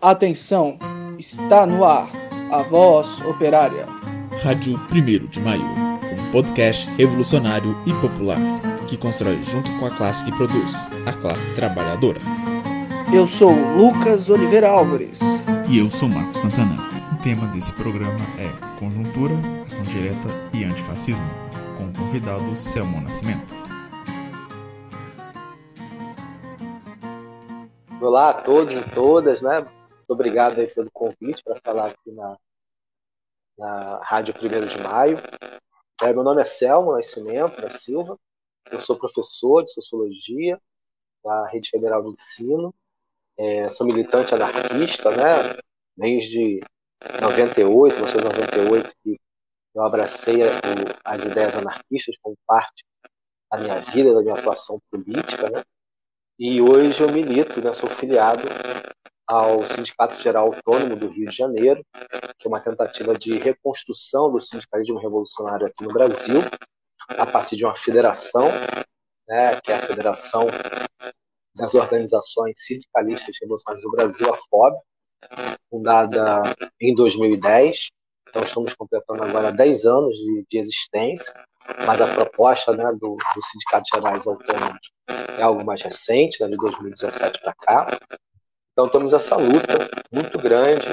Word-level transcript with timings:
Atenção, 0.00 0.78
está 1.18 1.66
no 1.66 1.82
ar 1.82 2.08
a 2.52 2.62
voz 2.62 3.20
operária. 3.22 3.84
Rádio 4.44 4.78
1 4.92 5.26
de 5.26 5.40
Maio, 5.40 5.60
um 5.60 6.30
podcast 6.30 6.88
revolucionário 6.90 7.76
e 7.84 7.92
popular 7.94 8.38
que 8.86 8.96
constrói 8.96 9.42
junto 9.42 9.68
com 9.80 9.86
a 9.86 9.90
classe 9.90 10.24
que 10.24 10.30
produz, 10.30 10.88
a 11.04 11.12
classe 11.14 11.52
trabalhadora. 11.54 12.20
Eu 13.12 13.26
sou 13.26 13.50
Lucas 13.50 14.30
Oliveira 14.30 14.68
Álvares. 14.68 15.18
E 15.68 15.78
eu 15.78 15.90
sou 15.90 16.08
Marcos 16.08 16.42
Santana. 16.42 16.76
O 17.12 17.20
tema 17.20 17.48
desse 17.48 17.72
programa 17.72 18.20
é 18.38 18.78
Conjuntura, 18.78 19.34
Ação 19.66 19.82
Direta 19.82 20.28
e 20.54 20.62
Antifascismo, 20.62 21.28
com 21.76 21.86
o 21.86 21.92
convidado 21.92 22.54
Selmo 22.54 23.00
Nascimento. 23.00 23.52
Olá 28.00 28.30
a 28.30 28.34
todos 28.34 28.76
e 28.76 28.90
todas, 28.90 29.42
né? 29.42 29.64
Obrigado 30.08 30.58
aí 30.58 30.66
pelo 30.66 30.90
convite 30.90 31.44
para 31.44 31.60
falar 31.60 31.88
aqui 31.88 32.10
na, 32.12 32.38
na 33.58 34.00
Rádio 34.02 34.34
1 34.34 34.66
de 34.66 34.82
Maio. 34.82 35.18
É, 36.02 36.12
meu 36.14 36.22
nome 36.22 36.40
é 36.40 36.44
Selmo 36.46 36.92
Nascimento 36.92 37.60
da 37.60 37.68
Silva, 37.68 38.18
eu 38.70 38.80
sou 38.80 38.98
professor 38.98 39.62
de 39.62 39.72
Sociologia 39.72 40.58
da 41.22 41.48
Rede 41.48 41.68
Federal 41.68 42.02
de 42.02 42.10
Ensino, 42.10 42.74
é, 43.36 43.68
sou 43.68 43.86
militante 43.86 44.34
anarquista, 44.34 45.10
né? 45.10 45.58
Desde 45.94 46.60
98, 47.20 47.96
1998, 47.96 48.94
que 49.02 49.20
eu 49.74 49.82
abracei 49.82 50.38
as 51.04 51.24
ideias 51.24 51.54
anarquistas 51.54 52.16
como 52.22 52.36
parte 52.46 52.82
da 53.52 53.58
minha 53.58 53.80
vida, 53.80 54.14
da 54.14 54.22
minha 54.22 54.34
atuação 54.34 54.80
política, 54.90 55.50
né? 55.50 55.62
E 56.38 56.62
hoje 56.62 57.02
eu 57.02 57.12
milito, 57.12 57.60
né, 57.60 57.72
sou 57.72 57.90
filiado 57.90 58.42
ao 59.28 59.64
Sindicato 59.66 60.14
Geral 60.22 60.46
Autônomo 60.46 60.96
do 60.96 61.08
Rio 61.08 61.28
de 61.28 61.36
Janeiro, 61.36 61.84
que 62.38 62.46
é 62.46 62.48
uma 62.48 62.60
tentativa 62.60 63.12
de 63.14 63.36
reconstrução 63.36 64.32
do 64.32 64.40
sindicalismo 64.40 64.98
revolucionário 64.98 65.66
aqui 65.66 65.84
no 65.84 65.92
Brasil, 65.92 66.40
a 67.10 67.26
partir 67.26 67.56
de 67.56 67.64
uma 67.64 67.74
federação, 67.74 68.48
né, 69.28 69.60
que 69.62 69.70
é 69.70 69.76
a 69.76 69.80
Federação 69.80 70.46
das 71.54 71.74
Organizações 71.74 72.54
Sindicalistas 72.56 73.36
Revolucionárias 73.40 73.82
do 73.82 73.90
Brasil, 73.90 74.32
a 74.32 74.36
FOB, 74.36 74.78
fundada 75.68 76.54
em 76.80 76.94
2010. 76.94 77.90
Então, 78.30 78.42
estamos 78.42 78.74
completando 78.74 79.24
agora 79.24 79.52
10 79.52 79.84
anos 79.84 80.16
de, 80.16 80.46
de 80.50 80.58
existência, 80.58 81.34
mas 81.86 82.00
a 82.00 82.14
proposta 82.14 82.74
né, 82.74 82.84
do, 82.92 83.16
do 83.16 83.42
Sindicato 83.42 83.88
Gerais 83.94 84.26
Autônomos 84.26 84.90
é 85.38 85.42
algo 85.42 85.64
mais 85.64 85.82
recente, 85.82 86.40
né, 86.40 86.48
de 86.48 86.56
2017 86.56 87.40
para 87.40 87.54
cá. 87.54 87.98
Então, 88.78 88.88
temos 88.88 89.12
essa 89.12 89.34
luta 89.34 89.90
muito 90.12 90.38
grande 90.38 90.86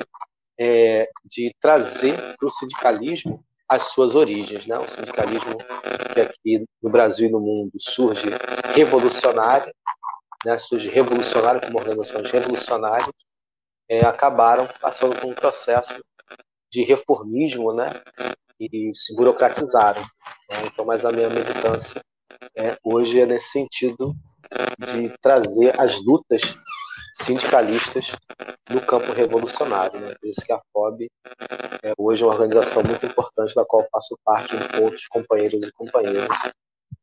é, 0.60 1.08
de 1.24 1.54
trazer 1.62 2.18
para 2.36 2.48
o 2.48 2.50
sindicalismo 2.50 3.46
as 3.70 3.92
suas 3.92 4.16
origens. 4.16 4.66
Né? 4.66 4.76
O 4.80 4.90
sindicalismo 4.90 5.56
que 6.12 6.20
aqui 6.20 6.66
no 6.82 6.90
Brasil 6.90 7.30
e 7.30 7.32
no 7.32 7.40
mundo 7.40 7.74
surge 7.78 8.28
revolucionário, 8.74 9.72
né? 10.44 10.58
surge 10.58 10.90
revolucionário 10.90 11.62
como 11.62 11.78
organizações 11.78 12.32
revolucionárias, 12.32 13.08
é, 13.88 14.04
acabaram 14.04 14.66
passando 14.82 15.16
por 15.18 15.30
um 15.30 15.36
processo 15.36 16.04
de 16.72 16.82
reformismo 16.82 17.72
né? 17.72 18.02
e 18.60 18.90
se 18.96 19.16
burocratizaram. 19.16 20.02
Né? 20.02 20.58
Então, 20.66 20.86
mas 20.86 21.06
a 21.06 21.12
minha 21.12 21.30
militância 21.30 22.02
é, 22.58 22.76
hoje 22.84 23.22
é 23.22 23.28
nesse 23.28 23.50
sentido 23.50 24.16
de 24.80 25.16
trazer 25.22 25.80
as 25.80 26.04
lutas 26.04 26.42
sindicalistas 27.16 28.12
no 28.70 28.82
campo 28.82 29.14
revolucionário. 29.14 30.00
Né? 30.00 30.14
Por 30.20 30.30
isso 30.30 30.42
que 30.46 30.52
a 30.52 30.62
FOB 30.72 31.10
é 31.82 31.94
hoje 31.98 32.24
uma 32.24 32.34
organização 32.34 32.84
muito 32.84 33.06
importante 33.06 33.56
da 33.56 33.66
qual 33.66 33.88
faço 33.90 34.20
parte 34.24 34.54
com 34.56 34.84
outros 34.84 35.08
companheiros 35.08 35.66
e 35.66 35.72
companheiras 35.72 36.28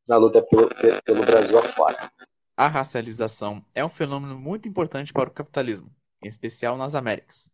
na 0.06 0.16
luta 0.16 0.42
pelo, 0.42 0.68
pelo 1.04 1.24
Brasil 1.24 1.58
afora. 1.58 2.12
A 2.54 2.68
racialização 2.68 3.64
é 3.74 3.84
um 3.84 3.88
fenômeno 3.88 4.38
muito 4.38 4.68
importante 4.68 5.12
para 5.12 5.30
o 5.30 5.32
capitalismo, 5.32 5.90
em 6.22 6.28
especial 6.28 6.76
nas 6.76 6.94
Américas. 6.94 7.50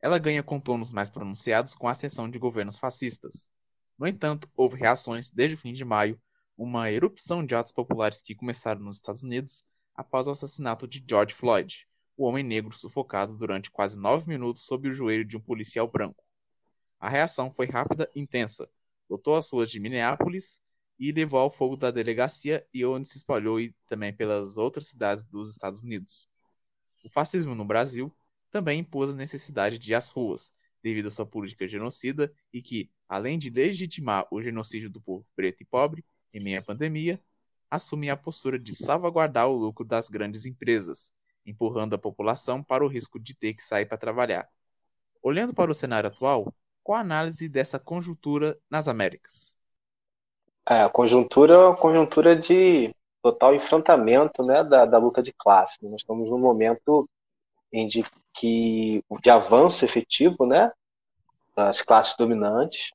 Ela 0.00 0.18
ganha 0.18 0.42
contornos 0.42 0.92
mais 0.92 1.10
pronunciados 1.10 1.74
com 1.74 1.88
a 1.88 1.90
ascensão 1.90 2.30
de 2.30 2.38
governos 2.38 2.78
fascistas. 2.78 3.50
No 3.98 4.06
entanto, 4.06 4.48
houve 4.56 4.78
reações 4.78 5.30
desde 5.30 5.56
o 5.56 5.58
fim 5.58 5.72
de 5.72 5.84
maio 5.84 6.18
uma 6.56 6.90
erupção 6.90 7.44
de 7.44 7.54
atos 7.54 7.72
populares 7.72 8.22
que 8.22 8.34
começaram 8.34 8.80
nos 8.80 8.96
Estados 8.96 9.22
Unidos 9.22 9.64
após 10.00 10.26
o 10.26 10.30
assassinato 10.30 10.88
de 10.88 11.04
George 11.06 11.34
Floyd, 11.34 11.86
o 12.16 12.24
homem 12.24 12.42
negro 12.42 12.74
sufocado 12.74 13.36
durante 13.36 13.70
quase 13.70 13.98
nove 13.98 14.26
minutos 14.26 14.62
sob 14.62 14.88
o 14.88 14.94
joelho 14.94 15.26
de 15.26 15.36
um 15.36 15.40
policial 15.40 15.86
branco. 15.86 16.24
A 16.98 17.06
reação 17.06 17.52
foi 17.52 17.66
rápida 17.66 18.08
e 18.14 18.20
intensa, 18.20 18.66
lotou 19.10 19.36
as 19.36 19.50
ruas 19.50 19.70
de 19.70 19.78
Minneapolis 19.78 20.58
e 20.98 21.12
levou 21.12 21.38
ao 21.38 21.50
fogo 21.50 21.76
da 21.76 21.90
delegacia 21.90 22.66
e 22.72 22.82
onde 22.82 23.08
se 23.08 23.18
espalhou 23.18 23.60
e 23.60 23.74
também 23.86 24.10
pelas 24.10 24.56
outras 24.56 24.86
cidades 24.86 25.22
dos 25.26 25.50
Estados 25.50 25.82
Unidos. 25.82 26.26
O 27.04 27.10
fascismo 27.10 27.54
no 27.54 27.64
Brasil 27.64 28.10
também 28.50 28.80
impôs 28.80 29.10
a 29.10 29.14
necessidade 29.14 29.78
de 29.78 29.92
ir 29.92 29.94
às 29.94 30.08
ruas, 30.08 30.54
devido 30.82 31.08
à 31.08 31.10
sua 31.10 31.26
política 31.26 31.68
genocida 31.68 32.32
e 32.50 32.62
que, 32.62 32.90
além 33.06 33.38
de 33.38 33.50
legitimar 33.50 34.26
o 34.30 34.42
genocídio 34.42 34.88
do 34.88 35.00
povo 35.00 35.26
preto 35.36 35.60
e 35.60 35.66
pobre, 35.66 36.02
em 36.32 36.40
meio 36.40 36.58
à 36.58 36.62
pandemia, 36.62 37.20
assumem 37.70 38.10
a 38.10 38.16
postura 38.16 38.58
de 38.58 38.74
salvaguardar 38.74 39.48
o 39.48 39.56
lucro 39.56 39.84
das 39.84 40.08
grandes 40.08 40.44
empresas, 40.44 41.12
empurrando 41.46 41.94
a 41.94 41.98
população 41.98 42.62
para 42.62 42.84
o 42.84 42.88
risco 42.88 43.18
de 43.18 43.34
ter 43.34 43.54
que 43.54 43.62
sair 43.62 43.86
para 43.86 43.96
trabalhar. 43.96 44.48
Olhando 45.22 45.54
para 45.54 45.70
o 45.70 45.74
cenário 45.74 46.08
atual, 46.08 46.52
qual 46.82 46.98
a 46.98 47.02
análise 47.02 47.48
dessa 47.48 47.78
conjuntura 47.78 48.58
nas 48.68 48.88
Américas? 48.88 49.56
É, 50.68 50.82
a 50.82 50.88
conjuntura 50.88 51.54
é 51.54 51.58
uma 51.58 51.76
conjuntura 51.76 52.36
de 52.36 52.94
total 53.22 53.54
enfrentamento 53.54 54.42
né, 54.42 54.64
da, 54.64 54.86
da 54.86 54.98
luta 54.98 55.22
de 55.22 55.32
classe. 55.32 55.78
Nós 55.82 56.00
estamos 56.00 56.28
num 56.28 56.38
momento 56.38 57.08
em 57.72 57.86
de, 57.86 58.04
que, 58.34 59.04
de 59.22 59.30
avanço 59.30 59.84
efetivo 59.84 60.46
né, 60.46 60.72
das 61.54 61.82
classes 61.82 62.16
dominantes, 62.16 62.92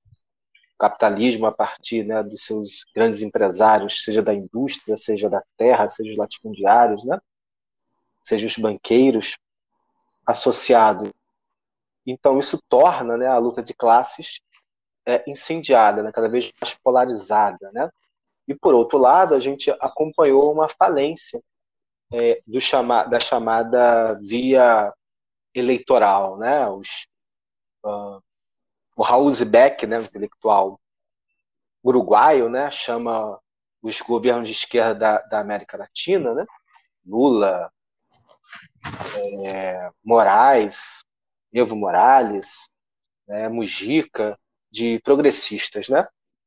capitalismo 0.77 1.45
a 1.45 1.51
partir 1.51 2.03
né, 2.03 2.21
dos 2.21 2.43
seus 2.43 2.85
grandes 2.93 3.21
empresários, 3.21 4.03
seja 4.03 4.21
da 4.21 4.33
indústria, 4.33 4.97
seja 4.97 5.29
da 5.29 5.41
terra, 5.57 5.87
seja 5.87 6.11
os 6.11 6.17
latifundiários, 6.17 7.05
né, 7.05 7.19
seja 8.23 8.47
os 8.47 8.57
banqueiros, 8.57 9.37
associado. 10.25 11.13
Então, 12.05 12.39
isso 12.39 12.59
torna 12.67 13.17
né, 13.17 13.27
a 13.27 13.37
luta 13.37 13.63
de 13.63 13.73
classes 13.73 14.41
é, 15.05 15.23
incendiada, 15.29 16.03
né, 16.03 16.11
cada 16.11 16.27
vez 16.27 16.51
mais 16.59 16.73
polarizada. 16.75 17.71
Né? 17.71 17.89
E, 18.47 18.55
por 18.55 18.73
outro 18.73 18.97
lado, 18.97 19.33
a 19.33 19.39
gente 19.39 19.69
acompanhou 19.79 20.51
uma 20.51 20.67
falência 20.67 21.41
é, 22.13 22.41
do 22.45 22.59
chama 22.59 23.03
da 23.05 23.19
chamada 23.19 24.13
via 24.21 24.93
eleitoral. 25.53 26.37
Né? 26.37 26.67
Os, 26.69 27.07
o 28.95 29.03
Raul 29.03 29.29
Zbeck, 29.31 29.85
né, 29.85 29.99
intelectual 30.01 30.79
uruguaio, 31.83 32.49
né, 32.49 32.71
chama 32.71 33.39
os 33.81 34.01
governos 34.01 34.47
de 34.47 34.53
esquerda 34.53 34.95
da, 34.95 35.17
da 35.19 35.39
América 35.39 35.77
Latina, 35.77 36.33
né, 36.33 36.45
Lula, 37.05 37.71
é, 39.43 39.89
Moraes, 40.03 41.03
Evo 41.53 41.75
Morales, 41.75 42.69
né, 43.27 43.47
Mujica, 43.49 44.37
de 44.71 44.99
progressistas, 44.99 45.87
né? 45.87 46.05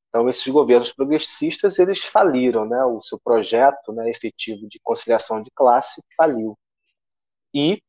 Então 0.08 0.28
esses 0.28 0.46
governos 0.48 0.92
progressistas 0.92 1.78
eles 1.78 2.04
faliram, 2.04 2.66
né? 2.66 2.84
O 2.84 3.00
seu 3.00 3.18
projeto, 3.18 3.90
né, 3.92 4.10
efetivo 4.10 4.68
de 4.68 4.78
conciliação 4.82 5.42
de 5.42 5.50
classe 5.54 6.02
faliu. 6.14 6.58
E 7.54 7.82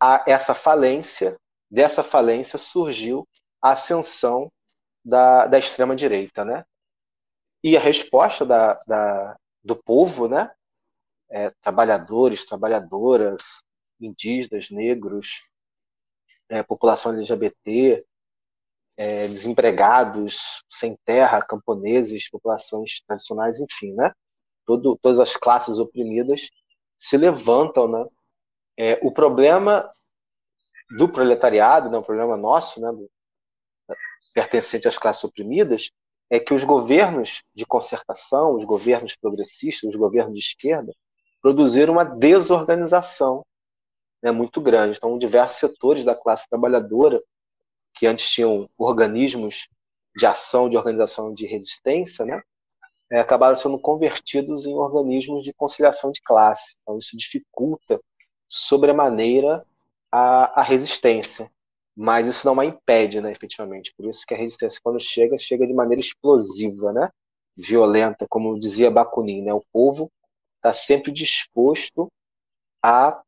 a, 0.00 0.22
essa 0.26 0.54
falência, 0.54 1.36
dessa 1.68 2.02
falência 2.04 2.58
surgiu 2.58 3.26
a 3.62 3.72
ascensão 3.72 4.50
da, 5.04 5.46
da 5.46 5.58
extrema-direita, 5.58 6.44
né? 6.44 6.64
E 7.62 7.76
a 7.76 7.80
resposta 7.80 8.44
da, 8.44 8.74
da 8.86 9.36
do 9.62 9.76
povo, 9.76 10.28
né? 10.28 10.50
É, 11.30 11.50
trabalhadores, 11.62 12.44
trabalhadoras, 12.44 13.64
indígenas, 14.00 14.68
negros, 14.70 15.46
é, 16.48 16.62
população 16.62 17.12
LGBT, 17.12 18.04
é, 18.96 19.26
desempregados, 19.28 20.62
sem 20.68 20.98
terra, 21.04 21.40
camponeses, 21.42 22.28
populações 22.28 23.00
tradicionais, 23.06 23.60
enfim, 23.60 23.94
né? 23.94 24.12
Todo, 24.66 24.98
todas 25.00 25.20
as 25.20 25.36
classes 25.36 25.78
oprimidas 25.78 26.48
se 26.96 27.16
levantam, 27.16 27.88
né? 27.88 28.04
É, 28.76 28.98
o 29.02 29.12
problema 29.12 29.90
do 30.96 31.08
proletariado, 31.08 31.90
né, 31.90 31.98
o 31.98 32.02
problema 32.02 32.36
nosso, 32.36 32.80
né, 32.80 32.90
do, 32.92 33.10
pertencente 34.32 34.88
às 34.88 34.98
classes 34.98 35.24
oprimidas, 35.24 35.90
é 36.30 36.40
que 36.40 36.54
os 36.54 36.64
governos 36.64 37.42
de 37.54 37.66
concertação, 37.66 38.54
os 38.54 38.64
governos 38.64 39.14
progressistas, 39.14 39.90
os 39.90 39.96
governos 39.96 40.34
de 40.34 40.40
esquerda, 40.40 40.92
produziram 41.42 41.92
uma 41.94 42.04
desorganização 42.04 43.44
né, 44.22 44.30
muito 44.30 44.60
grande. 44.60 44.96
Então, 44.96 45.18
diversos 45.18 45.58
setores 45.58 46.04
da 46.04 46.14
classe 46.14 46.48
trabalhadora, 46.48 47.22
que 47.94 48.06
antes 48.06 48.30
tinham 48.30 48.68
organismos 48.78 49.68
de 50.16 50.24
ação, 50.24 50.70
de 50.70 50.76
organização 50.76 51.34
de 51.34 51.46
resistência, 51.46 52.24
né, 52.24 52.40
é, 53.10 53.20
acabaram 53.20 53.56
sendo 53.56 53.78
convertidos 53.78 54.64
em 54.64 54.74
organismos 54.74 55.44
de 55.44 55.52
conciliação 55.52 56.12
de 56.12 56.22
classe. 56.22 56.76
Então, 56.80 56.98
isso 56.98 57.14
dificulta 57.16 58.00
sobremaneira 58.48 59.66
a, 60.10 60.60
a 60.60 60.62
resistência. 60.62 61.50
Mas 61.96 62.26
isso 62.26 62.46
não 62.46 62.58
a 62.58 62.64
impede, 62.64 63.20
né, 63.20 63.30
efetivamente. 63.30 63.92
Por 63.96 64.06
isso 64.06 64.26
que 64.26 64.34
a 64.34 64.36
resistência, 64.36 64.80
quando 64.82 64.98
chega, 64.98 65.38
chega 65.38 65.66
de 65.66 65.74
maneira 65.74 66.00
explosiva, 66.00 66.92
né? 66.92 67.10
violenta, 67.56 68.26
como 68.28 68.58
dizia 68.58 68.90
Bakunin. 68.90 69.42
Né? 69.42 69.52
O 69.52 69.62
povo 69.72 70.10
está 70.56 70.72
sempre 70.72 71.12
disposto 71.12 72.10
a 72.82 73.22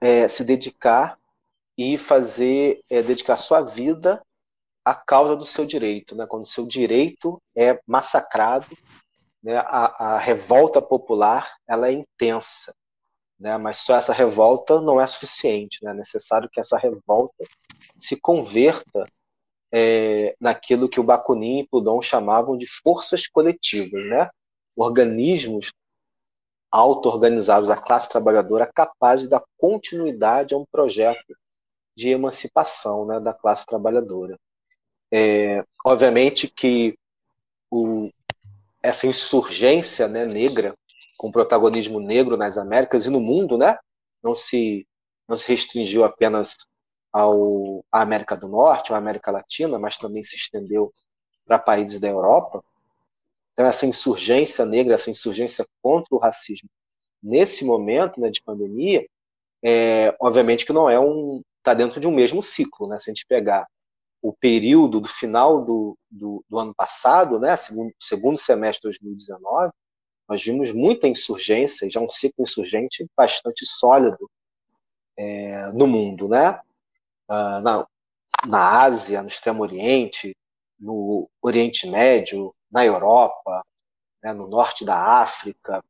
é, 0.00 0.28
se 0.28 0.44
dedicar 0.44 1.18
e 1.76 1.98
fazer, 1.98 2.80
é, 2.88 3.02
dedicar 3.02 3.36
sua 3.36 3.62
vida 3.62 4.22
à 4.84 4.94
causa 4.94 5.34
do 5.34 5.44
seu 5.44 5.64
direito. 5.64 6.14
Né? 6.14 6.26
Quando 6.26 6.44
o 6.44 6.48
seu 6.48 6.66
direito 6.66 7.40
é 7.56 7.80
massacrado, 7.86 8.76
né? 9.42 9.56
a, 9.58 10.14
a 10.14 10.18
revolta 10.18 10.80
popular 10.80 11.56
ela 11.66 11.88
é 11.88 11.92
intensa. 11.92 12.74
Né? 13.44 13.58
Mas 13.58 13.80
só 13.80 13.96
essa 13.96 14.14
revolta 14.14 14.80
não 14.80 14.98
é 14.98 15.06
suficiente. 15.06 15.84
Né? 15.84 15.90
É 15.90 15.94
necessário 15.94 16.48
que 16.50 16.58
essa 16.58 16.78
revolta 16.78 17.44
se 17.98 18.18
converta 18.18 19.04
é, 19.70 20.34
naquilo 20.40 20.88
que 20.88 20.98
o 20.98 21.04
Bakunin 21.04 21.60
e 21.60 21.68
Proudhon 21.68 22.00
chamavam 22.00 22.56
de 22.56 22.66
forças 22.66 23.26
coletivas, 23.26 24.02
né? 24.06 24.30
organismos 24.74 25.70
auto-organizados 26.70 27.68
da 27.68 27.76
classe 27.76 28.08
trabalhadora 28.08 28.70
capazes 28.74 29.24
de 29.24 29.30
dar 29.30 29.44
continuidade 29.58 30.54
a 30.54 30.56
um 30.56 30.64
projeto 30.64 31.36
de 31.94 32.08
emancipação 32.08 33.06
né, 33.06 33.20
da 33.20 33.32
classe 33.32 33.64
trabalhadora. 33.66 34.36
É, 35.12 35.62
obviamente 35.84 36.48
que 36.48 36.98
o, 37.70 38.10
essa 38.82 39.06
insurgência 39.06 40.08
né, 40.08 40.26
negra, 40.26 40.74
com 41.24 41.32
protagonismo 41.32 42.00
negro 42.00 42.36
nas 42.36 42.58
Américas 42.58 43.06
e 43.06 43.10
no 43.10 43.18
mundo, 43.18 43.56
né, 43.56 43.78
não 44.22 44.34
se 44.34 44.86
não 45.26 45.38
se 45.38 45.48
restringiu 45.48 46.04
apenas 46.04 46.54
ao, 47.10 47.82
à 47.90 48.02
América 48.02 48.36
do 48.36 48.46
Norte, 48.46 48.92
à 48.92 48.98
América 48.98 49.30
Latina, 49.30 49.78
mas 49.78 49.96
também 49.96 50.22
se 50.22 50.36
estendeu 50.36 50.92
para 51.46 51.58
países 51.58 51.98
da 51.98 52.08
Europa. 52.08 52.62
Então, 53.54 53.64
essa 53.64 53.86
insurgência 53.86 54.66
negra, 54.66 54.92
essa 54.92 55.08
insurgência 55.08 55.66
contra 55.80 56.14
o 56.14 56.18
racismo, 56.18 56.68
nesse 57.22 57.64
momento 57.64 58.20
né, 58.20 58.28
de 58.28 58.42
pandemia, 58.42 59.06
é, 59.64 60.14
obviamente 60.20 60.66
que 60.66 60.74
não 60.74 60.90
é 60.90 61.00
um. 61.00 61.40
está 61.56 61.72
dentro 61.72 61.98
de 61.98 62.06
um 62.06 62.14
mesmo 62.14 62.42
ciclo. 62.42 62.86
Né? 62.86 62.98
Se 62.98 63.08
a 63.08 63.14
gente 63.14 63.24
pegar 63.26 63.66
o 64.20 64.30
período 64.30 65.00
do 65.00 65.08
final 65.08 65.64
do, 65.64 65.96
do, 66.10 66.44
do 66.46 66.58
ano 66.58 66.74
passado, 66.74 67.40
né, 67.40 67.56
segundo, 67.56 67.94
segundo 67.98 68.36
semestre 68.36 68.90
de 68.90 68.98
2019, 69.00 69.72
nós 70.28 70.42
vimos 70.42 70.72
muita 70.72 71.06
insurgência, 71.06 71.88
já 71.90 72.00
um 72.00 72.10
ciclo 72.10 72.44
insurgente 72.44 73.06
bastante 73.16 73.66
sólido 73.66 74.30
é, 75.16 75.66
no 75.72 75.86
mundo, 75.86 76.28
né? 76.28 76.60
Uh, 77.28 77.60
na, 77.60 77.86
na 78.46 78.82
Ásia, 78.82 79.22
no 79.22 79.28
Extremo 79.28 79.62
Oriente, 79.62 80.36
no 80.78 81.28
Oriente 81.40 81.86
Médio, 81.86 82.54
na 82.70 82.84
Europa, 82.84 83.64
né, 84.22 84.32
no 84.32 84.46
norte 84.46 84.84
da 84.84 85.20
África, 85.20 85.82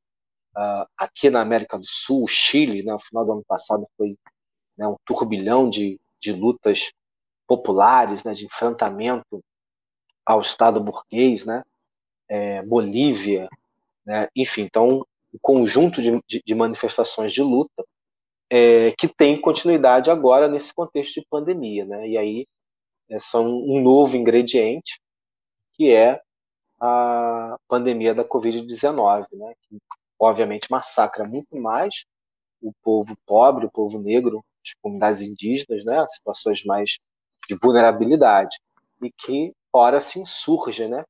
uh, 0.56 0.86
aqui 0.96 1.30
na 1.30 1.40
América 1.40 1.78
do 1.78 1.86
Sul, 1.86 2.26
Chile, 2.26 2.82
né, 2.82 2.92
no 2.92 3.00
final 3.00 3.24
do 3.24 3.32
ano 3.32 3.44
passado 3.44 3.88
foi 3.96 4.16
né, 4.76 4.86
um 4.86 4.96
turbilhão 5.04 5.68
de, 5.68 6.00
de 6.20 6.32
lutas 6.32 6.92
populares, 7.46 8.24
né, 8.24 8.32
de 8.32 8.46
enfrentamento 8.46 9.42
ao 10.24 10.40
Estado 10.40 10.80
burguês, 10.80 11.44
né, 11.44 11.62
é, 12.28 12.62
Bolívia, 12.62 13.48
né, 14.06 14.28
enfim, 14.34 14.62
então 14.62 15.06
um 15.32 15.38
conjunto 15.40 16.00
de, 16.00 16.20
de, 16.28 16.42
de 16.44 16.54
manifestações 16.54 17.32
de 17.32 17.42
luta 17.42 17.84
é, 18.50 18.92
que 18.92 19.08
tem 19.08 19.40
continuidade 19.40 20.10
agora 20.10 20.48
nesse 20.48 20.72
contexto 20.72 21.20
de 21.20 21.26
pandemia, 21.28 21.84
né, 21.84 22.08
e 22.08 22.16
aí 22.16 22.46
é, 23.10 23.18
são 23.18 23.46
um 23.46 23.80
novo 23.82 24.16
ingrediente 24.16 25.00
que 25.74 25.90
é 25.90 26.20
a 26.80 27.56
pandemia 27.68 28.14
da 28.14 28.24
Covid-19, 28.24 29.26
né, 29.32 29.54
que 29.62 29.78
obviamente 30.18 30.70
massacra 30.70 31.24
muito 31.26 31.56
mais 31.56 32.04
o 32.60 32.72
povo 32.82 33.16
pobre, 33.26 33.66
o 33.66 33.70
povo 33.70 33.98
negro, 33.98 34.44
as 34.64 34.72
comunidades 34.80 35.20
indígenas, 35.20 35.84
né, 35.84 36.04
situações 36.08 36.64
mais 36.64 36.98
de 37.48 37.56
vulnerabilidade, 37.60 38.56
e 39.02 39.10
que 39.10 39.52
ora 39.72 40.00
se 40.00 40.18
insurge 40.18 40.88
né, 40.88 41.04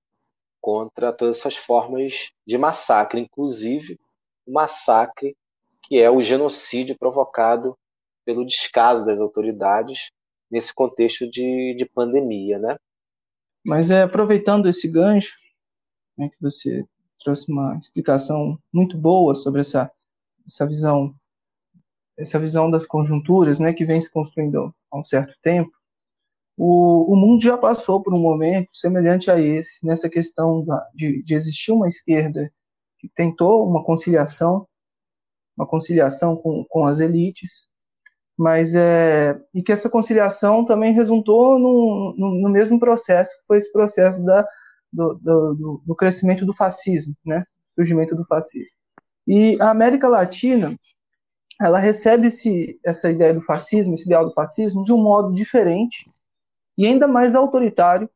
contra 0.65 1.13
todas 1.13 1.41
essas 1.41 1.59
formas 1.59 2.31
de 2.47 2.57
massacre, 2.57 3.21
inclusive 3.21 4.01
o 4.47 4.53
massacre 4.55 5.37
que 5.83 5.99
é 5.99 6.11
o 6.11 6.23
genocídio 6.23 6.97
provocado 6.99 7.77
pelo 8.25 8.47
descaso 8.47 9.05
das 9.05 9.21
autoridades 9.21 10.11
nesse 10.51 10.75
contexto 10.75 11.29
de, 11.29 11.75
de 11.77 11.85
pandemia, 11.85 12.59
né? 12.59 12.79
Mas 13.63 13.91
é 13.91 14.05
aproveitando 14.05 14.67
esse 14.67 14.89
gancho, 14.89 15.37
né, 16.17 16.31
que 16.31 16.41
você 16.41 16.83
trouxe 17.23 17.53
uma 17.53 17.77
explicação 17.77 18.59
muito 18.73 18.97
boa 18.97 19.35
sobre 19.35 19.61
essa, 19.61 19.93
essa 20.47 20.67
visão 20.67 21.15
essa 22.17 22.39
visão 22.39 22.71
das 22.71 22.87
conjunturas, 22.87 23.59
né, 23.59 23.75
que 23.75 23.85
vem 23.85 24.01
se 24.01 24.11
construindo 24.11 24.75
há 24.91 24.99
um 24.99 25.05
certo 25.05 25.35
tempo. 25.43 25.71
O, 26.57 27.13
o 27.13 27.17
mundo 27.17 27.43
já 27.43 27.59
passou 27.59 28.01
por 28.03 28.15
um 28.15 28.21
momento 28.21 28.69
semelhante 28.73 29.31
a 29.31 29.41
esse, 29.41 29.85
nessa 29.85 30.09
questão 30.09 30.65
da, 30.65 30.89
de, 30.95 31.23
de 31.23 31.35
existir 31.35 31.73
uma 31.73 31.89
esquerda 31.89 32.51
que 32.99 33.09
tentou 33.09 33.69
uma 33.69 33.85
conciliação, 33.85 34.67
uma 35.57 35.67
conciliação 35.67 36.37
com, 36.37 36.65
com 36.69 36.85
as 36.85 37.01
elites, 37.01 37.67
mas 38.37 38.75
é 38.75 39.41
e 39.53 39.63
que 39.63 39.73
essa 39.73 39.91
conciliação 39.91 40.65
também 40.65 40.93
resultou 40.93 41.59
no, 41.59 42.15
no, 42.17 42.43
no 42.43 42.49
mesmo 42.49 42.79
processo 42.79 43.31
que 43.39 43.47
foi 43.47 43.59
esse 43.59 43.73
processo 43.73 44.23
da, 44.23 44.47
do, 44.93 45.15
do, 45.15 45.83
do, 45.85 45.95
crescimento 45.95 46.47
do 46.47 46.55
fascismo, 46.55 47.15
né? 47.25 47.45
Surgimento 47.71 48.15
do 48.15 48.25
fascismo. 48.25 48.77
E 49.27 49.57
a 49.61 49.71
América 49.71 50.09
Latina, 50.09 50.77
ela 51.61 51.79
recebe 51.79 52.29
esse, 52.29 52.79
essa 52.85 53.11
ideia 53.11 53.35
do 53.35 53.43
fascismo, 53.43 53.95
esse 53.95 54.05
ideal 54.05 54.25
do 54.27 54.35
fascismo, 54.35 54.85
de 54.85 54.93
um 54.93 55.03
modo 55.03 55.33
diferente 55.33 56.11
e 56.77 56.87
ainda 56.87 57.07
mais 57.07 57.35
autoritário 57.35 58.09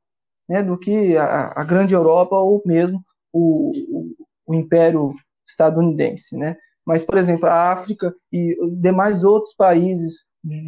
né, 0.49 0.63
do 0.63 0.79
que 0.79 1.17
a, 1.17 1.53
a 1.61 1.65
grande 1.65 1.95
Europa 1.95 2.37
ou 2.37 2.63
mesmo 2.65 3.05
o, 3.33 3.71
o, 3.71 4.15
o, 4.47 4.55
Império 4.55 5.15
estadunidense. 5.47 6.37
Né? 6.37 6.57
Mas, 6.85 7.03
por 7.03 7.19
exemplo, 7.19 7.47
a 7.47 7.71
África 7.71 8.15
e 8.33 8.57
demais 8.81 9.25
outros 9.25 9.55
países, 9.55 10.25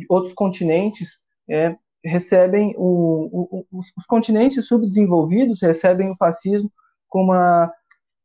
outros 0.08 0.34
continentes, 0.34 1.18
é, 1.48 1.74
recebem 2.04 2.74
o, 2.76 3.66
os, 3.72 3.92
os, 3.96 4.06
continentes 4.06 4.66
subdesenvolvidos 4.66 5.60
recebem 5.60 6.10
o 6.10 6.16
fascismo 6.16 6.70
com 7.08 7.24
uma, 7.24 7.72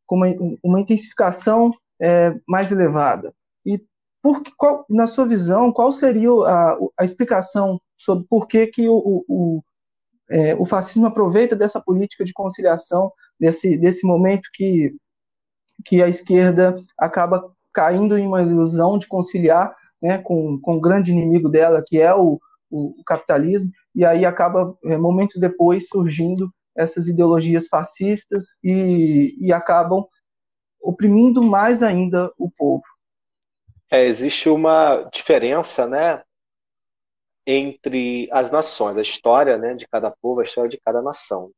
com 0.06 0.16
uma, 0.16 0.28
uma 0.64 0.80
intensificação 0.80 1.74
é, 2.02 2.34
mais 2.48 2.72
elevada. 2.72 3.34
E 3.66 3.82
por, 4.22 4.42
qual, 4.58 4.86
na 4.90 5.08
sua 5.08 5.26
visão, 5.26 5.72
qual 5.72 5.92
seria 5.92 6.30
a, 6.32 6.78
a 7.00 7.06
explicação 7.06 7.80
sobre 7.98 8.26
por 8.30 8.48
que, 8.48 8.68
que 8.68 8.88
o, 8.90 9.24
o, 9.28 9.64
é, 10.30 10.56
o 10.56 10.66
fascismo 10.66 11.06
aproveita 11.08 11.56
dessa 11.56 11.82
política 11.82 12.24
de 12.24 12.34
conciliação, 12.34 13.12
desse, 13.40 13.78
desse 13.78 14.06
momento 14.06 14.50
que, 14.54 14.96
que 15.86 16.02
a 16.02 16.08
esquerda 16.08 16.76
acaba 16.98 17.52
caindo 17.74 18.18
em 18.18 18.26
uma 18.26 18.42
ilusão 18.42 18.98
de 18.98 19.08
conciliar 19.08 19.76
né, 20.02 20.18
com, 20.18 20.60
com 20.60 20.78
o 20.78 20.82
grande 20.82 21.12
inimigo 21.12 21.50
dela, 21.50 21.84
que 21.86 22.00
é 22.00 22.14
o, 22.14 22.40
o, 22.70 23.00
o 23.00 23.04
capitalismo, 23.04 23.72
e 23.94 24.06
aí 24.06 24.26
acaba, 24.26 24.76
é, 24.86 24.98
momentos 24.98 25.40
depois, 25.40 25.88
surgindo 25.88 26.52
essas 26.76 27.08
ideologias 27.08 27.68
fascistas 27.68 28.58
e, 28.64 29.34
e 29.40 29.54
acabam 29.54 30.06
oprimindo 30.82 31.42
mais 31.42 31.82
ainda 31.82 32.32
o 32.38 32.52
povo. 32.52 32.84
É, 33.90 34.06
existe 34.06 34.50
uma 34.50 35.04
diferença, 35.14 35.88
né, 35.88 36.22
entre 37.46 38.28
as 38.32 38.50
nações, 38.52 38.98
a 38.98 39.02
história, 39.02 39.58
né, 39.58 39.76
de 39.76 39.88
cada 39.88 40.10
povo, 40.10 40.40
a 40.40 40.44
história 40.44 40.70
de 40.70 40.80
cada 40.80 41.02
nação. 41.02 41.52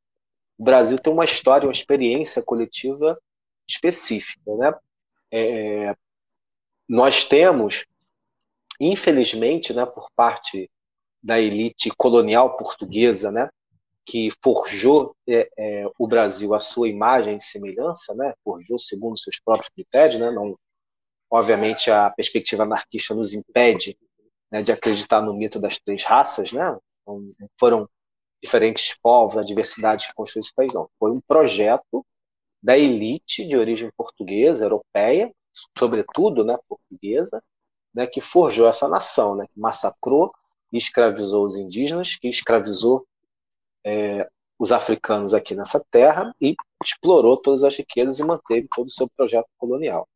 O 0.58 0.63
Brasil 0.63 0.98
tem 0.98 1.13
uma 1.13 1.24
história, 1.24 1.67
uma 1.67 1.72
experiência 1.72 2.41
coletiva 2.41 3.17
específica, 3.70 4.56
né? 4.56 4.74
É, 5.32 5.96
nós 6.88 7.24
temos, 7.24 7.86
infelizmente, 8.79 9.74
né, 9.74 9.86
por 9.86 10.10
parte 10.15 10.70
da 11.22 11.39
elite 11.39 11.91
colonial 11.98 12.56
portuguesa, 12.56 13.32
né, 13.32 13.50
que 14.06 14.29
forjou 14.41 15.15
é, 15.27 15.50
é, 15.58 15.86
o 16.00 16.08
Brasil 16.08 16.53
à 16.53 16.60
sua 16.60 16.88
imagem 16.88 17.36
e 17.36 17.41
semelhança, 17.41 18.15
né, 18.15 18.34
forjou 18.44 18.79
segundo 18.79 19.20
seus 19.20 19.39
próprios 19.39 19.70
critérios, 19.70 20.20
né, 20.20 20.32
não, 20.32 20.58
obviamente 21.29 21.91
a 21.91 22.10
perspectiva 22.10 22.63
anarquista 22.63 23.13
nos 23.13 23.34
impede 23.34 23.98
né, 24.51 24.63
de 24.63 24.71
acreditar 24.71 25.21
no 25.21 25.33
mito 25.33 25.59
das 25.59 25.79
três 25.79 26.03
raças, 26.03 26.51
né? 26.51 26.77
Foram 27.59 27.89
diferentes 28.41 28.95
povos, 29.01 29.37
a 29.37 29.43
diversidade 29.43 30.07
que 30.07 30.13
construiu 30.13 30.41
esse 30.41 30.53
país, 30.53 30.73
não. 30.73 30.89
Foi 30.99 31.11
um 31.11 31.21
projeto 31.21 32.05
da 32.61 32.77
elite 32.77 33.47
de 33.47 33.57
origem 33.57 33.91
portuguesa, 33.95 34.65
europeia, 34.65 35.31
sobretudo, 35.77 36.43
né, 36.43 36.57
portuguesa, 36.67 37.41
né, 37.93 38.05
que 38.05 38.21
forjou 38.21 38.67
essa 38.67 38.87
nação, 38.87 39.35
né, 39.35 39.45
que 39.47 39.59
massacrou 39.59 40.31
e 40.71 40.77
escravizou 40.77 41.45
os 41.45 41.55
indígenas, 41.55 42.15
que 42.15 42.27
escravizou 42.27 43.05
é, 43.85 44.27
os 44.59 44.71
africanos 44.71 45.33
aqui 45.33 45.55
nessa 45.55 45.83
terra 45.89 46.33
e 46.41 46.55
explorou 46.83 47.37
todas 47.37 47.63
as 47.63 47.75
riquezas 47.75 48.19
e 48.19 48.23
manteve 48.23 48.67
todo 48.75 48.87
o 48.87 48.91
seu 48.91 49.09
projeto 49.15 49.47
colonial. 49.57 50.07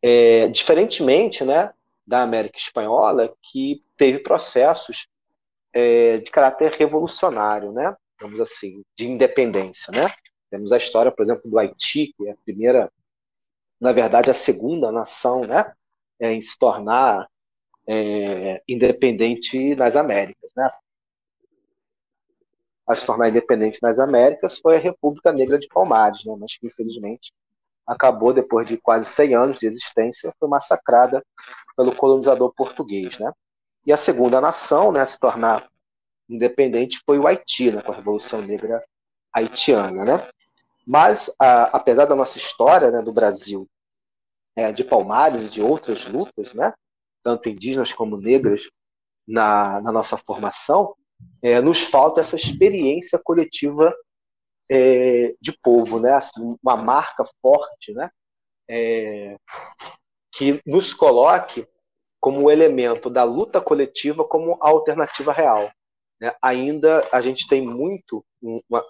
É, 0.00 0.48
diferentemente 0.48 1.44
né, 1.44 1.72
da 2.06 2.22
América 2.22 2.58
Espanhola, 2.58 3.34
que 3.42 3.84
teve 3.96 4.18
processos 4.18 5.06
é, 5.72 6.18
de 6.18 6.30
caráter 6.30 6.72
revolucionário, 6.72 7.72
né, 7.72 7.96
vamos 8.20 8.40
assim, 8.40 8.82
de 8.96 9.06
independência. 9.06 9.92
Né? 9.92 10.12
Temos 10.50 10.72
a 10.72 10.76
história, 10.76 11.10
por 11.10 11.22
exemplo, 11.22 11.50
do 11.50 11.58
Haiti, 11.58 12.12
que 12.16 12.28
é 12.28 12.32
a 12.32 12.36
primeira, 12.44 12.92
na 13.80 13.92
verdade, 13.92 14.30
a 14.30 14.34
segunda 14.34 14.92
nação 14.92 15.42
né, 15.42 15.72
em 16.20 16.40
se 16.40 16.58
tornar 16.58 17.28
é, 17.86 18.62
independente 18.68 19.74
nas 19.74 19.96
Américas. 19.96 20.52
Né? 20.56 20.70
a 22.86 22.94
se 22.94 23.06
tornar 23.06 23.28
independente 23.28 23.78
nas 23.82 23.98
Américas 23.98 24.58
foi 24.58 24.76
a 24.76 24.80
República 24.80 25.32
Negra 25.32 25.58
de 25.58 25.68
Palmares, 25.68 26.24
né? 26.24 26.34
mas 26.38 26.56
que 26.56 26.66
infelizmente 26.66 27.32
acabou 27.86 28.32
depois 28.32 28.66
de 28.66 28.76
quase 28.76 29.04
100 29.06 29.34
anos 29.34 29.58
de 29.58 29.66
existência, 29.66 30.32
foi 30.38 30.48
massacrada 30.48 31.24
pelo 31.76 31.94
colonizador 31.94 32.52
português, 32.54 33.18
né? 33.18 33.32
E 33.84 33.92
a 33.92 33.96
segunda 33.96 34.40
nação, 34.40 34.92
né, 34.92 35.00
a 35.00 35.06
se 35.06 35.18
tornar 35.18 35.68
independente 36.28 37.00
foi 37.04 37.18
o 37.18 37.26
Haiti, 37.26 37.70
né, 37.70 37.82
com 37.82 37.92
a 37.92 37.96
Revolução 37.96 38.40
Negra 38.40 38.82
haitiana, 39.34 40.04
né? 40.04 40.28
Mas 40.86 41.34
a, 41.38 41.64
apesar 41.76 42.06
da 42.06 42.14
nossa 42.14 42.38
história, 42.38 42.90
né, 42.90 43.02
do 43.02 43.12
Brasil, 43.12 43.68
é, 44.56 44.72
de 44.72 44.84
Palmares 44.84 45.42
e 45.42 45.48
de 45.48 45.62
outras 45.62 46.06
lutas, 46.06 46.54
né, 46.54 46.72
tanto 47.22 47.48
indígenas 47.48 47.92
como 47.92 48.16
negras 48.16 48.68
na, 49.26 49.80
na 49.80 49.92
nossa 49.92 50.16
formação, 50.16 50.94
é, 51.40 51.60
nos 51.60 51.82
falta 51.82 52.20
essa 52.20 52.36
experiência 52.36 53.18
coletiva 53.18 53.94
é, 54.70 55.34
de 55.40 55.52
povo, 55.62 56.00
né? 56.00 56.12
Assim, 56.14 56.56
uma 56.62 56.76
marca 56.76 57.24
forte, 57.40 57.92
né? 57.92 58.10
É, 58.68 59.36
que 60.32 60.60
nos 60.64 60.94
coloque 60.94 61.66
como 62.20 62.50
elemento 62.50 63.10
da 63.10 63.24
luta 63.24 63.60
coletiva 63.60 64.24
como 64.24 64.56
alternativa 64.60 65.32
real. 65.32 65.70
Né? 66.20 66.32
Ainda 66.40 67.06
a 67.10 67.20
gente 67.20 67.48
tem 67.48 67.60
muito 67.60 68.24
uma, 68.40 68.84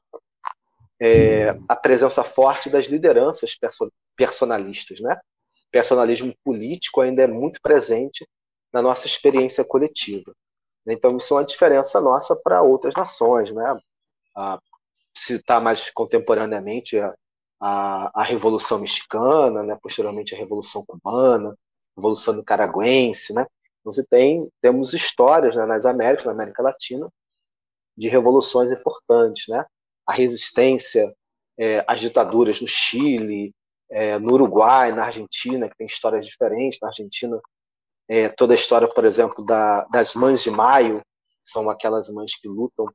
é, 1.01 1.57
a 1.69 1.75
presença 1.75 2.23
forte 2.23 2.69
das 2.69 2.87
lideranças 2.87 3.57
perso 3.57 3.91
personalistas, 4.15 5.01
né? 5.01 5.19
Personalismo 5.71 6.35
político 6.45 7.01
ainda 7.01 7.23
é 7.23 7.27
muito 7.27 7.61
presente 7.63 8.29
na 8.73 8.83
nossa 8.83 9.07
experiência 9.07 9.65
coletiva. 9.65 10.33
Então, 10.87 11.17
isso 11.17 11.33
é 11.33 11.39
uma 11.39 11.45
diferença 11.45 12.01
nossa 12.01 12.37
para 12.37 12.63
outras 12.63 12.95
nações, 12.95 13.51
né? 13.53 13.81
A, 14.37 14.59
citar 15.15 15.61
mais 15.61 15.91
contemporaneamente 15.91 16.99
a, 16.99 17.15
a, 17.61 18.21
a, 18.21 18.23
Revolução 18.23 18.79
Mexicana, 18.79 19.63
né? 19.63 19.79
posteriormente 19.81 20.35
a 20.35 20.39
Revolução 20.39 20.85
Cubana, 20.87 21.51
a 21.51 21.55
Revolução 21.97 22.35
Nicaragüense, 22.35 23.33
né? 23.33 23.47
Então, 23.81 23.93
você 23.93 24.05
tem, 24.05 24.49
temos 24.61 24.93
histórias 24.93 25.57
né, 25.57 25.67
nas 25.67 25.85
Américas, 25.85 26.25
na 26.25 26.33
América 26.33 26.63
Latina, 26.63 27.09
de 27.97 28.09
revoluções 28.09 28.71
importantes, 28.71 29.49
né? 29.49 29.65
A 30.07 30.13
resistência 30.13 31.13
é, 31.59 31.85
às 31.87 32.01
ditaduras 32.01 32.61
no 32.61 32.69
Chile, 32.69 33.53
é, 33.91 34.19
no 34.19 34.33
Uruguai, 34.33 34.93
na 34.93 35.05
Argentina, 35.05 35.69
que 35.69 35.77
tem 35.77 35.87
histórias 35.87 36.27
diferentes. 36.27 36.79
Na 36.81 36.89
Argentina, 36.89 37.41
é, 38.09 38.29
toda 38.29 38.55
a 38.55 38.57
história, 38.57 38.89
por 38.89 39.05
exemplo, 39.05 39.45
da, 39.45 39.85
das 39.87 40.15
mães 40.15 40.43
de 40.43 40.51
maio, 40.51 41.03
são 41.43 41.69
aquelas 41.69 42.09
mães 42.09 42.37
que 42.37 42.49
lutam 42.49 42.87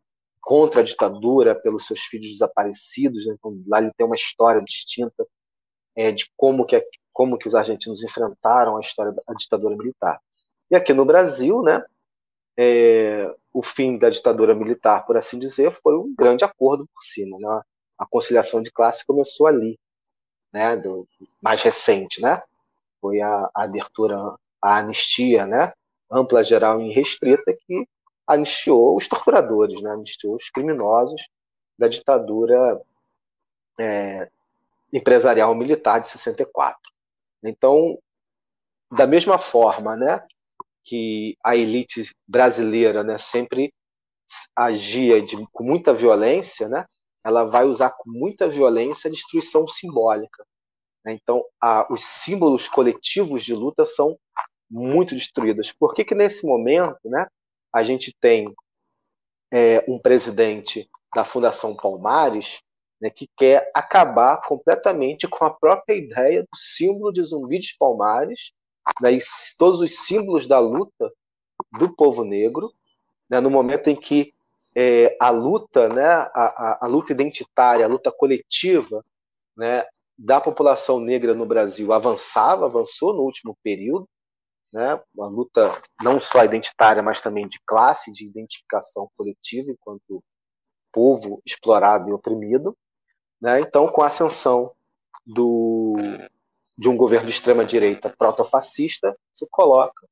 contra 0.48 0.80
a 0.80 0.84
ditadura 0.84 1.54
pelos 1.54 1.86
seus 1.86 2.00
filhos 2.04 2.32
desaparecidos. 2.32 3.25
Né? 3.25 3.36
Então, 3.38 3.54
lá 3.68 3.82
ele 3.82 3.92
tem 3.98 4.06
uma 4.06 4.16
história 4.16 4.62
distinta 4.62 5.27
é, 5.94 6.10
de 6.10 6.32
como 6.38 6.66
que, 6.66 6.82
como 7.12 7.38
que 7.38 7.50
os 7.50 7.54
argentinos 7.54 8.01
enfrentaram 8.01 8.77
a 8.77 8.80
história 8.80 9.12
da 9.12 9.34
ditadura 9.34 9.75
militar. 9.75 10.22
E 10.72 10.75
aqui 10.77 10.94
no 10.94 11.04
Brasil, 11.04 11.62
né, 11.63 11.84
é, 12.58 13.30
o 13.54 13.62
fim 13.62 13.98
da 13.98 14.10
ditadura 14.10 14.56
militar, 14.56 15.06
por 15.06 15.18
assim 15.18 15.38
dizer, 15.38 15.74
foi 15.84 15.98
um 15.98 16.16
grande 16.18 16.46
acordo 16.46 16.88
por 16.96 17.01
cima. 17.01 17.38
Né? 17.38 17.62
A 18.00 18.06
conciliação 18.06 18.62
de 18.62 18.72
classe 18.72 19.06
começou 19.06 19.48
ali, 19.48 19.77
né, 20.54 20.77
do, 20.77 21.06
mais 21.42 21.62
recente, 21.62 22.22
né? 22.22 22.42
Foi 23.01 23.20
a, 23.20 23.50
a 23.54 23.63
abertura 23.63 24.16
a 24.62 24.77
anistia 24.77 25.46
né, 25.46 25.74
ampla, 26.10 26.42
geral 26.42 26.82
e 26.82 26.94
restrita 26.94 27.54
que 27.54 27.86
anistiou 28.27 28.96
os 28.96 29.07
torturadores, 29.07 29.81
né, 29.81 29.91
anistiou 29.91 30.36
os 30.36 30.50
criminosos 30.50 31.27
da 31.77 31.88
ditadura 31.88 32.81
é, 33.79 34.29
empresarial 34.91 35.53
militar 35.55 36.00
de 36.00 36.07
64. 36.07 36.79
Então, 37.43 37.98
da 38.91 39.05
mesma 39.05 39.38
forma 39.38 39.96
né, 39.96 40.25
que 40.84 41.38
a 41.43 41.55
elite 41.55 42.12
brasileira 42.27 43.03
né, 43.03 43.17
sempre 43.17 43.74
agia 44.55 45.22
de, 45.22 45.38
com 45.51 45.63
muita 45.63 45.93
violência, 45.93 46.67
né, 46.67 46.86
ela 47.25 47.43
vai 47.43 47.65
usar 47.65 47.91
com 47.91 48.10
muita 48.10 48.48
violência 48.48 49.07
a 49.07 49.12
destruição 49.12 49.67
simbólica. 49.67 50.46
Né. 51.03 51.13
Então, 51.22 51.43
a, 51.62 51.91
os 51.91 52.03
símbolos 52.03 52.67
coletivos 52.67 53.43
de 53.43 53.53
luta 53.53 53.86
são 53.86 54.17
muito 54.69 55.13
destruídas. 55.15 55.72
Por 55.72 55.93
que, 55.93 56.03
que 56.03 56.15
nesse 56.15 56.46
momento 56.46 57.00
né, 57.05 57.27
a 57.77 57.84
gente 57.84 58.12
tem 58.19 58.51
é, 59.53 59.86
um 59.88 60.00
presidente 60.00 60.89
da 61.13 61.24
Fundação 61.24 61.75
Palmares 61.75 62.62
né, 63.00 63.12
que 63.12 63.29
quer 63.38 63.69
acabar 63.72 64.41
completamente 64.41 65.27
com 65.27 65.46
a 65.46 65.53
própria 65.53 65.93
ideia 65.93 66.41
do 66.41 66.57
símbolo 66.57 67.13
de 67.13 67.24
Zumbi 67.24 67.60
dos 67.60 67.72
Palmares, 67.74 68.51
né, 69.00 69.12
e 69.12 69.19
todos 69.60 69.79
os 69.79 69.93
símbolos 69.93 70.48
da 70.48 70.57
luta 70.57 71.12
do 71.77 71.96
povo 71.96 72.24
negro, 72.24 72.74
né, 73.29 73.39
no 73.39 73.51
momento 73.51 73.89
em 73.89 73.96
que 73.96 74.34
é, 74.75 75.15
a 75.22 75.29
luta, 75.29 75.88
né, 75.88 76.03
a, 76.03 76.31
a, 76.34 76.79
a, 76.81 76.88
luta 76.88 77.12
identitária, 77.12 77.86
a 77.86 77.89
luta 77.89 78.12
coletiva 78.12 79.03
né, 79.55 79.86
da 80.17 80.41
população 80.41 81.00
negra 81.00 81.36
no 81.36 81.46
Brasil 81.46 81.93
avançava, 81.93 82.65
avançou 82.65 83.13
no 83.13 83.22
último 83.22 83.55
período, 83.62 84.10
né? 84.72 85.00
uma 85.16 85.28
luta 85.28 85.82
não 86.02 86.20
só 86.20 86.44
identitária, 86.44 87.02
mas 87.02 87.22
também 87.22 87.48
de 87.48 87.60
classe, 87.66 88.12
de 88.12 88.26
identificação 88.26 89.10
coletiva 89.16 89.72
enquanto 89.72 90.24
povo 90.92 91.42
explorado 91.46 92.10
e 92.10 92.14
oprimido. 92.14 92.76
Né? 93.42 93.62
Então, 93.62 93.88
com 93.88 94.02
a 94.02 94.08
ascensão 94.08 94.72
do, 95.26 95.96
de 96.78 96.90
um 96.90 96.98
governo 96.98 97.26
de 97.26 97.34
extrema-direita 97.34 98.14
proto-fascista, 98.18 99.16
se 99.32 99.46
coloca 99.50 100.08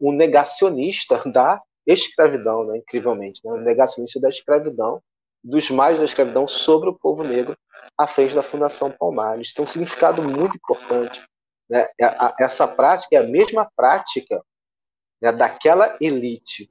um 0.00 0.12
negacionista 0.12 1.22
da 1.30 1.60
escravidão, 1.86 2.64
né? 2.64 2.78
incrivelmente, 2.78 3.40
né? 3.44 3.52
um 3.52 3.60
negacionista 3.60 4.20
da 4.20 4.28
escravidão, 4.28 5.02
dos 5.42 5.70
mais 5.70 5.98
da 5.98 6.04
escravidão 6.04 6.48
sobre 6.48 6.88
o 6.88 6.98
povo 6.98 7.22
negro, 7.22 7.56
à 7.98 8.06
frente 8.06 8.34
da 8.34 8.42
Fundação 8.42 8.90
Palmares. 8.90 9.52
Tem 9.52 9.62
um 9.62 9.68
significado 9.68 10.22
muito 10.22 10.56
importante 10.56 11.22
né? 11.68 11.88
É, 12.00 12.34
essa 12.40 12.66
prática 12.66 13.16
é 13.16 13.18
a 13.18 13.28
mesma 13.28 13.70
prática 13.76 14.44
né, 15.20 15.32
daquela 15.32 15.96
elite 16.00 16.70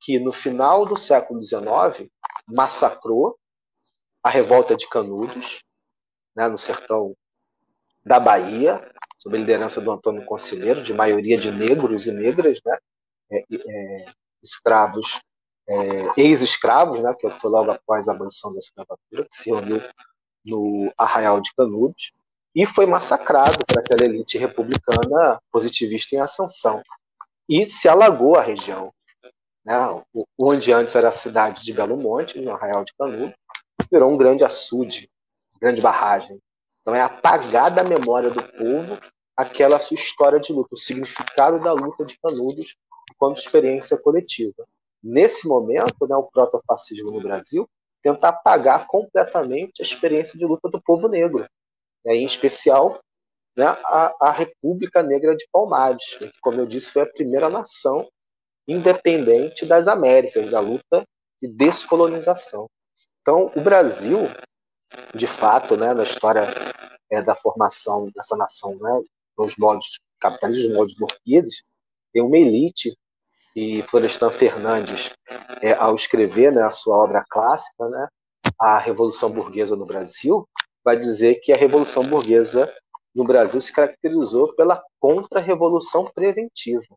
que 0.00 0.18
no 0.18 0.32
final 0.32 0.84
do 0.84 0.96
século 0.96 1.40
XIX 1.40 2.10
massacrou 2.46 3.38
a 4.22 4.30
revolta 4.30 4.76
de 4.76 4.88
Canudos, 4.88 5.64
né, 6.34 6.48
no 6.48 6.58
sertão 6.58 7.16
da 8.04 8.18
Bahia, 8.18 8.90
sob 9.18 9.36
a 9.36 9.40
liderança 9.40 9.80
do 9.80 9.90
Antônio 9.90 10.24
Conselheiro, 10.24 10.82
de 10.82 10.92
maioria 10.92 11.38
de 11.38 11.50
negros 11.50 12.06
e 12.06 12.12
negras, 12.12 12.60
né, 12.64 12.78
é, 13.30 13.44
é, 13.54 14.06
escravos, 14.42 15.20
é, 15.68 16.20
ex-escravos, 16.20 17.00
né, 17.00 17.14
que 17.14 17.30
foi 17.30 17.50
logo 17.50 17.70
após 17.70 18.08
a 18.08 18.12
abolição 18.12 18.52
da 18.52 18.58
escravatura, 18.58 19.24
que 19.24 19.34
se 19.36 19.50
reuniu 19.50 19.80
no 20.44 20.92
Arraial 20.98 21.40
de 21.40 21.52
Canudos, 21.54 22.12
e 22.54 22.66
foi 22.66 22.86
massacrado 22.86 23.58
por 23.66 23.78
aquela 23.78 24.04
elite 24.04 24.36
republicana 24.38 25.40
positivista 25.50 26.14
em 26.14 26.20
ascensão. 26.20 26.82
E 27.48 27.64
se 27.64 27.88
alagou 27.88 28.36
a 28.36 28.42
região. 28.42 28.92
Né? 29.64 29.74
Onde 30.38 30.72
antes 30.72 30.94
era 30.94 31.08
a 31.08 31.12
cidade 31.12 31.62
de 31.62 31.72
Belo 31.72 31.96
Monte, 31.96 32.40
no 32.40 32.52
Arraial 32.52 32.84
de 32.84 32.92
Canudo, 32.98 33.32
virou 33.90 34.12
um 34.12 34.16
grande 34.16 34.44
açude, 34.44 35.10
grande 35.60 35.80
barragem. 35.80 36.38
Então 36.80 36.94
é 36.94 37.00
apagada 37.00 37.80
a 37.80 37.84
memória 37.84 38.30
do 38.30 38.42
povo 38.42 38.98
aquela 39.36 39.80
sua 39.80 39.94
história 39.94 40.38
de 40.38 40.52
luta, 40.52 40.74
o 40.74 40.78
significado 40.78 41.58
da 41.60 41.72
luta 41.72 42.04
de 42.04 42.18
Canudos 42.18 42.76
quanto 43.18 43.40
experiência 43.40 43.96
coletiva. 43.96 44.66
Nesse 45.02 45.48
momento, 45.48 46.06
né, 46.08 46.16
o 46.16 46.24
protofascismo 46.24 47.10
no 47.10 47.20
Brasil 47.20 47.68
tenta 48.02 48.28
apagar 48.28 48.86
completamente 48.86 49.80
a 49.80 49.84
experiência 49.84 50.38
de 50.38 50.44
luta 50.44 50.68
do 50.68 50.82
povo 50.82 51.08
negro, 51.08 51.46
né, 52.04 52.14
em 52.14 52.24
especial 52.24 53.00
né, 53.56 53.66
a, 53.66 54.14
a, 54.20 54.30
República 54.30 55.02
Negra 55.02 55.36
de 55.36 55.46
Palmares, 55.52 56.16
que, 56.16 56.30
como 56.40 56.60
eu 56.60 56.66
disse, 56.66 56.92
foi 56.92 57.02
a 57.02 57.12
primeira 57.12 57.48
nação 57.48 58.08
independente 58.66 59.66
das 59.66 59.88
Américas, 59.88 60.50
da 60.50 60.60
luta 60.60 61.04
de 61.40 61.48
descolonização. 61.48 62.68
Então, 63.20 63.52
o 63.54 63.60
Brasil, 63.60 64.28
de 65.14 65.26
fato, 65.26 65.76
né, 65.76 65.92
na 65.92 66.02
história 66.02 66.46
é, 67.10 67.22
da 67.22 67.34
formação 67.34 68.10
dessa 68.14 68.36
nação, 68.36 68.74
né, 68.76 69.02
nos 69.36 69.56
modos 69.56 70.00
capitalistas, 70.20 70.68
nos 70.68 70.76
modos 70.76 70.94
burgueses, 70.94 71.62
tem 72.12 72.22
uma 72.22 72.38
elite 72.38 72.96
e 73.54 73.82
Florestan 73.82 74.30
Fernandes, 74.30 75.12
é, 75.60 75.72
ao 75.72 75.94
escrever 75.94 76.52
né, 76.52 76.62
a 76.62 76.70
sua 76.70 76.96
obra 76.96 77.24
clássica, 77.28 77.88
né, 77.88 78.08
a 78.58 78.78
Revolução 78.78 79.30
Burguesa 79.30 79.76
no 79.76 79.84
Brasil, 79.84 80.48
vai 80.84 80.98
dizer 80.98 81.36
que 81.36 81.52
a 81.52 81.56
Revolução 81.56 82.04
Burguesa 82.04 82.72
no 83.14 83.24
Brasil 83.24 83.60
se 83.60 83.72
caracterizou 83.72 84.54
pela 84.54 84.82
contra-revolução 84.98 86.10
preventiva. 86.14 86.94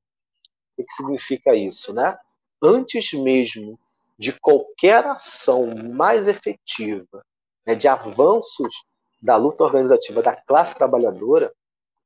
O 0.77 0.83
que 0.83 0.93
significa 0.93 1.53
isso? 1.53 1.93
Né? 1.93 2.17
Antes 2.61 3.13
mesmo 3.13 3.79
de 4.17 4.31
qualquer 4.33 5.05
ação 5.05 5.75
mais 5.75 6.27
efetiva, 6.27 7.23
né, 7.65 7.75
de 7.75 7.87
avanços 7.87 8.83
da 9.21 9.35
luta 9.35 9.63
organizativa 9.63 10.21
da 10.21 10.35
classe 10.35 10.75
trabalhadora, 10.75 11.51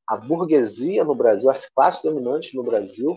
a 0.08 0.18
burguesia 0.18 1.04
no 1.04 1.14
Brasil, 1.14 1.50
as 1.52 1.68
classes 1.68 2.02
dominantes 2.02 2.54
no 2.54 2.64
Brasil, 2.64 3.16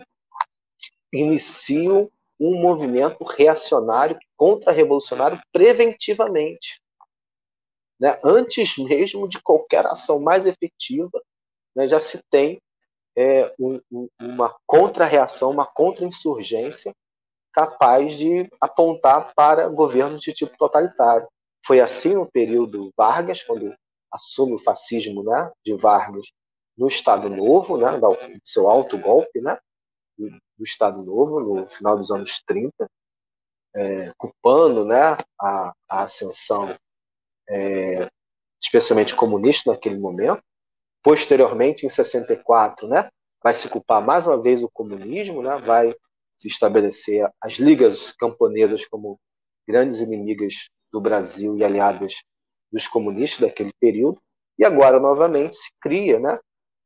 iniciam 1.11 2.11
um 2.39 2.61
movimento 2.61 3.25
reacionário, 3.25 4.19
contra-revolucionário, 4.37 5.41
preventivamente. 5.53 6.82
Né? 8.03 8.19
Antes 8.25 8.77
mesmo 8.79 9.29
de 9.29 9.41
qualquer 9.41 9.87
ação 9.87 10.21
mais 10.21 10.45
efetiva, 10.45 11.23
né, 11.73 11.87
já 11.87 12.01
se 12.01 12.21
tem 12.29 12.61
é, 13.17 13.55
um, 13.57 13.81
um, 13.93 14.09
uma 14.21 14.53
contra-reação, 14.67 15.53
uma 15.53 15.65
contra-insurgência 15.65 16.93
capaz 17.53 18.19
de 18.19 18.51
apontar 18.61 19.33
para 19.37 19.69
governos 19.69 20.21
de 20.21 20.33
tipo 20.33 20.57
totalitário. 20.59 21.29
Foi 21.65 21.79
assim 21.79 22.15
no 22.15 22.29
período 22.29 22.91
Vargas, 22.97 23.45
quando 23.45 23.73
assume 24.11 24.55
o 24.55 24.63
fascismo 24.63 25.23
né, 25.23 25.53
de 25.65 25.73
Vargas 25.77 26.27
no 26.77 26.89
Estado 26.89 27.31
Novo, 27.31 27.77
né, 27.77 28.01
do 28.01 28.17
seu 28.43 28.69
alto 28.69 28.99
golpe, 28.99 29.41
né, 29.41 29.57
do 30.19 30.65
Estado 30.65 31.01
Novo, 31.05 31.39
no 31.39 31.69
final 31.69 31.97
dos 31.97 32.11
anos 32.11 32.43
30, 32.45 32.73
é, 33.77 34.13
culpando 34.19 34.85
né, 34.85 35.17
a, 35.41 35.73
a 35.89 36.03
ascensão, 36.03 36.77
é, 37.53 38.09
especialmente 38.61 39.15
comunista 39.15 39.71
naquele 39.71 39.99
momento. 39.99 40.43
Posteriormente, 41.03 41.85
em 41.85 41.89
64, 41.89 42.89
né, 42.89 43.09
vai 43.43 43.53
se 43.53 43.69
culpar 43.69 44.01
mais 44.01 44.27
uma 44.27 44.41
vez 44.41 44.63
o 44.63 44.71
comunismo, 44.71 45.43
né, 45.43 45.57
vai 45.57 45.95
se 46.39 46.49
estabelecer 46.49 47.29
as 47.41 47.55
ligas 47.55 48.13
camponesas 48.13 48.87
como 48.87 49.21
grandes 49.69 50.01
inimigas 50.01 50.69
do 50.93 51.01
Brasil 51.01 51.57
e 51.57 51.65
aliadas 51.65 52.23
dos 52.71 52.89
comunistas 52.89 53.41
daquele 53.41 53.73
período. 53.79 54.21
E 54.59 54.65
agora, 54.65 54.99
novamente, 54.99 55.57
se 55.57 55.71
cria 55.81 56.19
né, 56.19 56.39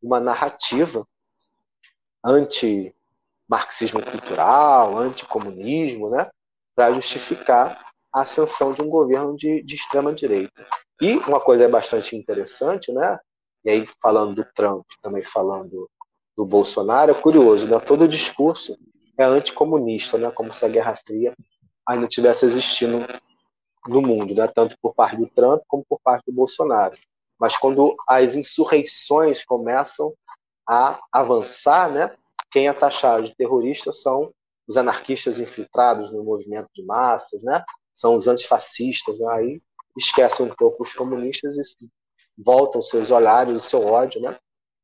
uma 0.03 0.19
narrativa 0.19 1.07
anti 2.25 2.93
marxismo 3.49 4.03
cultural, 4.03 4.99
anticomunismo, 4.99 6.11
né, 6.11 6.29
para 6.75 6.93
justificar 6.93 7.93
a 8.13 8.23
ascensão 8.23 8.73
de 8.73 8.83
um 8.83 8.89
governo 8.89 9.37
de, 9.37 9.63
de 9.63 9.75
extrema 9.75 10.13
direita. 10.13 10.67
E 11.01 11.17
uma 11.19 11.41
coisa 11.41 11.69
bastante 11.69 12.17
interessante, 12.17 12.93
né, 12.93 13.19
e 13.65 13.71
aí 13.71 13.87
falando 14.01 14.35
do 14.35 14.45
Trump, 14.55 14.85
também 15.03 15.23
falando 15.23 15.89
do 16.37 16.45
Bolsonaro, 16.45 17.11
é 17.11 17.15
curioso, 17.15 17.69
né, 17.69 17.79
todo 17.79 18.05
o 18.05 18.09
discurso 18.09 18.77
é 19.19 19.25
anticomunista, 19.25 20.19
né, 20.19 20.31
como 20.31 20.53
se 20.53 20.65
a 20.65 20.69
Guerra 20.69 20.95
Fria 20.97 21.35
ainda 21.87 22.07
tivesse 22.07 22.45
existindo 22.45 23.07
no 23.87 24.03
mundo, 24.03 24.35
né, 24.35 24.47
tanto 24.49 24.77
por 24.81 24.95
parte 24.95 25.17
do 25.17 25.29
Trump 25.29 25.63
como 25.67 25.85
por 25.89 26.01
parte 26.03 26.25
do 26.27 26.33
Bolsonaro. 26.33 26.97
Mas 27.39 27.57
quando 27.57 27.95
as 28.09 28.35
insurreições 28.35 29.45
começam 29.45 30.13
a 30.69 30.99
avançar, 31.13 31.91
né, 31.91 32.17
quem 32.51 32.69
é 32.69 32.73
taxado 32.73 33.25
de 33.25 33.37
terrorista 33.37 33.93
são 33.93 34.33
os 34.67 34.77
anarquistas 34.77 35.39
infiltrados 35.39 36.13
no 36.13 36.25
movimento 36.25 36.69
de 36.75 36.83
massas, 36.85 37.43
né? 37.43 37.63
São 37.97 38.15
os 38.15 38.29
antifascistas, 38.29 39.19
né? 39.19 39.27
Aí 39.31 39.63
esquecem 39.97 40.45
um 40.45 40.55
pouco 40.55 40.83
os 40.83 40.93
comunistas 40.93 41.57
e 41.57 41.89
voltam 42.37 42.83
seus 42.83 43.11
olhares, 43.11 43.55
o 43.55 43.59
seu 43.67 43.87
ódio, 43.87 44.21
né? 44.21 44.39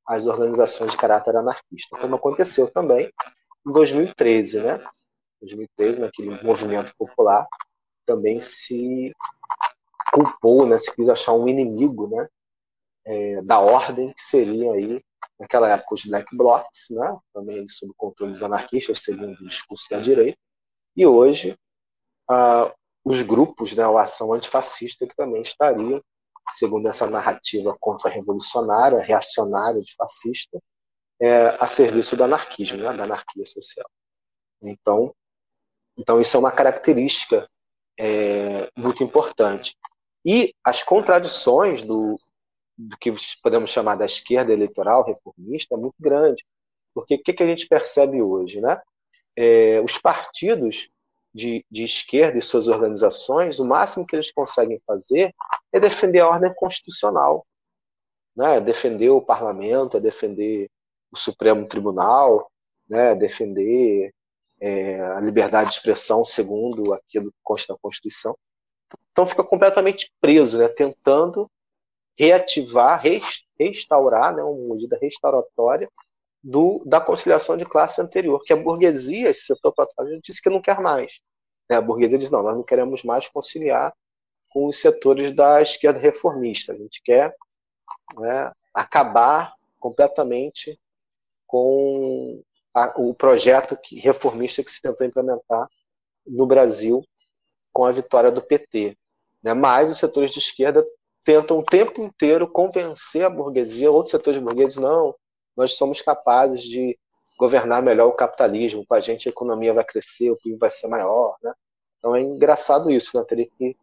Às 0.06 0.26
organizações 0.26 0.92
de 0.92 0.96
caráter 0.96 1.36
anarquista, 1.36 1.98
como 2.00 2.16
aconteceu 2.16 2.70
também 2.70 3.12
em 3.66 3.72
2013, 3.72 4.60
né? 4.60 4.82
2013, 5.42 6.00
naquele 6.00 6.42
movimento 6.42 6.94
popular, 6.96 7.46
também 8.06 8.40
se 8.40 9.12
culpou, 10.10 10.64
né? 10.66 10.78
Se 10.78 10.94
quis 10.96 11.10
achar 11.10 11.34
um 11.34 11.46
inimigo, 11.46 12.08
né? 12.08 12.26
É, 13.04 13.42
da 13.42 13.58
ordem 13.58 14.10
que 14.14 14.22
seria 14.22 14.72
aí 14.72 15.04
naquela 15.38 15.68
época 15.68 15.96
os 15.96 16.04
black 16.04 16.34
blocs, 16.34 16.86
né, 16.90 17.18
também 17.34 17.68
sob 17.68 17.92
controle 17.96 18.32
dos 18.32 18.44
anarquistas, 18.44 19.00
segundo 19.00 19.32
o 19.40 19.48
discurso 19.48 19.90
da 19.90 19.98
direita, 19.98 20.38
e 20.96 21.04
hoje 21.04 21.58
ah, 22.30 22.72
os 23.04 23.22
grupos, 23.22 23.74
né, 23.74 23.82
a 23.82 24.02
ação 24.02 24.32
antifascista, 24.32 25.06
que 25.06 25.16
também 25.16 25.42
estariam, 25.42 26.02
segundo 26.50 26.88
essa 26.88 27.08
narrativa 27.08 27.76
contra-revolucionária, 27.80 29.00
reacionária 29.00 29.80
de 29.80 29.94
fascista, 29.94 30.60
é, 31.20 31.56
a 31.60 31.66
serviço 31.66 32.16
do 32.16 32.24
anarquismo, 32.24 32.78
né, 32.78 32.92
da 32.92 33.04
anarquia 33.04 33.46
social. 33.46 33.88
Então, 34.62 35.14
então 35.96 36.20
isso 36.20 36.36
é 36.36 36.40
uma 36.40 36.52
característica 36.52 37.48
é, 37.98 38.70
muito 38.76 39.02
importante. 39.02 39.76
E 40.24 40.54
as 40.64 40.82
contradições 40.82 41.82
do, 41.82 42.16
do 42.76 42.96
que 42.98 43.12
podemos 43.42 43.70
chamar 43.70 43.96
da 43.96 44.06
esquerda 44.06 44.52
eleitoral 44.52 45.04
reformista 45.04 45.74
é 45.74 45.78
muito 45.78 45.96
grande. 45.98 46.44
Porque 46.94 47.14
o 47.14 47.22
que, 47.22 47.32
que 47.32 47.42
a 47.42 47.46
gente 47.46 47.66
percebe 47.66 48.22
hoje? 48.22 48.60
Né? 48.60 48.80
É, 49.36 49.80
os 49.80 49.98
partidos 49.98 50.88
de, 51.34 51.64
de 51.70 51.84
esquerda 51.84 52.38
e 52.38 52.42
suas 52.42 52.68
organizações, 52.68 53.58
o 53.58 53.64
máximo 53.64 54.06
que 54.06 54.14
eles 54.14 54.30
conseguem 54.30 54.80
fazer 54.86 55.34
é 55.72 55.80
defender 55.80 56.20
a 56.20 56.28
ordem 56.28 56.52
constitucional, 56.54 57.46
né? 58.36 58.60
defender 58.60 59.10
o 59.10 59.22
parlamento, 59.22 59.96
é 59.96 60.00
defender 60.00 60.70
o 61.10 61.16
Supremo 61.16 61.66
Tribunal, 61.66 62.50
né? 62.88 63.14
defender 63.14 64.12
é, 64.60 65.00
a 65.00 65.20
liberdade 65.20 65.70
de 65.70 65.76
expressão 65.76 66.24
segundo 66.24 66.92
aquilo 66.92 67.30
que 67.30 67.38
consta 67.42 67.72
na 67.72 67.78
Constituição. 67.80 68.36
Então 69.10 69.26
fica 69.26 69.42
completamente 69.42 70.12
preso, 70.20 70.58
né? 70.58 70.68
tentando 70.68 71.50
reativar, 72.14 73.02
restaurar, 73.58 74.36
né, 74.36 74.42
uma 74.42 74.74
medida 74.74 74.98
restauratória 75.00 75.88
do, 76.42 76.82
da 76.84 77.00
conciliação 77.00 77.56
de 77.56 77.64
classe 77.64 78.00
anterior, 78.00 78.42
que 78.44 78.52
a 78.52 78.56
burguesia, 78.56 79.30
esse 79.30 79.42
setor 79.42 79.72
patrocinário, 79.72 80.20
disse 80.22 80.42
que 80.42 80.50
não 80.50 80.60
quer 80.60 80.80
mais. 80.80 81.20
Né? 81.70 81.76
A 81.76 81.80
burguesia 81.80 82.18
diz, 82.18 82.30
não, 82.30 82.42
nós 82.42 82.56
não 82.56 82.64
queremos 82.64 83.02
mais 83.02 83.28
conciliar 83.28 83.94
com 84.50 84.66
os 84.66 84.78
setores 84.78 85.32
da 85.32 85.62
esquerda 85.62 85.98
reformista, 85.98 86.72
a 86.72 86.76
gente 86.76 87.00
quer 87.02 87.34
né, 88.18 88.52
acabar 88.74 89.54
completamente 89.78 90.78
com 91.46 92.42
a, 92.74 92.92
o 93.00 93.14
projeto 93.14 93.76
que, 93.76 93.98
reformista 93.98 94.62
que 94.62 94.72
se 94.72 94.82
tentou 94.82 95.06
implementar 95.06 95.66
no 96.26 96.46
Brasil 96.46 97.02
com 97.72 97.84
a 97.84 97.92
vitória 97.92 98.30
do 98.30 98.42
PT. 98.42 98.96
Né? 99.42 99.54
Mas 99.54 99.90
os 99.90 99.98
setores 99.98 100.32
de 100.32 100.38
esquerda 100.38 100.84
tentam 101.24 101.58
o 101.58 101.64
tempo 101.64 102.00
inteiro 102.02 102.48
convencer 102.48 103.24
a 103.24 103.30
burguesia, 103.30 103.90
outros 103.90 104.10
setores 104.10 104.40
burgueses, 104.40 104.76
não, 104.76 105.14
nós 105.56 105.76
somos 105.76 106.00
capazes 106.00 106.62
de 106.62 106.98
governar 107.38 107.82
melhor 107.82 108.08
o 108.08 108.12
capitalismo, 108.12 108.84
com 108.86 108.94
a 108.94 109.00
gente 109.00 109.28
a 109.28 109.30
economia 109.30 109.72
vai 109.72 109.84
crescer, 109.84 110.30
o 110.30 110.36
PIB 110.36 110.58
vai 110.58 110.70
ser 110.70 110.88
maior, 110.88 111.36
né? 111.42 111.52
Então 111.98 112.14
é 112.14 112.20
engraçado 112.20 112.90
isso, 112.90 113.16
né? 113.16 113.24
Teria 113.26 113.48
que 113.58 113.76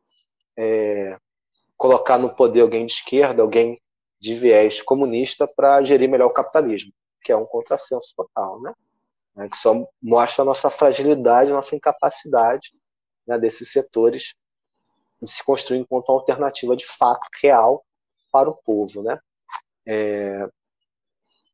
é, 0.57 1.17
colocar 1.77 2.17
no 2.17 2.33
poder 2.35 2.61
alguém 2.61 2.85
de 2.85 2.91
esquerda, 2.91 3.41
alguém 3.41 3.81
de 4.19 4.33
viés 4.33 4.81
comunista 4.81 5.47
para 5.47 5.81
gerir 5.81 6.09
melhor 6.09 6.27
o 6.27 6.33
capitalismo, 6.33 6.91
que 7.23 7.31
é 7.31 7.37
um 7.37 7.45
contrassenso 7.45 8.13
total, 8.15 8.61
né? 8.61 8.73
É, 9.37 9.47
que 9.47 9.57
só 9.57 9.87
mostra 10.01 10.41
a 10.41 10.45
nossa 10.45 10.69
fragilidade, 10.69 11.51
a 11.51 11.55
nossa 11.55 11.75
incapacidade 11.75 12.73
né, 13.25 13.37
desses 13.37 13.71
setores 13.71 14.33
de 15.21 15.29
se 15.29 15.43
construir 15.43 15.79
enquanto 15.79 16.11
alternativa 16.11 16.75
de 16.75 16.85
fato 16.85 17.21
real 17.41 17.85
para 18.31 18.49
o 18.49 18.55
povo, 18.55 19.03
né? 19.03 19.19
É, 19.87 20.47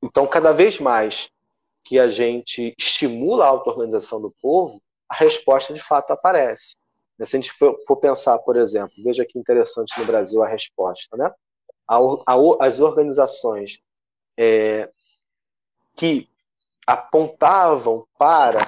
então, 0.01 0.27
cada 0.27 0.51
vez 0.51 0.79
mais 0.79 1.29
que 1.83 1.99
a 1.99 2.07
gente 2.07 2.73
estimula 2.77 3.45
a 3.45 3.47
auto-organização 3.47 4.21
do 4.21 4.33
povo, 4.41 4.81
a 5.09 5.15
resposta 5.15 5.73
de 5.73 5.79
fato 5.79 6.11
aparece. 6.11 6.75
Se 7.21 7.37
a 7.37 7.39
gente 7.39 7.51
for, 7.53 7.97
pensar, 7.97 8.37
por 8.39 8.57
exemplo, 8.57 8.95
veja 9.03 9.25
que 9.25 9.39
interessante 9.39 9.97
no 9.97 10.05
Brasil 10.05 10.43
a 10.43 10.47
resposta, 10.47 11.15
né? 11.15 11.31
As 12.59 12.79
organizações 12.79 13.79
é, 14.37 14.89
que 15.95 16.27
apontavam 16.85 18.05
para 18.17 18.59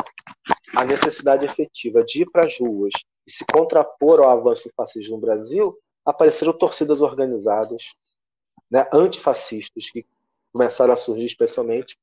a 0.76 0.86
necessidade 0.86 1.46
efetiva 1.46 2.04
de 2.04 2.22
ir 2.22 2.32
para 2.32 2.46
as 2.46 2.58
ruas 2.58 2.94
e 3.26 3.32
se 3.32 3.44
contrapor 3.46 4.20
ao 4.20 4.30
avanço 4.30 4.70
do 4.70 4.74
fascismo 4.76 5.16
no 5.16 5.22
Brasil, 5.22 5.78
apareceram 6.06 6.54
torcidas 6.54 7.02
organizadas, 7.02 7.84
né, 8.72 8.88
antifascistas, 8.94 9.90
que 9.90 10.06
começaram 10.58 10.92
a 10.92 10.98
surgir 10.98 11.26
especialmente 11.26 11.96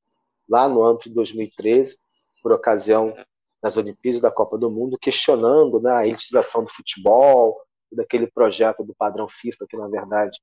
lá 0.49 0.69
no 0.69 0.83
ano 0.85 0.99
de 1.01 1.11
2013, 1.11 1.99
por 2.41 2.53
ocasião 2.53 3.13
das 3.61 3.77
Olimpíadas 3.77 4.21
da 4.21 4.31
Copa 4.31 4.57
do 4.57 4.71
Mundo, 4.71 4.97
questionando 4.97 5.81
né, 5.81 5.91
a 5.91 6.07
elitização 6.07 6.63
do 6.63 6.71
futebol, 6.71 7.61
daquele 7.91 8.29
projeto 8.29 8.85
do 8.85 8.95
padrão 8.95 9.29
FIFA, 9.29 9.67
que 9.69 9.77
na 9.77 9.89
verdade 9.89 10.39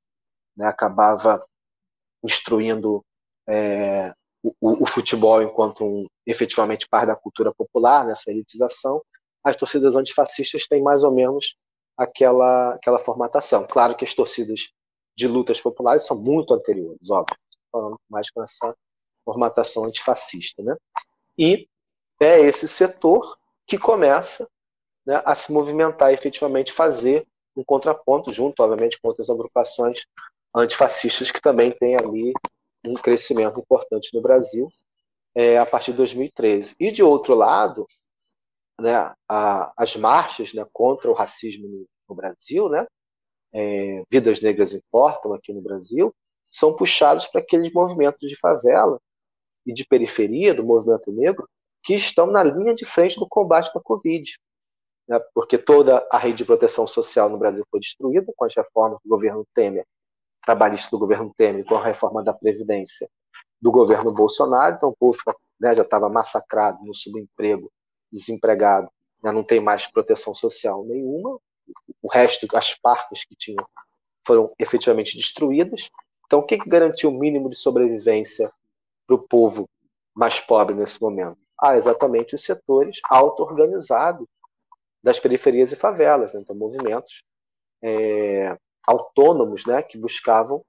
né, 0.57 0.65
acabava 0.65 1.41
destruindo 2.21 3.05
é, 3.47 4.13
o, 4.43 4.83
o, 4.83 4.85
futebol 4.85 5.41
enquanto 5.41 5.85
um, 5.85 6.07
efetivamente 6.25 6.87
parte 6.89 7.07
da 7.07 7.15
cultura 7.15 7.53
popular, 7.53 8.05
né, 8.05 8.15
sua 8.15 8.33
elitização. 8.33 9.01
As 9.43 9.55
torcidas 9.55 9.95
antifascistas 9.95 10.67
têm 10.67 10.81
mais 10.81 11.03
ou 11.03 11.13
menos 11.13 11.55
aquela, 11.97 12.73
aquela 12.73 12.99
formatação. 12.99 13.65
Claro 13.67 13.95
que 13.95 14.03
as 14.03 14.13
torcidas 14.13 14.69
de 15.15 15.27
lutas 15.27 15.61
populares 15.61 16.05
são 16.05 16.19
muito 16.19 16.53
anteriores, 16.53 17.09
óbvio, 17.09 17.37
falando 17.71 17.99
mais 18.09 18.29
com 18.29 18.43
essa 18.43 18.75
formatação 19.23 19.85
antifascista. 19.85 20.61
Né? 20.63 20.75
E 21.37 21.67
é 22.19 22.39
esse 22.39 22.67
setor 22.67 23.37
que 23.65 23.77
começa 23.77 24.47
né, 25.05 25.21
a 25.25 25.33
se 25.33 25.51
movimentar 25.51 26.13
efetivamente 26.13 26.71
fazer 26.71 27.25
um 27.55 27.63
contraponto, 27.63 28.31
junto, 28.31 28.61
obviamente, 28.61 28.99
com 28.99 29.09
outras 29.09 29.29
agrupações 29.29 30.05
antifascistas 30.55 31.31
que 31.31 31.41
também 31.41 31.71
têm 31.71 31.97
ali 31.97 32.33
um 32.85 32.93
crescimento 32.93 33.59
importante 33.59 34.13
no 34.13 34.21
Brasil 34.21 34.69
é, 35.35 35.57
a 35.57 35.65
partir 35.65 35.91
de 35.91 35.97
2013. 35.97 36.75
E, 36.79 36.91
de 36.91 37.03
outro 37.03 37.33
lado, 37.33 37.87
né, 38.79 39.13
a, 39.27 39.71
as 39.77 39.95
marchas 39.95 40.53
né, 40.53 40.65
contra 40.71 41.09
o 41.09 41.13
racismo 41.13 41.67
no, 41.67 41.85
no 42.09 42.15
Brasil, 42.15 42.69
né, 42.69 42.85
é, 43.53 44.03
Vidas 44.09 44.41
Negras 44.41 44.73
Importam 44.73 45.33
aqui 45.33 45.53
no 45.53 45.61
Brasil, 45.61 46.13
são 46.51 46.75
puxados 46.75 47.25
para 47.25 47.41
aqueles 47.41 47.71
movimentos 47.71 48.29
de 48.29 48.37
favela 48.37 48.99
e 49.65 49.73
de 49.73 49.85
periferia 49.85 50.53
do 50.53 50.63
movimento 50.63 51.11
negro 51.11 51.47
que 51.83 51.95
estão 51.95 52.27
na 52.27 52.43
linha 52.43 52.75
de 52.75 52.85
frente 52.85 53.17
do 53.17 53.27
combate 53.27 53.73
da 53.73 53.79
Covid. 53.79 54.37
Né, 55.07 55.19
porque 55.33 55.57
toda 55.57 56.05
a 56.11 56.17
rede 56.17 56.39
de 56.39 56.45
proteção 56.45 56.85
social 56.85 57.29
no 57.29 57.37
Brasil 57.37 57.65
foi 57.71 57.79
destruída 57.79 58.31
com 58.35 58.45
as 58.45 58.53
reformas 58.53 58.99
do 59.03 59.09
governo 59.09 59.45
Temer, 59.53 59.85
trabalhista 60.43 60.91
do 60.91 60.99
governo 60.99 61.33
Temer, 61.35 61.65
com 61.65 61.75
a 61.75 61.83
reforma 61.83 62.23
da 62.23 62.33
Previdência 62.33 63.09
do 63.59 63.71
governo 63.71 64.11
Bolsonaro. 64.11 64.75
Então 64.75 64.89
o 64.89 64.95
povo 64.95 65.17
né, 65.59 65.75
já 65.75 65.81
estava 65.81 66.09
massacrado 66.09 66.83
no 66.83 66.93
subemprego, 66.93 67.71
desempregado, 68.11 68.89
né, 69.23 69.31
não 69.31 69.43
tem 69.43 69.59
mais 69.59 69.87
proteção 69.87 70.35
social 70.35 70.83
nenhuma. 70.83 71.39
O 72.01 72.07
resto, 72.09 72.45
as 72.55 72.75
partes 72.75 73.23
que 73.23 73.35
tinham, 73.35 73.65
foram 74.25 74.53
efetivamente 74.59 75.17
destruídas. 75.17 75.89
Então, 76.31 76.39
o 76.39 76.45
que, 76.45 76.57
que 76.57 76.69
garantiu 76.69 77.09
o 77.09 77.13
mínimo 77.13 77.49
de 77.49 77.57
sobrevivência 77.57 78.49
para 79.05 79.17
o 79.17 79.19
povo 79.19 79.69
mais 80.15 80.39
pobre 80.39 80.73
nesse 80.73 81.01
momento? 81.01 81.37
Ah, 81.61 81.75
exatamente 81.75 82.35
os 82.35 82.45
setores 82.45 83.01
auto-organizados 83.09 84.25
das 85.03 85.19
periferias 85.19 85.73
e 85.73 85.75
favelas, 85.75 86.31
né? 86.31 86.39
então 86.39 86.55
movimentos 86.55 87.21
é, 87.83 88.57
autônomos, 88.87 89.65
né, 89.65 89.83
que 89.83 89.97
buscavam 89.97 90.63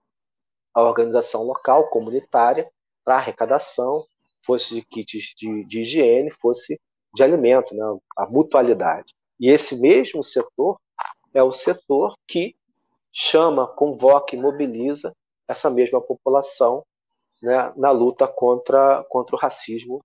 a 0.75 0.83
organização 0.83 1.45
local, 1.45 1.89
comunitária, 1.91 2.69
para 3.05 3.19
arrecadação, 3.19 4.05
fosse 4.45 4.75
de 4.75 4.83
kits 4.85 5.33
de, 5.37 5.65
de 5.65 5.83
higiene, 5.83 6.33
fosse 6.33 6.77
de 7.15 7.23
alimento, 7.23 7.73
né, 7.73 7.85
a 8.19 8.27
mutualidade. 8.27 9.15
E 9.39 9.49
esse 9.49 9.81
mesmo 9.81 10.25
setor 10.25 10.81
é 11.33 11.41
o 11.41 11.53
setor 11.53 12.17
que 12.27 12.57
chama, 13.13 13.69
convoca 13.69 14.35
e 14.35 14.41
mobiliza 14.41 15.15
essa 15.49 15.71
mesma 15.71 16.01
população 16.01 16.85
né, 17.43 17.73
na 17.77 17.91
luta 17.91 18.27
contra, 18.27 19.05
contra 19.09 19.35
o 19.35 19.39
racismo 19.39 20.03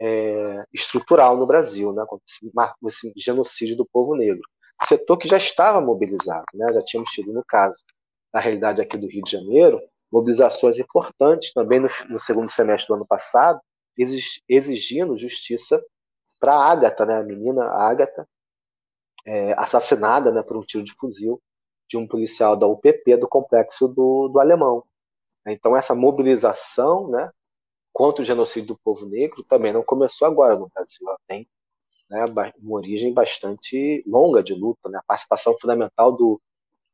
é, 0.00 0.64
estrutural 0.72 1.36
no 1.36 1.46
Brasil, 1.46 1.92
né, 1.92 2.04
contra 2.06 2.24
esse, 2.28 3.08
esse, 3.08 3.12
genocídio 3.16 3.76
do 3.76 3.86
povo 3.86 4.16
negro. 4.16 4.42
Setor 4.82 5.16
que 5.16 5.28
já 5.28 5.36
estava 5.36 5.80
mobilizado, 5.80 6.44
né, 6.52 6.72
já 6.72 6.82
tínhamos 6.82 7.10
tido, 7.10 7.32
no 7.32 7.44
caso, 7.46 7.82
na 8.32 8.40
realidade 8.40 8.82
aqui 8.82 8.98
do 8.98 9.06
Rio 9.06 9.22
de 9.22 9.30
Janeiro, 9.30 9.80
mobilizações 10.10 10.78
importantes 10.78 11.52
também 11.52 11.80
no, 11.80 11.88
no 12.08 12.18
segundo 12.18 12.50
semestre 12.50 12.88
do 12.88 12.94
ano 12.94 13.06
passado, 13.06 13.60
exigindo 14.48 15.16
justiça 15.16 15.80
para 16.40 16.54
a 16.54 17.06
né, 17.06 17.18
a 17.18 17.22
menina 17.22 17.64
Ágata, 17.64 18.26
é, 19.24 19.52
assassinada 19.58 20.30
né, 20.30 20.42
por 20.42 20.56
um 20.56 20.62
tiro 20.62 20.84
de 20.84 20.92
fuzil 20.94 21.40
de 21.88 21.96
um 21.96 22.06
policial 22.06 22.56
da 22.56 22.66
UPP 22.66 23.16
do 23.16 23.28
complexo 23.28 23.88
do, 23.88 24.28
do 24.28 24.40
Alemão. 24.40 24.84
Então, 25.46 25.76
essa 25.76 25.94
mobilização 25.94 27.08
né, 27.08 27.30
contra 27.92 28.22
o 28.22 28.24
genocídio 28.24 28.68
do 28.68 28.80
povo 28.82 29.06
negro 29.06 29.42
também 29.44 29.72
não 29.72 29.82
começou 29.82 30.26
agora 30.26 30.56
no 30.56 30.70
Brasil, 30.74 31.06
ela 31.06 31.18
tem 31.28 31.46
né, 32.08 32.24
uma 32.58 32.76
origem 32.76 33.12
bastante 33.12 34.02
longa 34.06 34.42
de 34.42 34.54
luta, 34.54 34.88
né, 34.88 34.98
a 34.98 35.06
participação 35.06 35.56
fundamental 35.60 36.12
do, 36.12 36.40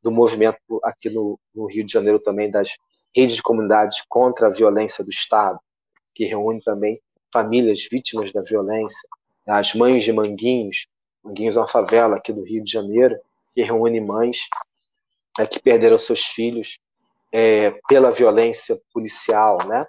do 0.01 0.11
movimento 0.11 0.59
aqui 0.83 1.09
no, 1.09 1.39
no 1.55 1.65
Rio 1.65 1.85
de 1.85 1.91
Janeiro 1.91 2.19
também 2.19 2.51
das 2.51 2.75
redes 3.15 3.35
de 3.35 3.41
comunidades 3.41 4.03
contra 4.07 4.47
a 4.47 4.51
violência 4.51 5.03
do 5.03 5.09
Estado, 5.09 5.59
que 6.13 6.25
reúne 6.25 6.61
também 6.61 7.01
famílias 7.31 7.87
vítimas 7.89 8.33
da 8.33 8.41
violência, 8.41 9.07
as 9.47 9.73
mães 9.73 10.03
de 10.03 10.13
Manguinhos, 10.13 10.87
Manguinhos 11.23 11.55
é 11.55 11.59
uma 11.59 11.67
favela 11.67 12.17
aqui 12.17 12.33
do 12.33 12.43
Rio 12.43 12.63
de 12.63 12.71
Janeiro, 12.71 13.17
que 13.53 13.61
reúne 13.61 13.99
mães 13.99 14.47
é, 15.39 15.47
que 15.47 15.59
perderam 15.59 15.97
seus 15.97 16.25
filhos 16.25 16.77
é, 17.31 17.71
pela 17.87 18.11
violência 18.11 18.77
policial, 18.93 19.57
né? 19.67 19.85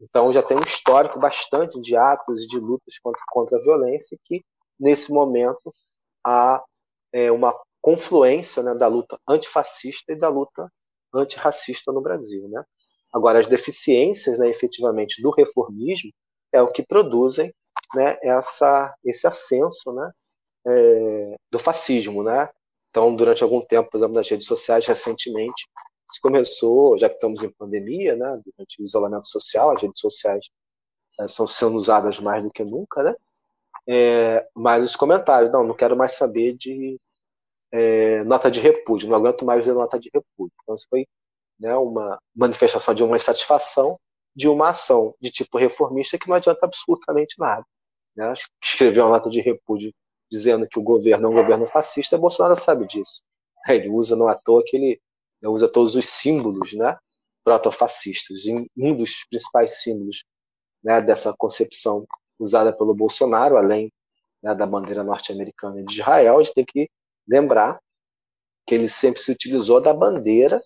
Então 0.00 0.32
já 0.32 0.42
tem 0.42 0.56
um 0.56 0.62
histórico 0.62 1.18
bastante 1.18 1.78
de 1.80 1.94
atos 1.96 2.42
e 2.42 2.46
de 2.46 2.58
lutas 2.58 2.98
contra, 2.98 3.20
contra 3.28 3.58
a 3.58 3.62
violência 3.62 4.16
que 4.24 4.42
nesse 4.78 5.12
momento 5.12 5.72
há 6.24 6.62
é, 7.12 7.30
uma 7.30 7.54
confluência 7.82 8.62
né, 8.62 8.74
da 8.74 8.86
luta 8.86 9.18
antifascista 9.28 10.12
e 10.12 10.16
da 10.16 10.28
luta 10.28 10.70
antirracista 11.14 11.92
no 11.92 12.00
Brasil, 12.00 12.48
né? 12.48 12.64
Agora 13.12 13.40
as 13.40 13.46
deficiências, 13.46 14.38
né, 14.38 14.48
efetivamente 14.48 15.20
do 15.20 15.30
reformismo 15.30 16.10
é 16.52 16.62
o 16.62 16.70
que 16.70 16.82
produzem, 16.82 17.52
né, 17.94 18.16
essa 18.22 18.94
esse 19.04 19.26
ascenso, 19.26 19.92
né, 19.92 20.10
é, 20.66 21.36
do 21.50 21.58
fascismo, 21.58 22.22
né? 22.22 22.48
Então 22.90 23.14
durante 23.14 23.42
algum 23.42 23.60
tempo, 23.60 23.90
por 23.90 23.98
exemplo, 23.98 24.14
nas 24.14 24.28
redes 24.28 24.46
sociais 24.46 24.86
recentemente 24.86 25.68
se 26.06 26.20
começou, 26.20 26.98
já 26.98 27.08
que 27.08 27.14
estamos 27.14 27.42
em 27.42 27.50
pandemia, 27.50 28.16
né, 28.16 28.40
durante 28.44 28.82
o 28.82 28.84
isolamento 28.84 29.28
social, 29.28 29.70
as 29.70 29.80
redes 29.82 30.00
sociais 30.00 30.48
é, 31.20 31.28
são 31.28 31.46
sendo 31.46 31.76
usadas 31.76 32.18
mais 32.18 32.42
do 32.42 32.50
que 32.50 32.64
nunca, 32.64 33.02
né? 33.02 33.14
É, 33.88 34.46
mas 34.54 34.84
os 34.84 34.96
comentários, 34.96 35.50
não, 35.52 35.64
não 35.64 35.74
quero 35.74 35.96
mais 35.96 36.12
saber 36.12 36.56
de 36.56 36.98
é, 37.72 38.24
nota 38.24 38.50
de 38.50 38.60
repúdio, 38.60 39.08
não 39.08 39.16
aguento 39.16 39.44
mais 39.44 39.64
ver 39.64 39.74
nota 39.74 39.98
de 39.98 40.10
repúdio. 40.12 40.52
Então 40.62 40.74
isso 40.74 40.86
foi 40.90 41.06
né, 41.58 41.74
uma 41.76 42.18
manifestação 42.34 42.94
de 42.94 43.04
uma 43.04 43.16
insatisfação 43.16 43.98
de 44.34 44.48
uma 44.48 44.70
ação 44.70 45.14
de 45.20 45.30
tipo 45.30 45.58
reformista 45.58 46.18
que 46.18 46.28
não 46.28 46.36
adianta 46.36 46.64
absolutamente 46.64 47.36
nada. 47.38 47.64
Né? 48.16 48.32
Escrever 48.62 49.00
uma 49.00 49.10
nota 49.10 49.30
de 49.30 49.40
repúdio 49.40 49.92
dizendo 50.30 50.66
que 50.68 50.78
o 50.78 50.82
governo 50.82 51.26
é 51.26 51.30
um 51.30 51.34
governo 51.34 51.66
fascista, 51.66 52.16
Bolsonaro 52.18 52.56
sabe 52.56 52.86
disso. 52.86 53.22
Ele 53.68 53.88
usa, 53.88 54.16
não 54.16 54.28
à 54.28 54.34
toa, 54.34 54.62
que 54.64 54.76
ele 54.76 55.00
usa 55.44 55.68
todos 55.68 55.94
os 55.94 56.08
símbolos 56.08 56.72
né, 56.72 56.96
protofascistas. 57.44 58.44
E 58.44 58.70
um 58.76 58.96
dos 58.96 59.24
principais 59.28 59.82
símbolos 59.82 60.24
né, 60.82 61.00
dessa 61.00 61.34
concepção 61.36 62.06
usada 62.38 62.72
pelo 62.72 62.94
Bolsonaro, 62.94 63.56
além 63.56 63.92
né, 64.42 64.54
da 64.54 64.66
bandeira 64.66 65.02
norte-americana 65.02 65.82
de 65.84 66.00
Israel, 66.00 66.38
a 66.38 66.42
gente 66.42 66.54
tem 66.54 66.64
que 66.64 66.88
lembrar 67.28 67.80
que 68.66 68.74
ele 68.74 68.88
sempre 68.88 69.20
se 69.20 69.32
utilizou 69.32 69.80
da 69.80 69.92
bandeira 69.92 70.62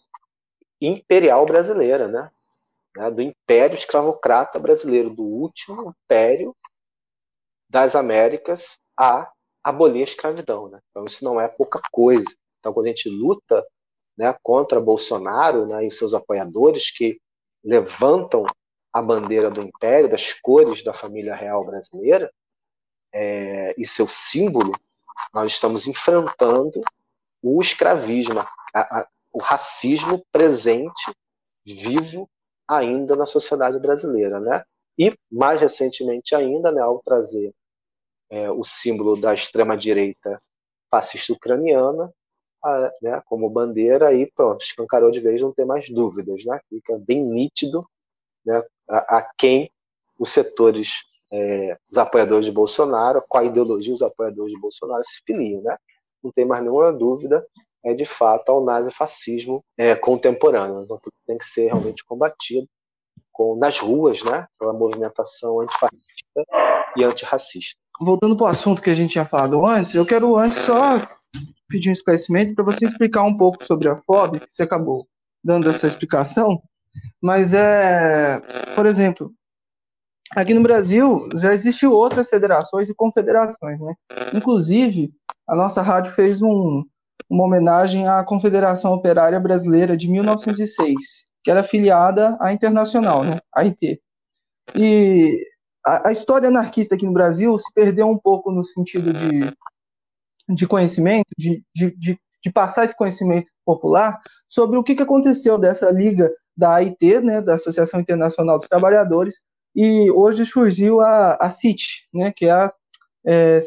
imperial 0.81 1.47
brasileira, 1.47 2.07
né? 2.07 2.31
né 2.97 3.11
do 3.11 3.23
império 3.23 3.75
escravocrata 3.75 4.59
brasileiro, 4.59 5.11
do 5.11 5.23
último 5.23 5.95
império 6.05 6.55
das 7.69 7.97
Américas 7.97 8.79
a 8.97 9.31
abolir 9.65 10.03
a 10.03 10.05
escravidão. 10.05 10.69
Né? 10.69 10.79
Então, 10.91 11.05
isso 11.07 11.25
não 11.25 11.41
é 11.41 11.49
pouca 11.49 11.81
coisa. 11.91 12.29
Então, 12.61 12.73
quando 12.73 12.87
a 12.87 12.89
gente 12.91 13.09
luta 13.09 13.67
né, 14.17 14.37
contra 14.43 14.81
Bolsonaro 14.81 15.67
né, 15.67 15.87
e 15.87 15.91
seus 15.91 16.13
apoiadores 16.13 16.91
que 16.91 17.19
levantam 17.65 18.45
a 18.93 19.03
bandeira 19.03 19.51
do 19.51 19.63
império, 19.63 20.09
das 20.09 20.33
cores 20.35 20.85
da 20.85 20.93
família 20.93 21.35
real 21.35 21.65
brasileira 21.65 22.31
é, 23.13 23.75
e 23.77 23.87
seu 23.87 24.07
símbolo, 24.07 24.73
nós 25.33 25.53
estamos 25.53 25.89
enfrentando 25.89 26.81
o 27.43 27.61
escravismo, 27.61 28.41
a, 28.41 28.47
a, 28.75 29.09
o 29.33 29.39
racismo 29.39 30.25
presente, 30.31 31.13
vivo 31.67 32.29
ainda 32.69 33.17
na 33.17 33.27
sociedade 33.27 33.79
brasileira, 33.79 34.39
né? 34.41 34.65
E 34.97 35.13
mais 35.31 35.61
recentemente 35.61 36.35
ainda, 36.35 36.71
né, 36.71 36.81
ao 36.81 37.01
trazer 37.03 37.53
é, 38.35 38.51
o 38.51 38.65
símbolo 38.65 39.17
da 39.17 39.33
extrema 39.33 39.77
direita 39.77 40.43
fascista 40.91 41.33
ucraniana, 41.33 42.13
a, 42.65 42.93
né, 43.01 43.23
como 43.27 43.49
bandeira, 43.49 44.09
aí 44.09 44.29
pronto, 44.35 44.61
escancarou 44.63 45.13
de 45.13 45.21
vez, 45.21 45.41
não 45.41 45.53
tem 45.53 45.65
mais 45.65 45.89
dúvidas, 45.89 46.45
né? 46.45 46.59
Fica 46.69 46.99
bem 46.99 47.23
nítido, 47.23 47.87
né, 48.45 48.61
a, 48.89 49.19
a 49.19 49.31
quem 49.39 49.71
os 50.19 50.31
setores, 50.31 51.05
é, 51.33 51.77
os 51.89 51.97
apoiadores 51.97 52.45
de 52.45 52.51
Bolsonaro, 52.51 53.23
qual 53.29 53.45
a 53.45 53.47
ideologia 53.47 53.93
os 53.93 54.03
apoiadores 54.03 54.53
de 54.53 54.61
Bolsonaro 54.61 55.05
se 55.05 55.23
filiam, 55.25 55.63
né? 55.63 55.77
Não 56.23 56.33
tem 56.33 56.45
mais 56.45 56.63
nenhuma 56.63 56.93
dúvida, 56.93 57.47
é 57.85 57.95
de 57.95 58.07
fato 58.07 58.51
ao 58.51 58.65
nazifascismo 58.65 59.63
é, 59.79 59.95
contemporâneo. 59.95 60.83
Então, 60.83 60.99
tem 61.27 61.39
que 61.39 61.45
ser 61.45 61.67
realmente 61.67 62.05
combatido 62.05 62.67
com, 63.35 63.57
nas 63.57 63.79
ruas, 63.79 64.23
né, 64.23 64.47
pela 64.59 64.73
movimentação 64.73 65.61
antifascista 65.61 66.45
e 66.97 67.05
antirracista. 67.05 67.79
Voltando 68.01 68.37
para 68.37 68.45
o 68.47 68.49
assunto 68.49 68.81
que 68.81 68.91
a 68.91 68.95
gente 68.95 69.11
tinha 69.11 69.27
falado 69.27 69.67
antes, 69.67 69.95
eu 69.95 70.07
quero 70.07 70.37
antes 70.37 70.59
só 70.59 71.07
pedir 71.69 71.91
um 71.91 71.93
esclarecimento 71.93 72.55
para 72.55 72.65
você 72.65 72.85
explicar 72.85 73.25
um 73.25 73.37
pouco 73.37 73.63
sobre 73.65 73.89
a 73.89 73.97
FOB, 74.03 74.41
que 74.41 74.47
você 74.49 74.63
acabou 74.63 75.07
dando 75.43 75.69
essa 75.69 75.87
explicação, 75.87 76.63
mas 77.21 77.53
é, 77.53 78.41
por 78.77 78.87
exemplo, 78.87 79.33
aqui 80.35 80.55
no 80.55 80.63
Brasil 80.63 81.29
já 81.35 81.53
existem 81.53 81.89
outras 81.89 82.29
federações 82.29 82.89
e 82.89 82.95
confederações, 82.95 83.81
né? 83.81 83.95
Inclusive, 84.33 85.13
a 85.47 85.57
nossa 85.57 85.83
rádio 85.83 86.13
fez 86.13 86.41
um, 86.41 86.85
uma 87.29 87.45
homenagem 87.45 88.09
à 88.09 88.23
Confederação 88.23 88.93
Operária 88.93 89.41
Brasileira 89.41 89.97
de 89.97 90.09
1906, 90.09 91.27
que 91.45 91.51
era 91.51 91.61
afiliada 91.61 92.37
à 92.41 92.53
Internacional, 92.53 93.23
né, 93.23 93.39
AIT. 93.55 94.01
E 94.75 95.31
a, 95.87 96.09
a, 96.09 96.13
história 96.13 96.49
anarquista 96.49 96.95
aqui 96.95 97.05
no 97.05 97.13
Brasil 97.13 97.57
se 97.59 97.71
perdeu 97.75 98.09
um 98.09 98.19
pouco 98.19 98.51
no 98.51 98.65
sentido 98.65 99.13
de, 99.13 99.55
de 100.49 100.67
conhecimento, 100.67 101.29
de, 101.37 101.63
de, 101.75 101.95
de, 101.97 102.19
de 102.43 102.51
passar 102.51 102.87
esse 102.87 102.97
conhecimento 102.97 103.47
popular 103.65 104.19
sobre 104.49 104.79
o 104.79 104.83
que, 104.83 104.95
que 104.95 105.03
aconteceu 105.03 105.59
dessa 105.59 105.91
liga 105.91 106.33
da 106.57 106.77
AIT, 106.77 107.21
né, 107.21 107.43
da 107.43 107.57
Associação 107.57 108.01
Internacional 108.01 108.57
dos 108.57 108.69
Trabalhadores, 108.69 109.43
e 109.77 110.11
hoje 110.13 110.47
surgiu 110.47 111.01
a, 111.01 111.35
a 111.35 111.51
CIT, 111.51 112.09
né, 112.13 112.33
que 112.35 112.47
é 112.47 112.53
a 112.53 112.73
é, 113.27 113.59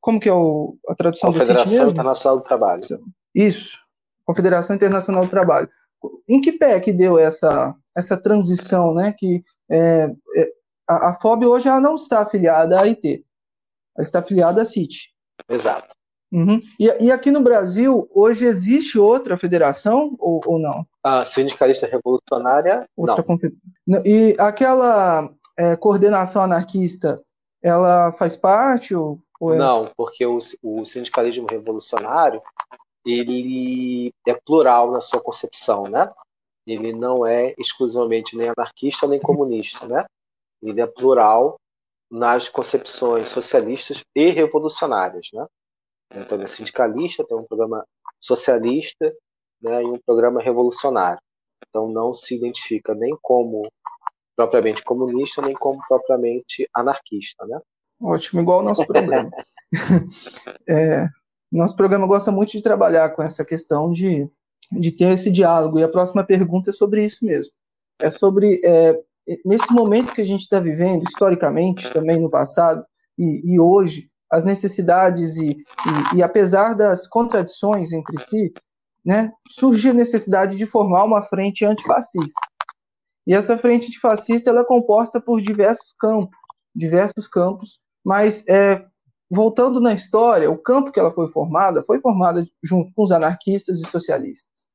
como 0.00 0.18
que 0.18 0.28
é 0.28 0.32
o, 0.32 0.76
a 0.88 0.94
tradução 0.94 1.30
do 1.30 1.34
Confederação 1.34 1.90
Internacional 1.90 2.38
do 2.38 2.44
Trabalho. 2.44 2.82
Isso, 3.34 3.76
Confederação 4.24 4.74
Internacional 4.76 5.24
do 5.24 5.30
Trabalho. 5.30 5.68
Em 6.28 6.40
que 6.40 6.52
pé 6.52 6.78
que 6.80 6.92
deu 6.92 7.18
essa, 7.18 7.74
essa 7.96 8.16
transição, 8.16 8.94
né? 8.94 9.14
Que 9.16 9.42
é, 9.70 10.10
é, 10.36 10.52
a, 10.88 11.10
a 11.10 11.20
FOB 11.20 11.46
hoje 11.46 11.68
ela 11.68 11.80
não 11.80 11.94
está 11.94 12.20
afiliada 12.20 12.78
à 12.78 12.82
AIT, 12.82 13.24
ela 13.96 14.04
está 14.04 14.20
afiliada 14.20 14.62
à 14.62 14.64
CIT. 14.64 15.12
Exato. 15.48 15.94
Uhum. 16.32 16.60
E, 16.78 17.04
e, 17.04 17.10
aqui 17.10 17.30
no 17.30 17.40
Brasil, 17.40 18.08
hoje 18.12 18.44
existe 18.44 18.98
outra 18.98 19.38
federação 19.38 20.16
ou, 20.18 20.40
ou 20.44 20.58
não? 20.58 20.84
A 21.02 21.24
sindicalista 21.24 21.86
revolucionária, 21.86 22.88
outra 22.96 23.24
não. 23.86 24.02
E 24.04 24.34
aquela 24.38 25.30
é, 25.56 25.76
coordenação 25.76 26.42
anarquista, 26.42 27.22
ela 27.62 28.12
faz 28.12 28.36
parte 28.36 28.94
ou 28.94 29.20
é? 29.42 29.56
Não, 29.56 29.90
porque 29.96 30.24
o, 30.24 30.38
o 30.62 30.84
sindicalismo 30.84 31.46
revolucionário 31.48 32.40
ele 33.06 34.12
é 34.26 34.34
plural 34.34 34.90
na 34.90 35.00
sua 35.00 35.20
concepção, 35.20 35.84
né? 35.84 36.12
Ele 36.66 36.92
não 36.92 37.24
é 37.24 37.54
exclusivamente 37.56 38.36
nem 38.36 38.48
anarquista 38.48 39.06
nem 39.06 39.20
comunista, 39.20 39.86
né? 39.86 40.04
Ele 40.60 40.80
é 40.80 40.86
plural 40.86 41.56
nas 42.10 42.48
concepções 42.48 43.28
socialistas 43.28 44.02
e 44.14 44.30
revolucionárias, 44.30 45.28
né? 45.32 45.46
Então, 46.12 46.36
ele 46.36 46.44
é 46.44 46.48
sindicalista, 46.48 47.24
tem 47.24 47.36
um 47.36 47.44
programa 47.44 47.84
socialista 48.20 49.14
né, 49.60 49.82
e 49.82 49.86
um 49.86 49.98
programa 50.04 50.40
revolucionário. 50.40 51.20
Então, 51.68 51.88
não 51.88 52.12
se 52.12 52.36
identifica 52.36 52.94
nem 52.94 53.16
como 53.22 53.62
propriamente 54.36 54.82
comunista, 54.82 55.42
nem 55.42 55.54
como 55.54 55.78
propriamente 55.88 56.68
anarquista, 56.74 57.46
né? 57.46 57.60
Ótimo, 58.00 58.40
igual 58.40 58.60
o 58.60 58.62
nosso 58.62 58.86
programa. 58.86 59.30
é, 60.68 61.08
nosso 61.56 61.76
programa 61.76 62.06
gosta 62.06 62.30
muito 62.30 62.52
de 62.52 62.62
trabalhar 62.62 63.10
com 63.10 63.22
essa 63.22 63.44
questão 63.44 63.90
de, 63.90 64.28
de 64.72 64.92
ter 64.92 65.12
esse 65.14 65.30
diálogo. 65.30 65.78
E 65.78 65.84
a 65.84 65.88
próxima 65.88 66.24
pergunta 66.24 66.70
é 66.70 66.72
sobre 66.72 67.04
isso 67.04 67.24
mesmo. 67.24 67.52
É 67.98 68.10
sobre, 68.10 68.60
é, 68.64 69.00
nesse 69.44 69.72
momento 69.72 70.12
que 70.12 70.20
a 70.20 70.26
gente 70.26 70.42
está 70.42 70.60
vivendo, 70.60 71.04
historicamente, 71.04 71.90
também 71.92 72.20
no 72.20 72.30
passado 72.30 72.84
e, 73.18 73.54
e 73.54 73.60
hoje, 73.60 74.10
as 74.30 74.44
necessidades 74.44 75.36
e, 75.36 75.50
e, 75.52 76.16
e, 76.16 76.22
apesar 76.22 76.74
das 76.74 77.06
contradições 77.06 77.92
entre 77.92 78.20
si, 78.20 78.52
né, 79.04 79.32
surge 79.48 79.88
a 79.88 79.94
necessidade 79.94 80.56
de 80.56 80.66
formar 80.66 81.04
uma 81.04 81.22
frente 81.22 81.64
antifascista. 81.64 82.40
E 83.26 83.34
essa 83.34 83.56
frente 83.56 83.86
antifascista 83.86 84.50
ela 84.50 84.60
é 84.60 84.64
composta 84.64 85.20
por 85.20 85.40
diversos 85.40 85.94
campos, 85.98 86.36
diversos 86.74 87.26
campos 87.26 87.80
mas, 88.06 88.44
é, 88.46 88.86
voltando 89.30 89.80
na 89.80 89.92
história, 89.92 90.50
o 90.50 90.58
campo 90.58 90.90
que 90.90 91.00
ela 91.00 91.12
foi 91.12 91.30
formada 91.30 91.82
foi 91.82 92.00
formada 92.00 92.46
junto 92.62 92.92
com 92.94 93.04
os 93.04 93.12
anarquistas 93.12 93.80
e 93.80 93.86
socialistas. 93.86 94.68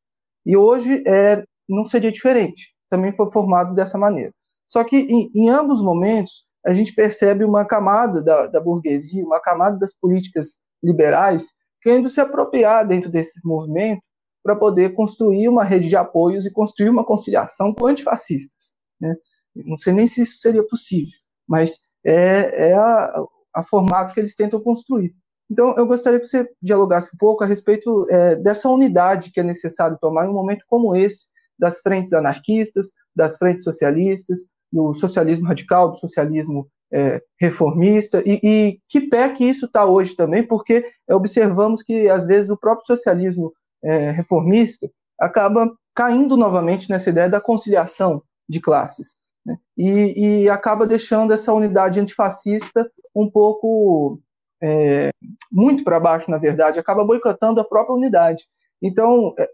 E 0.46 0.58
hoje 0.58 1.04
é, 1.08 1.44
não 1.68 1.86
seria 1.86 2.12
diferente, 2.12 2.74
também 2.90 3.16
foi 3.16 3.32
formado 3.32 3.74
dessa 3.74 3.98
maneira. 3.98 4.34
Só 4.68 4.84
que 4.84 4.98
em, 4.98 5.32
em 5.36 5.50
ambos 5.50 5.80
os 5.80 5.86
momentos, 5.86 6.46
a 6.66 6.74
gente 6.74 6.94
percebe 6.94 7.44
uma 7.44 7.66
camada 7.66 8.24
da, 8.24 8.48
da 8.48 8.62
burguesia, 8.62 9.26
uma 9.26 9.40
camada 9.40 9.78
das 9.78 9.94
políticas 9.94 10.60
liberais, 10.84 11.48
querendo 11.82 12.10
se 12.10 12.22
apropriar 12.22 12.88
dentro 12.88 13.10
desse 13.10 13.40
movimento 13.44 14.02
para 14.44 14.56
poder 14.56 14.94
construir 14.94 15.48
uma 15.48 15.64
rede 15.64 15.88
de 15.88 15.96
apoios 15.96 16.46
e 16.46 16.52
construir 16.52 16.90
uma 16.90 17.06
conciliação 17.06 17.74
com 17.74 17.88
antifascistas. 17.88 18.76
Né? 19.00 19.16
Não 19.56 19.78
sei 19.78 19.94
nem 19.94 20.08
se 20.08 20.22
isso 20.22 20.38
seria 20.38 20.66
possível, 20.66 21.14
mas 21.48 21.80
é, 22.04 22.70
é 22.70 22.74
a, 22.74 23.24
a 23.54 23.64
formato 23.64 24.14
que 24.14 24.20
eles 24.20 24.36
tentam 24.36 24.62
construir. 24.62 25.14
Então, 25.50 25.76
eu 25.78 25.86
gostaria 25.86 26.20
que 26.20 26.28
você 26.28 26.50
dialogasse 26.62 27.10
um 27.14 27.18
pouco 27.18 27.44
a 27.44 27.48
respeito 27.48 28.06
é, 28.10 28.38
dessa 28.38 28.70
unidade 28.70 29.32
que 29.32 29.40
é 29.40 29.44
necessário 29.44 29.98
tomar 30.00 30.26
em 30.26 30.30
um 30.30 30.34
momento 30.34 30.64
como 30.68 30.96
esse, 30.96 31.28
das 31.60 31.80
frentes 31.82 32.14
anarquistas, 32.14 32.92
das 33.14 33.38
frentes 33.38 33.64
socialistas, 33.64 34.46
do 34.72 34.94
socialismo 34.94 35.46
radical, 35.46 35.92
do 35.92 35.98
socialismo 35.98 36.70
é, 36.92 37.22
reformista, 37.40 38.24
e, 38.26 38.40
e, 38.42 38.80
que 38.88 39.02
pé 39.02 39.30
que 39.30 39.44
isso 39.44 39.66
está 39.66 39.86
hoje 39.86 40.16
também, 40.16 40.46
porque 40.46 40.86
observamos 41.10 41.84
que, 41.84 42.10
às 42.10 42.26
vezes, 42.26 42.50
o 42.50 42.58
próprio 42.58 42.88
socialismo 42.88 43.52
é, 43.84 44.12
reformista 44.12 44.90
acaba 45.20 45.70
caindo 45.94 46.38
novamente 46.38 46.90
nessa 46.90 47.10
ideia 47.10 47.30
da 47.30 47.42
conciliação 47.42 48.24
de 48.48 48.62
classes 48.62 49.21
né? 49.46 49.58
e, 49.78 50.44
e, 50.44 50.50
acaba 50.50 50.86
deixando 50.86 51.34
essa 51.34 51.54
unidade 51.54 52.00
antifascista 52.00 52.90
um 53.16 53.30
pouco 53.30 54.20
é, 54.62 55.10
muito 55.52 55.84
para 55.84 56.00
baixo, 56.00 56.30
na 56.30 56.38
verdade, 56.38 56.80
acaba 56.80 57.04
boicotando 57.04 57.60
a 57.60 57.66
própria 57.66 57.96
unidade. 57.96 58.46
Então, 58.82 59.34
é, 59.38 59.50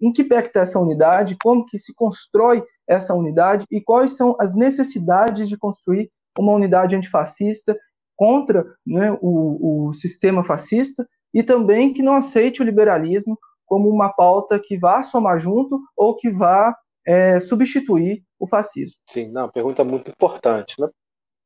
em 0.00 0.12
que 0.12 0.24
pé 0.24 0.40
está 0.40 0.60
essa 0.60 0.78
unidade? 0.78 1.36
Como 1.40 1.64
que 1.64 1.78
se 1.78 1.94
constrói 1.94 2.62
essa 2.86 3.14
unidade? 3.14 3.64
E 3.70 3.80
quais 3.80 4.16
são 4.16 4.36
as 4.40 4.54
necessidades 4.54 5.48
de 5.48 5.56
construir 5.56 6.10
uma 6.38 6.52
unidade 6.52 6.94
antifascista 6.94 7.76
contra 8.16 8.64
né, 8.86 9.16
o, 9.20 9.88
o 9.88 9.92
sistema 9.92 10.44
fascista 10.44 11.06
e 11.32 11.42
também 11.42 11.92
que 11.92 12.02
não 12.02 12.12
aceite 12.12 12.62
o 12.62 12.64
liberalismo 12.64 13.38
como 13.66 13.88
uma 13.88 14.08
pauta 14.08 14.58
que 14.58 14.78
vá 14.78 15.02
somar 15.02 15.38
junto 15.38 15.80
ou 15.96 16.16
que 16.16 16.30
vá 16.30 16.74
é, 17.08 17.40
substituir 17.40 18.22
o 18.38 18.46
fascismo. 18.46 18.98
Sim, 19.08 19.28
não, 19.28 19.48
pergunta 19.48 19.82
muito 19.82 20.10
importante, 20.10 20.78
né? 20.78 20.90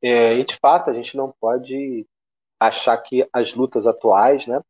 É, 0.03 0.35
e 0.35 0.45
de 0.45 0.57
fato 0.57 0.91
a 0.91 0.93
gente 0.93 1.17
não 1.17 1.33
pode 1.41 2.05
achar 2.59 2.97
que 2.99 3.29
as 3.33 3.55
lutas 3.55 3.87
atuais, 3.87 4.49
né, 4.49 4.61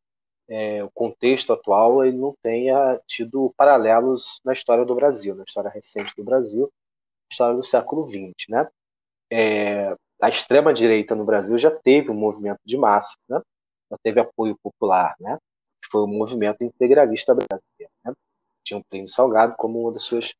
é, 0.47 0.83
o 0.83 0.91
contexto 0.91 1.51
atual, 1.51 2.05
ele 2.05 2.17
não 2.17 2.35
tenha 2.43 3.01
tido 3.07 3.51
paralelos 3.57 4.39
na 4.45 4.53
história 4.53 4.85
do 4.85 4.93
Brasil, 4.93 5.33
na 5.33 5.43
história 5.43 5.71
recente 5.71 6.13
do 6.15 6.23
Brasil, 6.23 6.65
na 6.65 7.27
história 7.31 7.55
do 7.55 7.63
século 7.63 8.07
XX, 8.07 8.33
né? 8.49 8.67
É, 9.31 9.95
a 10.21 10.29
extrema 10.29 10.71
direita 10.71 11.15
no 11.15 11.25
Brasil 11.25 11.57
já 11.57 11.71
teve 11.71 12.11
um 12.11 12.15
movimento 12.15 12.59
de 12.63 12.77
massa, 12.77 13.15
né? 13.27 13.41
Já 13.89 13.97
teve 14.03 14.19
apoio 14.19 14.55
popular, 14.61 15.15
né? 15.19 15.39
Que 15.83 15.89
foi 15.91 16.01
o 16.01 16.07
movimento 16.07 16.63
integralista 16.63 17.33
brasileiro, 17.33 17.91
né? 18.05 18.13
Tinha 18.63 18.79
o 18.79 18.83
Plínio 18.89 19.07
Salgado 19.07 19.55
como 19.57 19.81
uma 19.81 19.91
das 19.91 20.03
suas 20.03 20.33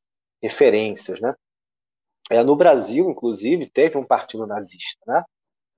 referências, 0.43 1.21
né? 1.21 1.33
É, 2.29 2.43
no 2.43 2.55
Brasil, 2.55 3.09
inclusive, 3.09 3.65
teve 3.69 3.97
um 3.97 4.05
partido 4.05 4.45
nazista. 4.45 4.99
Né? 5.07 5.23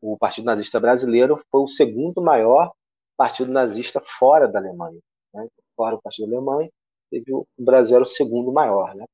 O 0.02 0.18
Partido 0.18 0.46
Nazista 0.46 0.80
Brasileiro 0.80 1.42
foi 1.50 1.62
o 1.62 1.68
segundo 1.68 2.22
maior 2.22 2.72
partido 3.18 3.52
nazista 3.52 4.02
fora 4.02 4.48
da 4.48 4.60
Alemanha. 4.60 5.00
Né? 5.34 5.48
Fora 5.76 5.96
o 5.96 6.02
Partido 6.02 6.26
Alemanha, 6.28 6.70
teve 7.10 7.34
o, 7.34 7.48
o 7.58 7.64
Brasil 7.64 7.96
era 7.96 8.04
o 8.04 8.08
segundo 8.08 8.52
maior. 8.52 8.94
Né? 8.96 9.06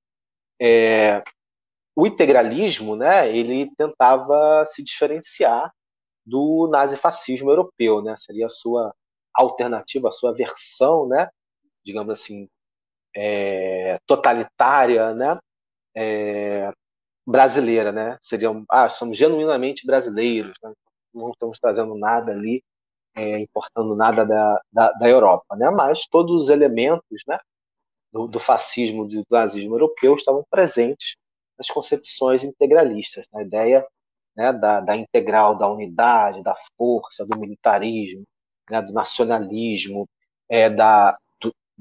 É, 0.62 1.24
o 1.96 2.06
integralismo, 2.06 2.96
né, 2.96 3.36
ele 3.36 3.70
tentava 3.76 4.66
se 4.66 4.84
diferenciar 4.84 5.72
do 6.26 6.68
nazifascismo 6.72 7.50
europeu, 7.50 8.02
né? 8.02 8.16
Seria 8.16 8.46
a 8.46 8.50
sua 8.50 8.94
alternativa, 9.34 10.08
a 10.08 10.12
sua 10.12 10.34
versão, 10.34 11.08
né? 11.08 11.28
Digamos 11.84 12.12
assim, 12.12 12.48
é, 13.16 14.00
totalitária, 14.06 15.14
né? 15.14 15.40
É, 15.96 16.72
brasileira, 17.26 17.92
né? 17.92 18.18
Seriam, 18.22 18.66
ah, 18.70 18.90
somos 18.90 19.18
genuinamente 19.18 19.86
brasileiros, 19.86 20.54
né? 20.64 20.74
não 21.14 21.32
estamos 21.32 21.60
trazendo 21.60 21.96
nada 21.96 22.32
ali, 22.32 22.64
é, 23.16 23.40
importando 23.40 23.96
nada 23.96 24.26
da, 24.26 24.62
da, 24.72 24.92
da, 24.94 25.10
Europa, 25.10 25.56
né? 25.56 25.70
Mas 25.70 26.08
todos 26.08 26.44
os 26.44 26.50
elementos, 26.50 27.22
né? 27.28 27.40
Do, 28.12 28.28
do 28.28 28.40
fascismo, 28.40 29.08
do 29.08 29.24
nazismo 29.30 29.76
europeu 29.76 30.16
estavam 30.16 30.44
presentes 30.50 31.16
nas 31.58 31.68
concepções 31.68 32.44
integralistas, 32.44 33.26
na 33.32 33.42
ideia 33.44 33.86
né, 34.36 34.52
da, 34.52 34.80
da, 34.82 34.96
integral, 34.96 35.58
da 35.58 35.70
unidade, 35.70 36.44
da 36.44 36.56
força, 36.78 37.26
do 37.26 37.40
militarismo, 37.40 38.24
né, 38.70 38.82
do 38.82 38.94
nacionalismo, 38.94 40.08
é, 40.50 40.70
da, 40.70 41.18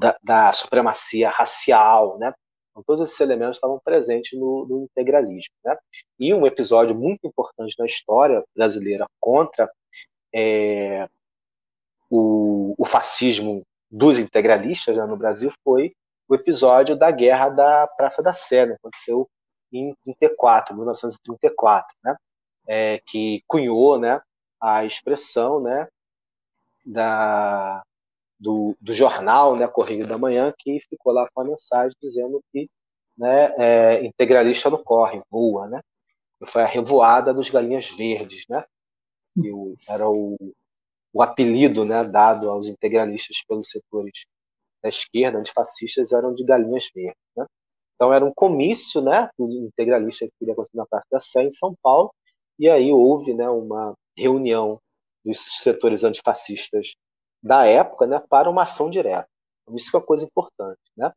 da, 0.01 0.17
da, 0.23 0.53
supremacia 0.53 1.29
racial, 1.29 2.19
né? 2.19 2.33
Então, 2.71 2.83
todos 2.87 3.03
esses 3.03 3.21
elementos 3.21 3.57
estavam 3.57 3.79
presentes 3.85 4.39
no, 4.39 4.67
no 4.67 4.85
integralismo. 4.85 5.53
Né? 5.65 5.77
E 6.19 6.33
um 6.33 6.47
episódio 6.47 6.95
muito 6.95 7.27
importante 7.27 7.75
na 7.79 7.85
história 7.85 8.43
brasileira 8.57 9.07
contra 9.21 9.71
é, 10.35 11.07
o, 12.09 12.75
o, 12.79 12.85
fascismo 12.85 13.63
dos 13.91 14.19
integralistas 14.19 14.97
né, 14.97 15.05
no 15.05 15.17
Brasil 15.17 15.53
foi 15.65 15.93
o 16.29 16.35
episódio 16.35 16.97
da 16.97 17.11
Guerra 17.11 17.49
da 17.49 17.87
Praça 17.89 18.23
da 18.23 18.33
Sé, 18.33 18.67
né? 18.67 18.77
aconteceu 18.77 19.29
em 19.73 19.95
34, 20.05 20.75
1934, 20.75 21.89
né? 22.05 22.17
É, 22.67 23.01
que 23.07 23.43
cunhou, 23.49 23.99
né, 23.99 24.21
a 24.61 24.85
expressão, 24.85 25.61
né, 25.61 25.89
da 26.85 27.83
do, 28.41 28.75
do 28.81 28.95
jornal, 28.95 29.55
né, 29.55 29.69
Correio 29.69 30.07
da 30.07 30.17
Manhã, 30.17 30.53
que 30.59 30.81
ficou 30.89 31.13
lá 31.13 31.29
com 31.33 31.43
a 31.43 31.45
mensagem 31.45 31.95
dizendo 32.03 32.43
que, 32.51 32.69
né, 33.17 33.53
é, 33.59 34.05
integralista 34.05 34.71
não 34.71 34.83
corre, 34.83 35.23
voa, 35.31 35.69
né? 35.69 35.81
Foi 36.47 36.63
a 36.63 36.67
revoada 36.67 37.35
dos 37.35 37.51
galinhas 37.51 37.87
verdes, 37.89 38.47
né? 38.49 38.65
Que 39.35 39.53
o, 39.53 39.77
era 39.87 40.09
o, 40.09 40.37
o 41.13 41.23
apelido, 41.23 41.85
né, 41.85 42.03
dado 42.03 42.49
aos 42.49 42.67
integralistas 42.67 43.45
pelos 43.47 43.69
setores 43.69 44.25
da 44.83 44.89
esquerda, 44.89 45.39
antifascistas, 45.39 46.13
eram 46.13 46.35
de 46.35 46.43
galinhas 46.43 46.89
verdes, 46.95 47.21
né? 47.37 47.45
Então 47.95 48.13
era 48.15 48.25
um 48.25 48.33
comício, 48.35 49.03
né, 49.03 49.29
dos 49.39 49.53
integralistas 49.53 50.31
que 50.31 50.35
queria 50.39 50.55
acontecer 50.55 50.79
na 50.79 50.87
Praça 50.87 51.07
da 51.11 51.21
Sé, 51.21 51.43
em 51.45 51.53
São 51.53 51.75
Paulo, 51.83 52.11
e 52.59 52.71
aí 52.71 52.91
houve, 52.91 53.35
né, 53.35 53.51
uma 53.51 53.95
reunião 54.17 54.81
dos 55.23 55.39
setores 55.63 56.03
antifascistas 56.05 56.95
da 57.43 57.67
época, 57.67 58.07
né, 58.07 58.23
para 58.29 58.51
uma 58.51 58.63
ação 58.63 58.91
direta. 58.91 59.29
Então, 59.63 59.77
isso 59.77 59.91
é 59.95 59.99
uma 59.99 60.07
coisa 60.07 60.25
importante, 60.25 60.81
né? 60.97 61.13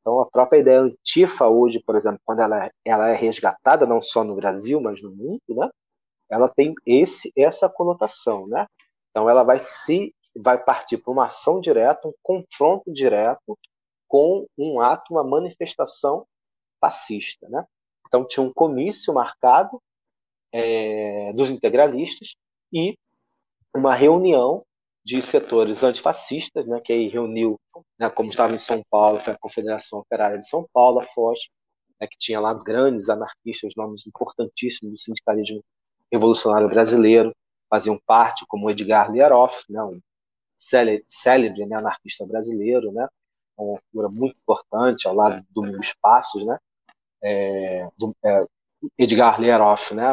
Então 0.00 0.20
a 0.20 0.26
própria 0.26 0.58
ideia 0.60 0.80
antifa 0.80 1.48
hoje, 1.48 1.82
por 1.84 1.94
exemplo, 1.96 2.20
quando 2.24 2.40
ela, 2.40 2.66
é, 2.66 2.70
ela 2.84 3.08
é 3.10 3.14
resgatada 3.14 3.86
não 3.86 4.00
só 4.00 4.24
no 4.24 4.34
Brasil, 4.34 4.80
mas 4.80 5.02
no 5.02 5.10
mundo, 5.10 5.40
né? 5.50 5.68
Ela 6.30 6.48
tem 6.48 6.74
esse 6.86 7.32
essa 7.36 7.68
conotação, 7.68 8.46
né? 8.46 8.66
Então 9.10 9.28
ela 9.28 9.42
vai 9.42 9.58
se 9.60 10.14
vai 10.36 10.62
partir 10.62 10.98
para 10.98 11.12
uma 11.12 11.26
ação 11.26 11.60
direta, 11.60 12.08
um 12.08 12.14
confronto 12.22 12.92
direto 12.92 13.58
com 14.06 14.46
um 14.56 14.80
ato, 14.80 15.12
uma 15.12 15.24
manifestação 15.24 16.26
fascista. 16.80 17.48
Né? 17.48 17.64
Então 18.06 18.26
tinha 18.26 18.44
um 18.44 18.52
comício 18.52 19.12
marcado 19.12 19.80
é, 20.52 21.32
dos 21.34 21.50
integralistas 21.50 22.34
e 22.72 22.96
uma 23.74 23.94
reunião 23.94 24.64
de 25.08 25.22
setores 25.22 25.82
antifascistas, 25.82 26.66
né, 26.66 26.82
que 26.84 26.92
aí 26.92 27.08
reuniu, 27.08 27.58
né, 27.98 28.10
como 28.10 28.28
estava 28.28 28.54
em 28.54 28.58
São 28.58 28.82
Paulo, 28.90 29.18
foi 29.18 29.32
a 29.32 29.38
Confederação 29.38 30.00
Operária 30.00 30.38
de 30.38 30.46
São 30.46 30.68
Paulo, 30.70 31.00
a 31.00 31.06
FOS, 31.06 31.48
né, 31.98 32.06
que 32.06 32.18
tinha 32.18 32.38
lá 32.38 32.52
grandes 32.52 33.08
anarquistas, 33.08 33.72
nomes 33.74 34.06
importantíssimos 34.06 34.92
do 34.92 35.00
sindicalismo 35.00 35.64
revolucionário 36.12 36.68
brasileiro, 36.68 37.34
faziam 37.70 37.98
parte, 38.06 38.44
como 38.46 38.68
Edgar 38.68 39.10
Lieroff, 39.10 39.64
né, 39.70 39.82
um 39.82 39.98
célebre, 40.58 41.64
né, 41.64 41.76
anarquista 41.76 42.26
brasileiro, 42.26 42.92
né, 42.92 43.08
uma 43.56 43.80
figura 43.88 44.10
muito 44.10 44.36
importante 44.36 45.08
ao 45.08 45.14
lado 45.14 45.40
do 45.40 45.62
Domingos 45.62 45.94
Passos, 46.02 46.44
né? 46.44 46.58
É, 47.22 47.88
do, 47.96 48.14
é, 48.22 48.40
Edgar 48.98 49.40
Leroff, 49.40 49.94
né? 49.94 50.10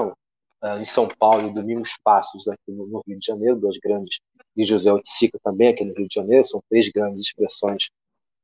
É, 0.66 0.80
em 0.80 0.86
São 0.86 1.08
Paulo, 1.08 1.48
e 1.48 1.54
Domingos 1.54 1.96
Passos 2.04 2.48
aqui 2.48 2.72
no, 2.72 2.88
no, 2.88 3.04
Rio 3.06 3.20
de 3.20 3.26
Janeiro, 3.28 3.56
dois 3.56 3.78
grandes, 3.78 4.20
e 4.58 4.66
José 4.66 4.92
Oiticica 4.92 5.38
também 5.44 5.68
aqui 5.68 5.86
no 5.86 5.94
Rio 5.94 6.08
de 6.08 6.16
Janeiro, 6.16 6.44
são 6.44 6.60
três 6.68 6.90
grandes 6.90 7.22
expressões 7.22 7.92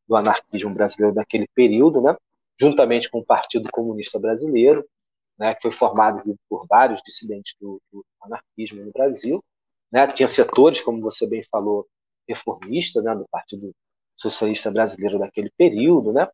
do 0.07 0.15
anarquismo 0.15 0.71
brasileiro 0.71 1.15
daquele 1.15 1.47
período, 1.55 1.99
né? 1.99 2.15
Juntamente 2.59 3.09
com 3.09 3.19
o 3.19 3.25
Partido 3.25 3.71
Comunista 3.71 4.19
Brasileiro, 4.19 4.87
né? 5.35 5.55
Que 5.55 5.63
foi 5.63 5.71
formado 5.71 6.21
por 6.47 6.67
vários 6.67 7.01
dissidentes 7.03 7.55
do, 7.59 7.81
do 7.91 8.05
anarquismo 8.21 8.85
no 8.85 8.91
Brasil, 8.91 9.43
né? 9.91 10.05
Tinha 10.11 10.27
setores, 10.27 10.79
como 10.81 11.01
você 11.01 11.25
bem 11.25 11.41
falou, 11.49 11.87
reformistas, 12.29 13.03
né? 13.03 13.15
Do 13.15 13.25
Partido 13.31 13.71
socialista 14.15 14.69
brasileiro 14.69 15.17
daquele 15.17 15.49
período, 15.57 16.13
né? 16.13 16.29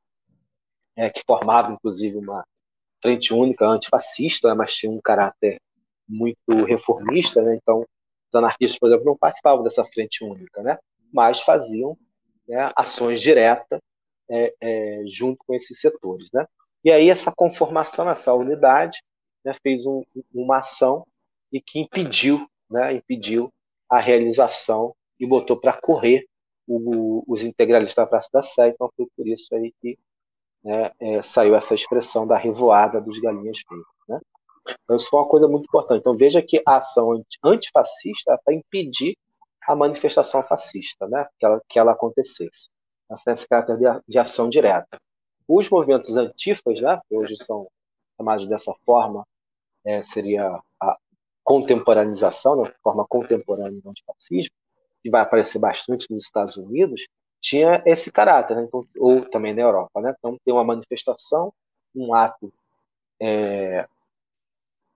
É, 0.97 1.09
que 1.09 1.23
formava 1.25 1.71
inclusive 1.71 2.17
uma 2.17 2.43
frente 3.01 3.33
única 3.33 3.65
antifascista, 3.65 4.53
mas 4.53 4.75
tinha 4.75 4.91
um 4.91 4.99
caráter 4.99 5.61
muito 6.07 6.63
reformista, 6.65 7.41
né? 7.41 7.55
Então, 7.55 7.79
os 7.81 8.35
anarquistas, 8.35 8.79
por 8.79 8.87
exemplo, 8.87 9.05
não 9.05 9.17
participavam 9.17 9.63
dessa 9.63 9.85
frente 9.85 10.23
única, 10.23 10.61
né? 10.61 10.77
Mas 11.11 11.41
faziam 11.41 11.97
né, 12.47 12.71
ações 12.75 13.21
diretas 13.21 13.79
é, 14.29 14.53
é, 14.61 15.03
junto 15.07 15.43
com 15.45 15.53
esses 15.53 15.79
setores, 15.79 16.29
né? 16.33 16.45
E 16.83 16.91
aí 16.91 17.09
essa 17.09 17.33
conformação, 17.35 18.09
essa 18.09 18.33
unidade, 18.33 18.99
né, 19.43 19.53
fez 19.61 19.85
um, 19.85 20.03
uma 20.33 20.59
ação 20.59 21.05
e 21.51 21.61
que 21.61 21.79
impediu, 21.79 22.47
né, 22.69 22.93
impediu 22.93 23.51
a 23.89 23.99
realização 23.99 24.95
e 25.19 25.25
botou 25.25 25.57
para 25.57 25.73
correr 25.73 26.25
o, 26.67 27.23
os 27.27 27.41
integralistas 27.41 27.95
da 27.95 28.07
Praça 28.07 28.29
da 28.31 28.43
Sé, 28.43 28.69
então 28.69 28.91
foi 28.95 29.07
por 29.15 29.27
isso 29.27 29.53
aí 29.55 29.73
que 29.81 29.97
né, 30.63 30.91
é, 30.99 31.21
saiu 31.21 31.55
essa 31.55 31.73
expressão 31.73 32.27
da 32.27 32.37
revoada 32.37 32.99
dos 32.99 33.19
galinhas 33.19 33.59
verdes. 33.69 33.96
Então 34.83 34.95
isso 34.95 35.09
foi 35.09 35.19
uma 35.19 35.27
coisa 35.27 35.47
muito 35.47 35.65
importante. 35.65 35.99
Então 35.99 36.13
veja 36.13 36.41
que 36.41 36.61
a 36.65 36.77
ação 36.77 37.23
antifascista 37.43 38.33
é 38.33 38.37
para 38.43 38.53
impedir 38.53 39.17
a 39.67 39.75
manifestação 39.75 40.41
fascista, 40.43 41.07
né, 41.07 41.27
que, 41.37 41.45
ela, 41.45 41.61
que 41.67 41.79
ela 41.79 41.91
acontecesse. 41.91 42.69
Essa 43.11 43.31
esse 43.31 43.47
caráter 43.47 43.77
de, 43.77 43.85
de 44.07 44.19
ação 44.19 44.49
direta. 44.49 44.97
Os 45.47 45.69
movimentos 45.69 46.15
antifas, 46.15 46.79
né, 46.81 46.99
que 47.07 47.15
hoje 47.15 47.35
são 47.37 47.67
chamados 48.17 48.47
dessa 48.47 48.73
forma, 48.85 49.25
é, 49.85 50.01
seria 50.03 50.59
a 50.81 50.97
contemporanização, 51.43 52.63
né, 52.63 52.71
forma 52.81 53.05
contemporânea 53.07 53.79
do 53.81 53.89
antifascismo, 53.89 54.51
que 55.03 55.09
vai 55.09 55.21
aparecer 55.21 55.59
bastante 55.59 56.07
nos 56.09 56.23
Estados 56.23 56.57
Unidos, 56.57 57.07
tinha 57.41 57.81
esse 57.85 58.11
caráter, 58.11 58.57
né? 58.57 58.63
então, 58.63 58.85
ou 58.97 59.21
também 59.29 59.53
na 59.53 59.61
Europa. 59.61 60.01
Né? 60.01 60.13
Então, 60.17 60.37
tem 60.43 60.53
uma 60.53 60.63
manifestação, 60.63 61.53
um 61.95 62.13
ato 62.13 62.51
é, 63.21 63.87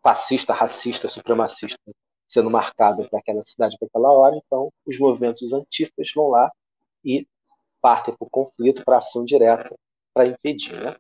fascista, 0.03 0.53
racista, 0.53 1.07
supremacista 1.07 1.79
sendo 2.27 2.49
marcado 2.49 3.07
para 3.09 3.19
aquela 3.19 3.43
cidade, 3.43 3.77
para 3.77 3.87
aquela 3.87 4.11
hora, 4.11 4.37
então 4.37 4.71
os 4.85 4.97
movimentos 4.97 5.51
antifas 5.51 6.11
vão 6.15 6.29
lá 6.29 6.49
e 7.03 7.27
partem 7.81 8.15
para 8.15 8.25
o 8.25 8.29
conflito, 8.29 8.85
para 8.85 8.97
ação 8.97 9.25
direta, 9.25 9.75
para 10.13 10.27
impedir. 10.27 10.73
Né? 10.81 10.95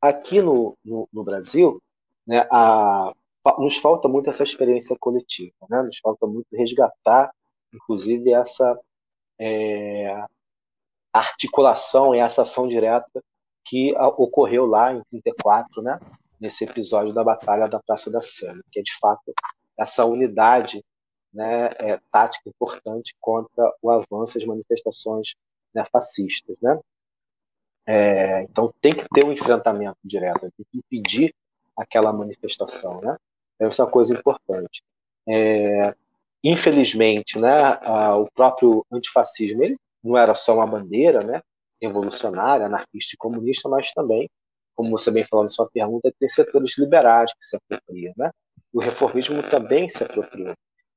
Aqui 0.00 0.40
no, 0.40 0.78
no, 0.82 1.06
no 1.12 1.22
Brasil, 1.22 1.82
né, 2.26 2.46
a, 2.50 3.12
nos 3.58 3.76
falta 3.76 4.08
muito 4.08 4.30
essa 4.30 4.42
experiência 4.42 4.96
coletiva, 4.98 5.52
né? 5.68 5.82
nos 5.82 5.98
falta 5.98 6.26
muito 6.26 6.48
resgatar 6.56 7.30
inclusive 7.72 8.32
essa 8.32 8.78
é, 9.38 10.24
articulação 11.12 12.14
e 12.14 12.18
essa 12.18 12.42
ação 12.42 12.68
direta 12.68 13.22
que 13.64 13.94
ocorreu 13.98 14.66
lá 14.66 14.92
em 14.92 15.02
34, 15.10 15.82
né, 15.82 15.98
nesse 16.40 16.64
episódio 16.64 17.12
da 17.12 17.22
Batalha 17.22 17.68
da 17.68 17.80
Praça 17.80 18.10
da 18.10 18.20
Sé, 18.20 18.52
que 18.72 18.80
é 18.80 18.82
de 18.82 18.96
fato 18.98 19.32
essa 19.78 20.04
unidade 20.04 20.82
né, 21.32 21.70
é, 21.78 22.00
tática 22.10 22.48
importante 22.48 23.14
contra 23.20 23.72
o 23.82 23.90
avanço 23.90 24.38
das 24.38 24.44
manifestações 24.44 25.34
né, 25.74 25.84
fascistas. 25.90 26.56
Né? 26.60 26.78
É, 27.86 28.42
então 28.42 28.72
tem 28.80 28.94
que 28.94 29.06
ter 29.08 29.24
um 29.24 29.32
enfrentamento 29.32 29.98
direto, 30.04 30.40
tem 30.40 30.66
que 30.70 30.78
impedir 30.78 31.34
aquela 31.76 32.12
manifestação, 32.12 33.00
né? 33.00 33.16
Isso 33.60 33.80
é 33.80 33.84
uma 33.84 33.90
coisa 33.90 34.14
importante. 34.14 34.82
É, 35.28 35.94
infelizmente, 36.42 37.38
né, 37.38 37.78
a, 37.82 38.16
o 38.16 38.30
próprio 38.30 38.84
antifascismo 38.90 39.62
ele 39.62 39.76
não 40.02 40.16
era 40.16 40.34
só 40.34 40.54
uma 40.54 40.66
bandeira, 40.66 41.22
né, 41.22 41.42
revolucionária, 41.80 42.66
anarquista 42.66 43.14
e 43.14 43.18
comunista, 43.18 43.68
mas 43.68 43.92
também, 43.92 44.28
como 44.80 44.92
você 44.92 45.10
bem 45.10 45.22
falou 45.24 45.44
na 45.44 45.50
sua 45.50 45.68
pergunta, 45.68 46.10
tem 46.18 46.26
setores 46.26 46.78
liberais 46.78 47.34
que 47.34 47.44
se 47.44 47.54
apropriam, 47.54 48.14
né? 48.16 48.30
O 48.72 48.80
reformismo 48.80 49.42
também 49.42 49.90
se 49.90 50.02
apropriou. 50.02 50.54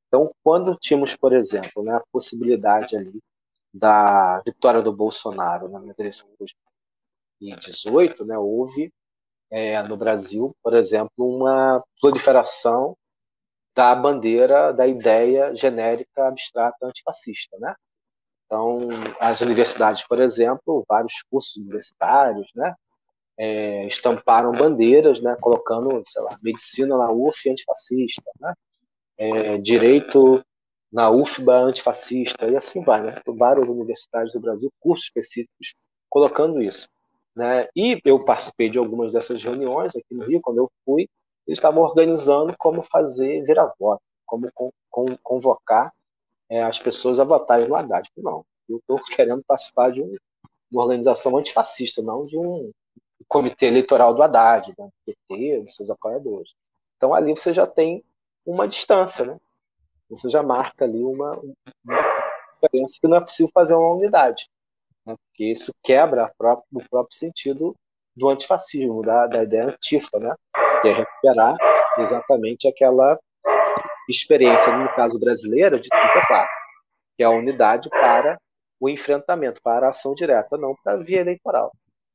Então, 0.07 0.33
quando 0.41 0.77
tínhamos, 0.77 1.17
por 1.17 1.33
exemplo, 1.33 1.83
né, 1.83 1.95
a 1.95 2.03
possibilidade 2.09 2.95
ali 2.95 3.19
da 3.73 4.41
vitória 4.45 4.81
do 4.81 4.95
Bolsonaro 4.95 5.67
na 5.67 5.93
eleição 5.99 6.29
de 6.29 6.37
2018, 7.41 8.23
né, 8.23 8.37
houve 8.37 8.89
é, 9.51 9.83
no 9.83 9.97
Brasil, 9.97 10.55
por 10.63 10.73
exemplo, 10.73 11.11
uma 11.17 11.83
proliferação 11.99 12.95
da 13.75 13.93
bandeira 13.93 14.71
da 14.71 14.87
ideia 14.87 15.53
genérica 15.53 16.25
abstrata 16.29 16.85
antifascista, 16.85 17.57
né? 17.59 17.75
Então, 18.45 18.87
as 19.19 19.41
universidades, 19.41 20.07
por 20.07 20.21
exemplo, 20.21 20.85
vários 20.87 21.21
cursos 21.23 21.57
universitários, 21.57 22.49
né, 22.55 22.73
é, 23.37 23.85
estamparam 23.85 24.51
bandeiras, 24.51 25.21
né, 25.21 25.35
colocando, 25.39 26.01
sei 26.05 26.21
lá, 26.21 26.37
medicina 26.41 26.97
na 26.97 27.11
UF 27.11 27.49
antifascista, 27.49 28.23
né, 28.39 28.53
é, 29.17 29.57
direito 29.57 30.43
na 30.91 31.09
UFBA 31.09 31.55
antifascista, 31.55 32.47
e 32.47 32.55
assim 32.55 32.83
vai, 32.83 33.01
né, 33.01 33.13
várias 33.25 33.67
universidades 33.67 34.33
do 34.33 34.39
Brasil, 34.39 34.71
cursos 34.79 35.07
específicos, 35.07 35.73
colocando 36.09 36.61
isso. 36.61 36.87
Né, 37.35 37.67
e 37.75 37.99
eu 38.05 38.23
participei 38.23 38.69
de 38.69 38.77
algumas 38.77 39.11
dessas 39.11 39.43
reuniões 39.43 39.95
aqui 39.95 40.13
no 40.13 40.23
Rio, 40.23 40.41
quando 40.41 40.59
eu 40.59 40.71
fui, 40.85 41.09
eles 41.47 41.57
estavam 41.57 41.81
organizando 41.81 42.55
como 42.57 42.83
fazer 42.83 43.43
virar-voto, 43.43 44.01
como 44.25 45.17
convocar 45.21 45.91
é, 46.49 46.63
as 46.63 46.79
pessoas 46.79 47.19
a 47.19 47.23
votarem 47.23 47.67
no 47.67 47.75
Haddad. 47.75 48.07
Não, 48.17 48.45
eu 48.69 48.77
estou 48.77 48.97
querendo 49.15 49.43
participar 49.45 49.91
de 49.91 50.01
um, 50.01 50.15
uma 50.71 50.83
organização 50.83 51.37
antifascista, 51.37 52.01
não 52.01 52.25
de 52.25 52.37
um 52.37 52.71
comitê 53.27 53.67
eleitoral 53.67 54.13
do 54.13 54.23
Haddad, 54.23 54.73
né, 54.77 54.85
do 54.85 54.93
PT, 55.05 55.61
dos 55.61 55.75
seus 55.75 55.89
apoiadores. 55.89 56.53
Então 56.97 57.13
ali 57.13 57.31
você 57.31 57.53
já 57.53 57.67
tem 57.67 58.03
uma 58.45 58.67
distância, 58.67 59.25
né? 59.25 59.37
Você 60.09 60.29
já 60.29 60.43
marca 60.43 60.85
ali 60.85 61.01
uma, 61.01 61.31
uma 61.83 62.23
diferença 62.61 62.97
que 62.99 63.07
não 63.07 63.17
é 63.17 63.21
possível 63.21 63.51
fazer 63.53 63.73
uma 63.73 63.95
unidade, 63.95 64.47
né? 65.05 65.15
porque 65.15 65.45
isso 65.45 65.73
quebra 65.83 66.31
própria, 66.37 66.65
o 66.71 66.89
próprio 66.89 67.17
sentido 67.17 67.75
do 68.15 68.29
antifascismo, 68.29 69.01
da, 69.01 69.27
da 69.27 69.43
ideia 69.43 69.69
antifa, 69.69 70.19
né? 70.19 70.35
que 70.81 70.87
é 70.89 70.93
recuperar 70.93 71.57
exatamente 71.97 72.67
aquela 72.67 73.19
experiência, 74.07 74.75
no 74.75 74.87
caso 74.93 75.19
brasileira, 75.19 75.79
de 75.79 75.89
34, 75.89 76.49
que 77.17 77.23
é 77.23 77.25
a 77.25 77.31
unidade 77.31 77.89
para 77.89 78.37
o 78.79 78.89
enfrentamento, 78.89 79.61
para 79.63 79.87
a 79.87 79.89
ação 79.89 80.13
direta, 80.13 80.57
não 80.57 80.75
para 80.83 80.93
a 80.93 80.97
via 80.97 81.21
eleitoral. 81.21 81.71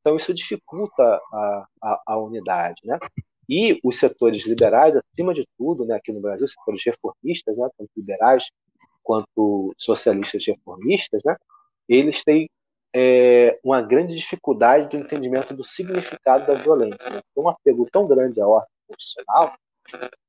Então, 0.08 0.16
isso 0.16 0.32
dificulta 0.32 1.02
a, 1.02 1.66
a, 1.82 2.02
a 2.06 2.18
unidade. 2.18 2.80
Né? 2.82 2.98
E 3.46 3.78
os 3.84 3.98
setores 3.98 4.46
liberais, 4.46 4.96
acima 4.96 5.34
de 5.34 5.46
tudo, 5.58 5.84
né, 5.84 5.96
aqui 5.96 6.10
no 6.10 6.20
Brasil, 6.20 6.48
setores 6.48 6.82
reformistas, 6.82 7.54
né, 7.58 7.68
tanto 7.76 7.90
liberais 7.94 8.46
quanto 9.02 9.74
socialistas 9.76 10.46
reformistas, 10.46 11.22
né, 11.24 11.36
eles 11.86 12.24
têm 12.24 12.48
é, 12.94 13.58
uma 13.62 13.82
grande 13.82 14.16
dificuldade 14.16 14.88
do 14.88 14.96
entendimento 14.96 15.54
do 15.54 15.62
significado 15.62 16.46
da 16.46 16.54
violência. 16.54 17.10
Né? 17.10 17.20
Tem 17.34 17.44
um 17.44 17.48
apego 17.50 17.86
tão 17.92 18.06
grande 18.06 18.40
à 18.40 18.46
ordem 18.46 18.70
constitucional 18.86 19.54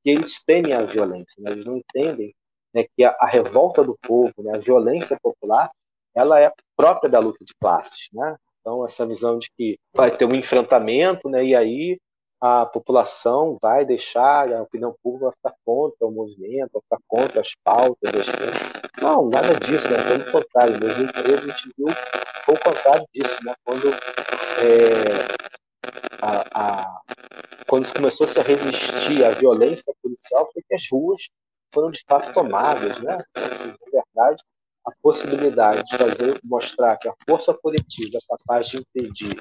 que 0.03 0.09
eles 0.09 0.43
temem 0.43 0.73
a 0.73 0.83
violência. 0.83 1.41
Né? 1.41 1.51
Eles 1.51 1.65
não 1.65 1.77
entendem 1.77 2.35
né, 2.73 2.85
que 2.97 3.05
a, 3.05 3.15
a, 3.17 3.25
revolta 3.25 3.81
do 3.81 3.97
povo, 4.01 4.33
né, 4.39 4.57
a 4.57 4.59
violência 4.59 5.17
popular, 5.21 5.71
ela 6.13 6.37
é 6.37 6.51
própria 6.75 7.09
da 7.09 7.19
luta 7.19 7.45
de 7.45 7.53
classes. 7.61 8.09
Né? 8.11 8.35
Então, 8.69 8.85
essa 8.85 9.03
visão 9.03 9.39
de 9.39 9.49
que 9.57 9.79
vai 9.95 10.15
ter 10.15 10.25
um 10.25 10.35
enfrentamento 10.35 11.27
né, 11.27 11.43
e 11.43 11.55
aí 11.55 11.99
a 12.39 12.67
população 12.67 13.57
vai 13.59 13.83
deixar, 13.83 14.53
a 14.53 14.61
opinião 14.61 14.95
pública 15.01 15.25
vai 15.25 15.33
ficar 15.33 15.55
contra 15.65 16.07
o 16.07 16.11
movimento, 16.11 16.69
vai 16.73 16.81
ficar 16.83 16.99
contra 17.07 17.41
as 17.41 17.49
pautas. 17.63 18.13
As... 18.13 19.01
Não, 19.01 19.27
nada 19.27 19.55
disso, 19.55 19.89
né? 19.89 19.97
pelo 20.03 20.31
contrário. 20.31 20.75
Em 20.75 20.79
2013 20.79 21.33
a 21.33 21.53
gente 21.53 21.73
viu 21.75 21.87
o 21.87 22.59
contrário 22.59 23.05
disso, 23.11 23.43
né? 23.43 23.55
quando, 23.65 23.89
é, 23.89 25.25
a, 26.21 26.43
a, 26.53 27.01
quando 27.67 27.91
começou 27.91 28.27
-se 28.27 28.39
a 28.39 28.43
resistir 28.43 29.25
à 29.25 29.31
violência 29.31 29.91
policial, 30.03 30.47
foi 30.53 30.61
que 30.61 30.75
as 30.75 30.87
ruas 30.91 31.23
foram 31.73 31.89
de 31.89 32.03
fato 32.07 32.31
tomadas. 32.35 32.99
Né? 32.99 33.17
Assim, 33.33 33.73
verdade, 33.91 34.43
a 34.89 34.93
possibilidade 35.01 35.83
de 35.83 35.97
fazer, 35.97 36.39
mostrar 36.43 36.97
que 36.97 37.07
a 37.07 37.13
força 37.27 37.53
coletiva 37.53 38.17
é 38.17 38.37
capaz 38.37 38.69
de 38.69 38.77
impedir 38.77 39.39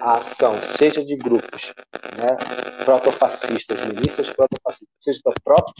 a 0.00 0.18
ação, 0.18 0.60
seja 0.60 1.04
de 1.04 1.16
grupos 1.16 1.72
né, 2.16 2.36
protofascistas, 2.84 3.78
milícias 3.86 4.28
protofascistas, 4.30 4.94
seja 4.98 5.20
do 5.24 5.32
próprio 5.42 5.74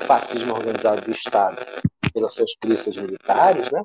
fascismo 0.00 0.54
organizado 0.54 1.02
do 1.02 1.10
Estado, 1.10 1.64
pelas 2.12 2.34
suas 2.34 2.54
polícias 2.56 2.96
militares, 2.96 3.70
né, 3.70 3.82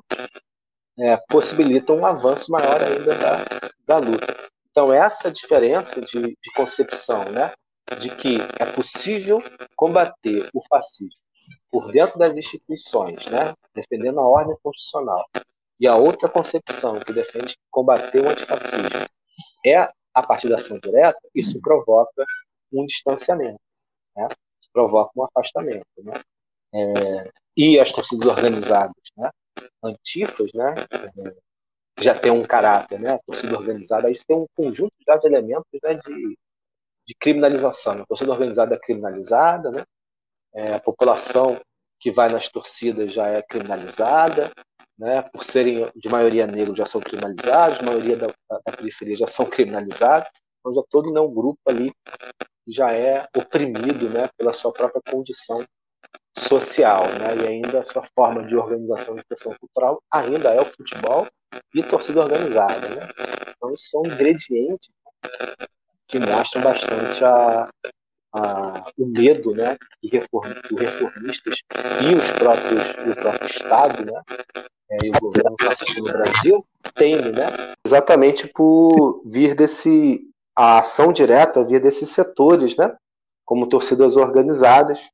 é, 0.98 1.16
possibilitam 1.28 1.96
um 1.96 2.06
avanço 2.06 2.50
maior 2.50 2.82
ainda 2.82 3.14
da, 3.14 3.44
da 3.86 3.98
luta. 3.98 4.34
Então, 4.70 4.92
essa 4.92 5.30
diferença 5.30 6.00
de, 6.00 6.20
de 6.20 6.52
concepção, 6.54 7.24
né, 7.26 7.52
de 8.00 8.10
que 8.10 8.38
é 8.58 8.66
possível 8.66 9.42
combater 9.76 10.48
o 10.52 10.62
fascismo 10.68 11.27
por 11.70 11.92
dentro 11.92 12.18
das 12.18 12.36
instituições, 12.36 13.26
né, 13.26 13.54
defendendo 13.74 14.20
a 14.20 14.26
ordem 14.26 14.56
constitucional, 14.62 15.24
e 15.80 15.86
a 15.86 15.96
outra 15.96 16.28
concepção 16.28 16.98
que 16.98 17.12
defende 17.12 17.56
combater 17.70 18.20
o 18.20 18.28
antifascismo 18.28 19.06
é 19.64 19.90
a 20.12 20.22
partir 20.22 20.48
da 20.48 20.56
ação 20.56 20.78
direta, 20.78 21.20
isso 21.34 21.60
provoca 21.60 22.26
um 22.72 22.84
distanciamento, 22.84 23.60
né? 24.16 24.28
isso 24.60 24.70
provoca 24.72 25.12
um 25.16 25.24
afastamento. 25.24 25.86
Né? 25.98 26.12
É, 26.74 27.30
e 27.56 27.78
as 27.78 27.92
torcidas 27.92 28.26
organizadas, 28.26 28.96
né? 29.16 29.30
antifas, 29.82 30.52
né? 30.52 30.74
É, 30.92 31.36
já 32.00 32.18
tem 32.18 32.30
um 32.30 32.44
caráter, 32.44 32.98
né? 32.98 33.14
a 33.14 33.18
torcida 33.18 33.56
organizada, 33.56 34.10
isso 34.10 34.24
tem 34.26 34.36
um 34.36 34.46
conjunto 34.56 34.92
de 34.98 35.26
elementos 35.26 35.66
né? 35.82 35.94
de, 35.94 36.38
de 37.06 37.14
criminalização. 37.14 38.02
A 38.02 38.06
torcida 38.06 38.32
organizada 38.32 38.74
é 38.74 38.78
criminalizada, 38.78 39.70
né? 39.70 39.84
É, 40.54 40.74
a 40.74 40.80
população 40.80 41.60
que 42.00 42.10
vai 42.10 42.28
nas 42.28 42.48
torcidas 42.48 43.12
já 43.12 43.26
é 43.26 43.42
criminalizada, 43.42 44.50
né? 44.98 45.22
por 45.32 45.44
serem 45.44 45.86
de 45.94 46.08
maioria 46.08 46.46
negra 46.46 46.74
já 46.74 46.84
são 46.84 47.00
criminalizados, 47.00 47.80
maioria 47.82 48.16
da, 48.16 48.26
da, 48.26 48.72
periferia 48.72 49.16
já 49.16 49.26
são 49.26 49.46
criminalizados, 49.46 50.28
então 50.60 50.74
já 50.74 50.82
todo 50.90 51.12
não 51.12 51.32
grupo 51.32 51.58
ali 51.66 51.92
já 52.66 52.92
é 52.92 53.26
oprimido 53.36 54.08
né? 54.08 54.28
pela 54.36 54.52
sua 54.52 54.72
própria 54.72 55.00
condição 55.10 55.64
social, 56.36 57.06
né? 57.18 57.36
e 57.36 57.46
ainda 57.46 57.80
a 57.80 57.84
sua 57.84 58.04
forma 58.14 58.46
de 58.46 58.56
organização 58.56 59.16
e 59.16 59.20
expressão 59.20 59.54
cultural 59.58 60.02
ainda 60.12 60.54
é 60.54 60.60
o 60.60 60.66
futebol 60.66 61.26
e 61.74 61.82
torcida 61.82 62.20
organizada. 62.20 62.88
Né? 62.88 63.08
Então 63.56 63.76
são 63.76 64.04
ingredientes 64.04 64.90
que 66.06 66.18
mostram 66.18 66.62
bastante 66.62 67.24
a, 67.24 67.68
a, 68.38 68.84
o 68.96 69.06
medo 69.06 69.52
né, 69.52 69.76
que 70.00 70.08
reform, 70.08 70.52
reformistas 70.76 71.62
e 72.02 72.14
os 72.14 72.30
próprios, 72.32 72.82
o 73.10 73.16
próprio 73.16 73.46
Estado 73.48 74.04
né, 74.04 74.22
é, 74.90 74.96
e 75.04 75.10
o 75.10 75.20
governo 75.20 75.56
fascista 75.60 76.00
no 76.00 76.06
Brasil 76.06 76.64
têm, 76.94 77.32
né, 77.32 77.46
exatamente 77.84 78.46
por 78.46 79.22
vir 79.26 79.54
desse 79.54 80.24
a 80.56 80.80
ação 80.80 81.12
direta 81.12 81.64
vir 81.64 81.80
desses 81.80 82.10
setores, 82.10 82.76
né, 82.76 82.96
como 83.44 83.68
torcidas 83.68 84.16
organizadas 84.16 85.08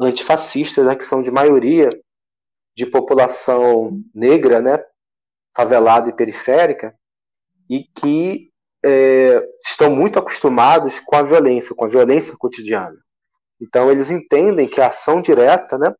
antifascistas, 0.00 0.86
né, 0.86 0.94
que 0.94 1.04
são 1.04 1.22
de 1.22 1.30
maioria 1.30 1.88
de 2.76 2.86
população 2.86 4.00
negra, 4.14 4.60
né, 4.60 4.82
favelada 5.56 6.08
e 6.08 6.12
periférica, 6.12 6.94
e 7.68 7.84
que 7.84 8.47
é, 8.84 9.42
estão 9.64 9.94
muito 9.94 10.18
acostumados 10.18 11.00
com 11.00 11.16
a 11.16 11.22
violência, 11.22 11.74
com 11.74 11.84
a 11.84 11.88
violência 11.88 12.36
cotidiana. 12.36 12.96
Então 13.60 13.90
eles 13.90 14.10
entendem 14.10 14.68
que 14.68 14.80
a 14.80 14.88
ação 14.88 15.20
direta, 15.20 15.76
né, 15.76 15.92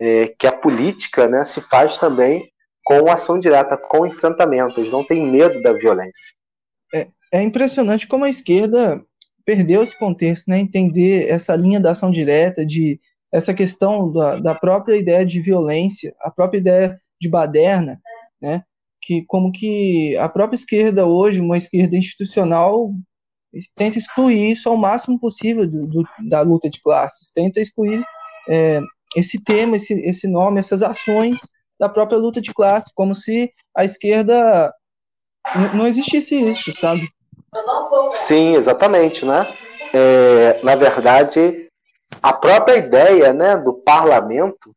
é, 0.00 0.28
que 0.38 0.46
a 0.46 0.52
política, 0.52 1.28
né, 1.28 1.44
se 1.44 1.60
faz 1.60 1.98
também 1.98 2.50
com 2.84 3.10
ação 3.10 3.38
direta, 3.38 3.76
com 3.76 4.06
enfrentamento. 4.06 4.80
Eles 4.80 4.92
não 4.92 5.06
têm 5.06 5.30
medo 5.30 5.60
da 5.60 5.72
violência. 5.72 6.34
É, 6.94 7.08
é 7.32 7.42
impressionante 7.42 8.08
como 8.08 8.24
a 8.24 8.30
esquerda 8.30 9.04
perdeu 9.44 9.82
esse 9.82 9.98
contexto, 9.98 10.48
né, 10.48 10.58
entender 10.58 11.28
essa 11.28 11.54
linha 11.54 11.80
da 11.80 11.90
ação 11.90 12.10
direta, 12.10 12.64
de 12.64 13.00
essa 13.32 13.52
questão 13.52 14.10
da, 14.10 14.38
da 14.38 14.54
própria 14.54 14.96
ideia 14.96 15.24
de 15.24 15.40
violência, 15.40 16.14
a 16.20 16.30
própria 16.30 16.58
ideia 16.58 16.98
de 17.20 17.28
baderna, 17.28 18.00
né, 18.40 18.62
que 19.08 19.24
como 19.26 19.50
que 19.50 20.14
a 20.18 20.28
própria 20.28 20.54
esquerda 20.54 21.06
hoje, 21.06 21.40
uma 21.40 21.56
esquerda 21.56 21.96
institucional, 21.96 22.92
tenta 23.74 23.96
excluir 23.96 24.52
isso 24.52 24.68
ao 24.68 24.76
máximo 24.76 25.18
possível 25.18 25.66
do, 25.66 25.86
do, 25.86 26.04
da 26.28 26.42
luta 26.42 26.68
de 26.68 26.78
classes, 26.82 27.32
tenta 27.32 27.58
excluir 27.58 28.04
é, 28.46 28.80
esse 29.16 29.42
tema, 29.42 29.76
esse, 29.76 29.94
esse 29.94 30.28
nome, 30.28 30.60
essas 30.60 30.82
ações 30.82 31.40
da 31.80 31.88
própria 31.88 32.18
luta 32.18 32.38
de 32.38 32.52
classe, 32.52 32.92
como 32.94 33.14
se 33.14 33.50
a 33.74 33.82
esquerda 33.82 34.74
não 35.74 35.86
existisse 35.86 36.34
isso, 36.34 36.74
sabe? 36.74 37.08
Sim, 38.10 38.56
exatamente, 38.56 39.24
né? 39.24 39.46
É, 39.94 40.62
na 40.62 40.76
verdade, 40.76 41.66
a 42.22 42.34
própria 42.34 42.76
ideia 42.76 43.32
né, 43.32 43.56
do 43.56 43.72
parlamento 43.72 44.76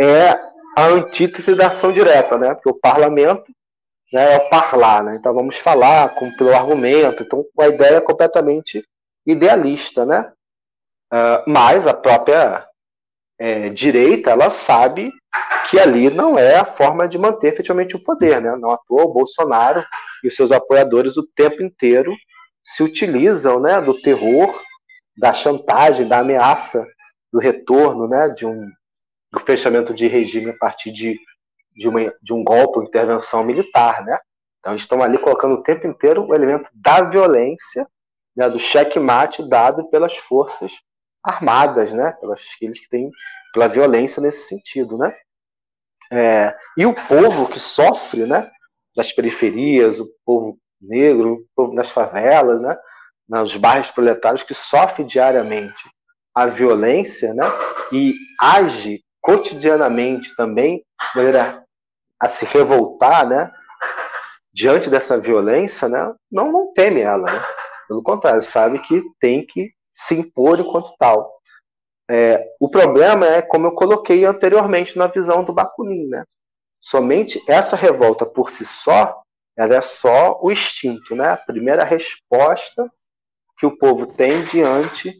é 0.00 0.53
a 0.76 0.86
antítese 0.86 1.54
da 1.54 1.68
ação 1.68 1.92
direta, 1.92 2.38
né? 2.38 2.54
Porque 2.54 2.70
o 2.70 2.78
parlamento 2.78 3.44
né, 4.12 4.34
é 4.34 4.36
o 4.38 4.48
parlar, 4.48 5.04
né? 5.04 5.16
Então 5.16 5.32
vamos 5.34 5.56
falar 5.56 6.14
com, 6.14 6.30
pelo 6.36 6.54
argumento. 6.54 7.22
Então 7.22 7.44
a 7.58 7.68
ideia 7.68 7.96
é 7.96 8.00
completamente 8.00 8.84
idealista, 9.26 10.04
né? 10.04 10.32
Uh, 11.12 11.50
mas 11.50 11.86
a 11.86 11.94
própria 11.94 12.66
é, 13.38 13.68
direita 13.68 14.30
ela 14.30 14.50
sabe 14.50 15.12
que 15.68 15.78
ali 15.78 16.10
não 16.10 16.38
é 16.38 16.56
a 16.56 16.64
forma 16.64 17.08
de 17.08 17.18
manter 17.18 17.48
efetivamente 17.48 17.96
o 17.96 18.02
poder, 18.02 18.40
né? 18.40 18.56
Não 18.56 18.70
à 18.70 18.78
toa 18.78 19.04
o 19.04 19.12
Bolsonaro 19.12 19.84
e 20.22 20.28
os 20.28 20.34
seus 20.34 20.52
apoiadores 20.52 21.16
o 21.16 21.26
tempo 21.34 21.62
inteiro 21.62 22.14
se 22.62 22.82
utilizam, 22.82 23.60
né, 23.60 23.80
do 23.80 24.00
terror, 24.00 24.58
da 25.18 25.32
chantagem, 25.32 26.08
da 26.08 26.20
ameaça 26.20 26.86
do 27.30 27.38
retorno, 27.38 28.08
né, 28.08 28.28
de 28.30 28.46
um 28.46 28.70
do 29.34 29.40
fechamento 29.40 29.92
de 29.92 30.06
regime 30.06 30.50
a 30.50 30.56
partir 30.56 30.92
de 30.92 31.18
de, 31.74 31.88
uma, 31.88 32.14
de 32.22 32.32
um 32.32 32.44
golpe 32.44 32.78
ou 32.78 32.84
intervenção 32.84 33.44
militar, 33.44 34.04
né? 34.04 34.18
Então 34.60 34.72
eles 34.72 34.82
estão 34.82 35.02
ali 35.02 35.18
colocando 35.18 35.54
o 35.54 35.62
tempo 35.62 35.86
inteiro 35.86 36.26
o 36.26 36.34
elemento 36.34 36.70
da 36.72 37.02
violência, 37.02 37.86
né, 38.34 38.48
do 38.48 38.58
checkmate 38.58 39.46
dado 39.48 39.88
pelas 39.90 40.16
forças 40.16 40.72
armadas, 41.22 41.92
né? 41.92 42.12
Pelas 42.20 42.42
aqueles 42.54 42.78
que 42.78 42.88
têm 42.88 43.10
pela 43.52 43.68
violência 43.68 44.22
nesse 44.22 44.48
sentido, 44.48 44.96
né? 44.96 45.14
É, 46.12 46.56
e 46.76 46.86
o 46.86 46.94
povo 46.94 47.48
que 47.48 47.58
sofre, 47.58 48.26
né? 48.26 48.50
Das 48.96 49.12
periferias, 49.12 50.00
o 50.00 50.08
povo 50.24 50.58
negro, 50.80 51.34
o 51.34 51.46
povo 51.54 51.74
das 51.74 51.90
favelas, 51.90 52.60
né? 52.60 52.76
Nos 53.28 53.56
bairros 53.56 53.90
proletários 53.90 54.42
que 54.42 54.54
sofre 54.54 55.04
diariamente 55.04 55.84
a 56.34 56.46
violência, 56.46 57.32
né? 57.34 57.44
E 57.92 58.14
age 58.40 59.03
cotidianamente 59.24 60.36
também 60.36 60.76
de 60.76 61.16
maneira 61.16 61.64
a 62.20 62.28
se 62.28 62.44
revoltar, 62.44 63.26
né? 63.26 63.50
Diante 64.52 64.90
dessa 64.90 65.18
violência, 65.18 65.88
né? 65.88 66.14
Não, 66.30 66.52
não 66.52 66.74
teme 66.74 67.00
ela, 67.00 67.32
né? 67.32 67.44
Pelo 67.88 68.02
contrário, 68.02 68.42
sabe 68.42 68.78
que 68.80 69.02
tem 69.18 69.44
que 69.44 69.72
se 69.94 70.14
impor 70.14 70.60
enquanto 70.60 70.94
tal. 70.98 71.32
É, 72.08 72.46
o 72.60 72.68
problema 72.68 73.26
é, 73.26 73.40
como 73.40 73.66
eu 73.66 73.72
coloquei 73.72 74.26
anteriormente 74.26 74.98
na 74.98 75.06
visão 75.06 75.42
do 75.42 75.54
Bakunin, 75.54 76.06
né? 76.06 76.24
Somente 76.78 77.42
essa 77.48 77.76
revolta 77.76 78.26
por 78.26 78.50
si 78.50 78.66
só, 78.66 79.22
ela 79.56 79.74
é 79.74 79.80
só 79.80 80.38
o 80.42 80.52
instinto, 80.52 81.16
né? 81.16 81.28
A 81.28 81.36
primeira 81.38 81.82
resposta 81.82 82.92
que 83.56 83.64
o 83.64 83.78
povo 83.78 84.06
tem 84.06 84.44
diante 84.44 85.16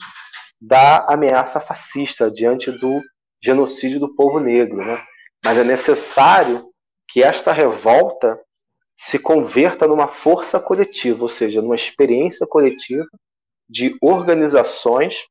da 0.60 1.06
ameaça 1.08 1.58
fascista, 1.58 2.30
diante 2.30 2.70
do 2.70 3.00
genocídio 3.44 4.00
do 4.00 4.14
povo 4.14 4.40
negro, 4.40 4.78
né? 4.78 5.04
Mas 5.44 5.58
é 5.58 5.64
necessário 5.64 6.72
que 7.08 7.22
esta 7.22 7.52
revolta 7.52 8.40
se 8.96 9.18
converta 9.18 9.86
numa 9.86 10.08
força 10.08 10.58
coletiva, 10.58 11.22
ou 11.22 11.28
seja, 11.28 11.60
numa 11.60 11.74
experiência 11.74 12.46
coletiva 12.46 13.06
de 13.68 13.96
organizações 14.00 15.26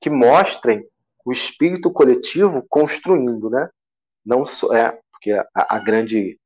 que 0.00 0.10
mostrem 0.10 0.84
o 1.24 1.32
espírito 1.32 1.92
coletivo 1.92 2.66
construindo, 2.68 3.48
né? 3.48 3.70
Não 4.24 4.44
só 4.44 4.74
é 4.74 4.98
porque 5.12 5.30
a, 5.32 5.76
a 5.76 5.78
grande 5.78 6.38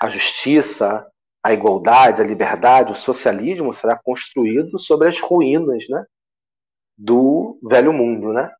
a 0.00 0.08
justiça, 0.08 1.06
a 1.44 1.52
igualdade, 1.52 2.22
a 2.22 2.24
liberdade, 2.24 2.92
o 2.92 2.96
socialismo 2.96 3.74
será 3.74 3.96
construído 3.96 4.78
sobre 4.78 5.08
as 5.08 5.20
ruínas, 5.20 5.84
né? 5.88 6.04
Do 6.96 7.58
velho 7.62 7.92
mundo, 7.92 8.32
né? 8.32 8.50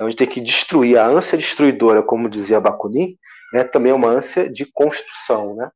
Então 0.00 0.06
a 0.06 0.10
gente 0.10 0.18
tem 0.18 0.28
que 0.30 0.40
destruir 0.40 0.96
a 0.96 1.06
ânsia 1.06 1.36
destruidora, 1.36 2.02
como 2.02 2.26
dizia 2.26 2.58
Bakunin, 2.58 3.18
é 3.52 3.62
também 3.62 3.92
uma 3.92 4.08
ânsia 4.08 4.48
de 4.48 4.64
construção, 4.64 5.54
né? 5.54 5.70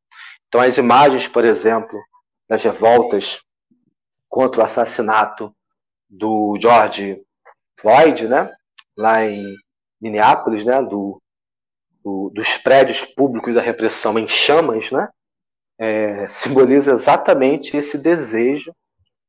Então 0.49 0.63
as 0.63 0.79
imagens, 0.79 1.29
por 1.29 1.45
exemplo, 1.45 2.01
das 2.49 2.63
revoltas 2.63 3.43
contra 4.27 4.63
o 4.63 4.65
assassinato 4.65 5.55
do 6.09 6.57
George 6.59 7.21
Floyd, 7.79 8.27
né? 8.27 8.51
Lá 8.97 9.27
em 9.27 9.45
Minneapolis, 10.01 10.65
né? 10.65 10.81
Do, 10.81 11.21
do 12.03 12.31
dos 12.31 12.57
prédios 12.57 13.05
públicos 13.05 13.53
da 13.55 13.61
repressão 13.61 14.19
em 14.19 14.27
chamas, 14.27 14.91
né? 14.91 15.07
É, 15.79 16.27
simboliza 16.29 16.93
exatamente 16.93 17.77
esse 17.77 17.99
desejo 17.99 18.75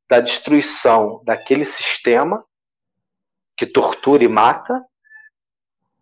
da 0.10 0.22
destruição 0.22 1.22
daquele 1.26 1.66
sistema 1.66 2.46
que 3.58 3.66
tortura 3.66 4.24
e 4.24 4.28
mata, 4.28 4.84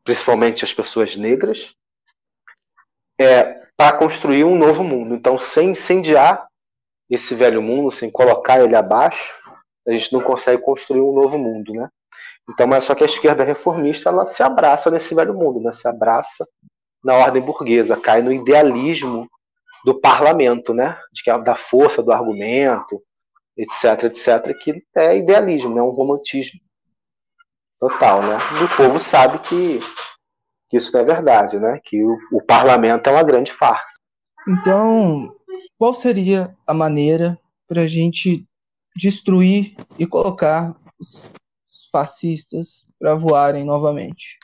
principalmente 0.04 0.66
as 0.66 0.74
pessoas 0.74 1.16
negras, 1.16 1.74
é, 3.20 3.64
para 3.78 3.98
construir 3.98 4.44
um 4.44 4.58
novo 4.58 4.84
mundo. 4.84 5.16
Então, 5.16 5.38
sem 5.38 5.72
incendiar 5.72 6.48
esse 7.10 7.36
velho 7.36 7.62
mundo, 7.62 7.92
sem 7.92 8.12
colocar 8.12 8.60
ele 8.60 8.76
abaixo, 8.76 9.40
a 9.88 9.92
gente 9.92 10.14
não 10.14 10.22
consegue 10.22 10.62
construir 10.62 11.02
um 11.02 11.14
novo 11.14 11.38
mundo, 11.38 11.74
né? 11.74 11.90
Então, 12.50 12.68
mas 12.68 12.84
só 12.84 12.96
que 12.96 13.04
a 13.04 13.08
esquerda 13.08 13.44
reformista 13.44 14.10
ela 14.10 14.26
se 14.26 14.42
abraça 14.44 14.90
nesse 14.90 15.14
velho 15.16 15.34
mundo, 15.34 15.60
né? 15.60 15.72
Se 15.72 15.88
abraça 15.88 16.48
na 17.04 17.16
ordem 17.16 17.42
burguesa, 17.42 17.98
cai 17.98 18.22
no 18.22 18.32
idealismo 18.32 19.30
do 19.86 20.00
parlamento, 20.00 20.74
né? 20.74 21.00
De 21.12 21.24
que 21.24 21.30
é 21.30 21.38
da 21.38 21.56
força 21.56 22.02
do 22.02 22.12
argumento, 22.12 23.02
etc, 23.58 24.06
etc, 24.06 24.58
que 24.60 24.84
é 24.96 25.18
idealismo, 25.18 25.74
né? 25.74 25.82
Um 25.82 25.90
romantismo 25.90 26.60
total, 27.84 28.22
né? 28.22 28.38
E 28.62 28.64
o 28.64 28.78
povo 28.78 28.98
sabe 28.98 29.40
que, 29.40 29.80
que 30.70 30.78
isso 30.78 30.94
não 30.94 31.02
é 31.02 31.04
verdade, 31.04 31.60
né? 31.60 31.80
Que 31.84 32.02
o, 32.02 32.18
o 32.32 32.42
parlamento 32.42 33.10
é 33.10 33.12
uma 33.12 33.24
grande 33.24 33.52
farsa. 33.52 34.00
Então, 34.48 35.36
qual 35.78 35.94
seria 35.94 36.56
a 36.66 36.74
maneira 36.74 37.38
para 37.68 37.82
a 37.82 37.88
gente 37.88 38.46
destruir 38.96 39.76
e 40.00 40.06
colocar 40.06 40.76
os 41.00 41.22
fascistas 41.92 42.86
para 42.98 43.16
voarem 43.16 43.66
novamente? 43.66 44.38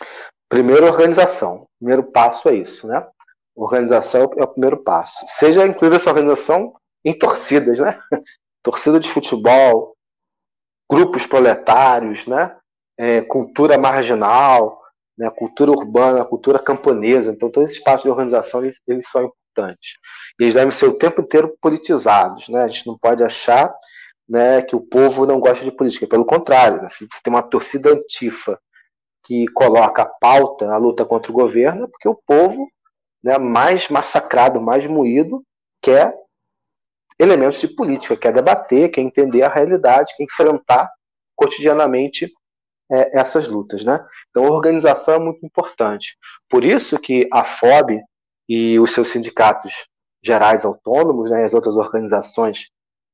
Primeiro, 0.49 0.85
organização. 0.85 1.65
Primeiro 1.79 2.03
passo 2.03 2.49
é 2.49 2.55
isso, 2.55 2.87
né? 2.87 3.05
Organização 3.55 4.29
é 4.37 4.43
o 4.43 4.47
primeiro 4.47 4.83
passo. 4.83 5.25
Seja 5.27 5.65
incluída 5.65 5.95
essa 5.95 6.09
organização 6.09 6.73
em 7.05 7.17
torcidas, 7.17 7.79
né? 7.79 7.99
Torcida 8.61 8.99
de 8.99 9.09
futebol, 9.09 9.95
grupos 10.89 11.25
proletários, 11.25 12.27
né? 12.27 12.53
É, 12.99 13.21
cultura 13.21 13.77
marginal, 13.77 14.77
né, 15.17 15.29
cultura 15.29 15.71
urbana, 15.71 16.25
cultura 16.25 16.59
camponesa. 16.59 17.31
Então, 17.31 17.49
todos 17.49 17.69
esses 17.69 17.79
espaços 17.79 18.03
de 18.03 18.09
organização 18.09 18.61
eles, 18.61 18.77
eles, 18.85 19.09
são 19.09 19.23
importantes. 19.23 19.91
E 20.37 20.43
eles 20.43 20.53
devem 20.53 20.71
ser 20.71 20.87
o 20.87 20.97
tempo 20.97 21.21
inteiro 21.21 21.55
politizados. 21.61 22.49
Né? 22.49 22.61
A 22.61 22.67
gente 22.67 22.85
não 22.85 22.97
pode 22.97 23.23
achar 23.23 23.73
né, 24.27 24.61
que 24.61 24.75
o 24.75 24.81
povo 24.81 25.25
não 25.25 25.39
gosta 25.39 25.63
de 25.63 25.71
política. 25.71 26.05
Pelo 26.05 26.25
contrário, 26.25 26.81
né? 26.81 26.89
se 26.89 27.07
tem 27.23 27.33
uma 27.33 27.41
torcida 27.41 27.89
antifa 27.89 28.59
que 29.23 29.47
coloca 29.47 30.01
a 30.01 30.05
pauta, 30.05 30.69
a 30.69 30.77
luta 30.77 31.05
contra 31.05 31.31
o 31.31 31.35
governo, 31.35 31.85
é 31.85 31.87
porque 31.87 32.07
o 32.07 32.19
povo 32.27 32.69
né, 33.23 33.37
mais 33.37 33.87
massacrado, 33.87 34.59
mais 34.59 34.85
moído, 34.87 35.41
quer 35.81 36.13
elementos 37.17 37.61
de 37.61 37.67
política, 37.69 38.17
quer 38.17 38.33
debater, 38.33 38.89
quer 38.91 39.01
entender 39.01 39.43
a 39.43 39.49
realidade, 39.49 40.13
quer 40.17 40.23
enfrentar 40.23 40.89
cotidianamente 41.35 42.29
é, 42.91 43.19
essas 43.19 43.47
lutas, 43.47 43.85
né? 43.85 44.03
Então, 44.29 44.45
a 44.45 44.51
organização 44.51 45.15
é 45.15 45.19
muito 45.19 45.45
importante. 45.45 46.17
Por 46.49 46.63
isso 46.63 46.97
que 46.99 47.27
a 47.31 47.43
FOB 47.43 47.99
e 48.47 48.79
os 48.79 48.93
seus 48.93 49.09
sindicatos 49.09 49.87
gerais 50.23 50.65
autônomos, 50.65 51.29
né, 51.29 51.45
as 51.45 51.53
outras 51.53 51.75
organizações 51.77 52.67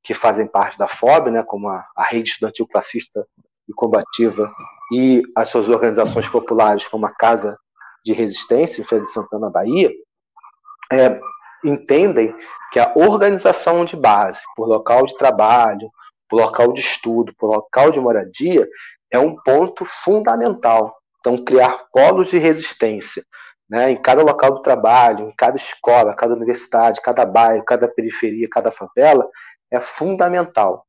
que 0.03 0.13
fazem 0.13 0.47
parte 0.47 0.78
da 0.78 0.88
FOB, 0.88 1.32
né, 1.32 1.43
como 1.43 1.67
a, 1.67 1.86
a 1.95 2.03
Rede 2.03 2.30
Estudantil 2.30 2.67
Classista 2.67 3.26
e 3.67 3.73
Combativa, 3.73 4.51
e 4.91 5.23
as 5.36 5.49
suas 5.49 5.67
organizações 5.69 6.28
populares, 6.30 6.88
como 6.88 7.05
a 7.05 7.13
Casa 7.13 7.57
de 8.03 8.13
Resistência, 8.13 8.82
em 8.82 8.86
Feira 8.86 9.03
de 9.03 9.11
Santana, 9.11 9.49
Bahia, 9.49 9.91
é, 10.91 11.19
entendem 11.63 12.36
que 12.71 12.80
a 12.80 12.93
organização 12.95 13.84
de 13.84 13.95
base, 13.95 14.39
por 14.55 14.67
local 14.67 15.05
de 15.05 15.17
trabalho, 15.17 15.89
por 16.30 16.39
local 16.39 16.71
de 16.71 16.82
estudo, 16.82 17.34
por 17.38 17.47
local 17.47 17.89
de 17.89 17.99
moradia, 17.99 18.67
é 19.12 19.20
um 19.20 19.36
ponto 19.36 19.86
fundamental. 19.86 20.95
Então, 21.20 21.43
criar 21.43 21.86
polos 21.91 22.30
de 22.30 22.38
resistência 22.38 23.24
né, 23.70 23.91
em 23.91 24.01
cada 24.01 24.22
local 24.22 24.53
do 24.53 24.62
trabalho, 24.62 25.28
em 25.28 25.34
cada 25.36 25.56
escola, 25.56 26.16
cada 26.16 26.36
universidade, 26.36 27.01
cada 27.01 27.26
bairro, 27.26 27.64
cada 27.66 27.88
periferia, 27.88 28.47
cada 28.49 28.72
favela, 28.72 29.28
é 29.72 29.80
fundamental. 29.80 30.86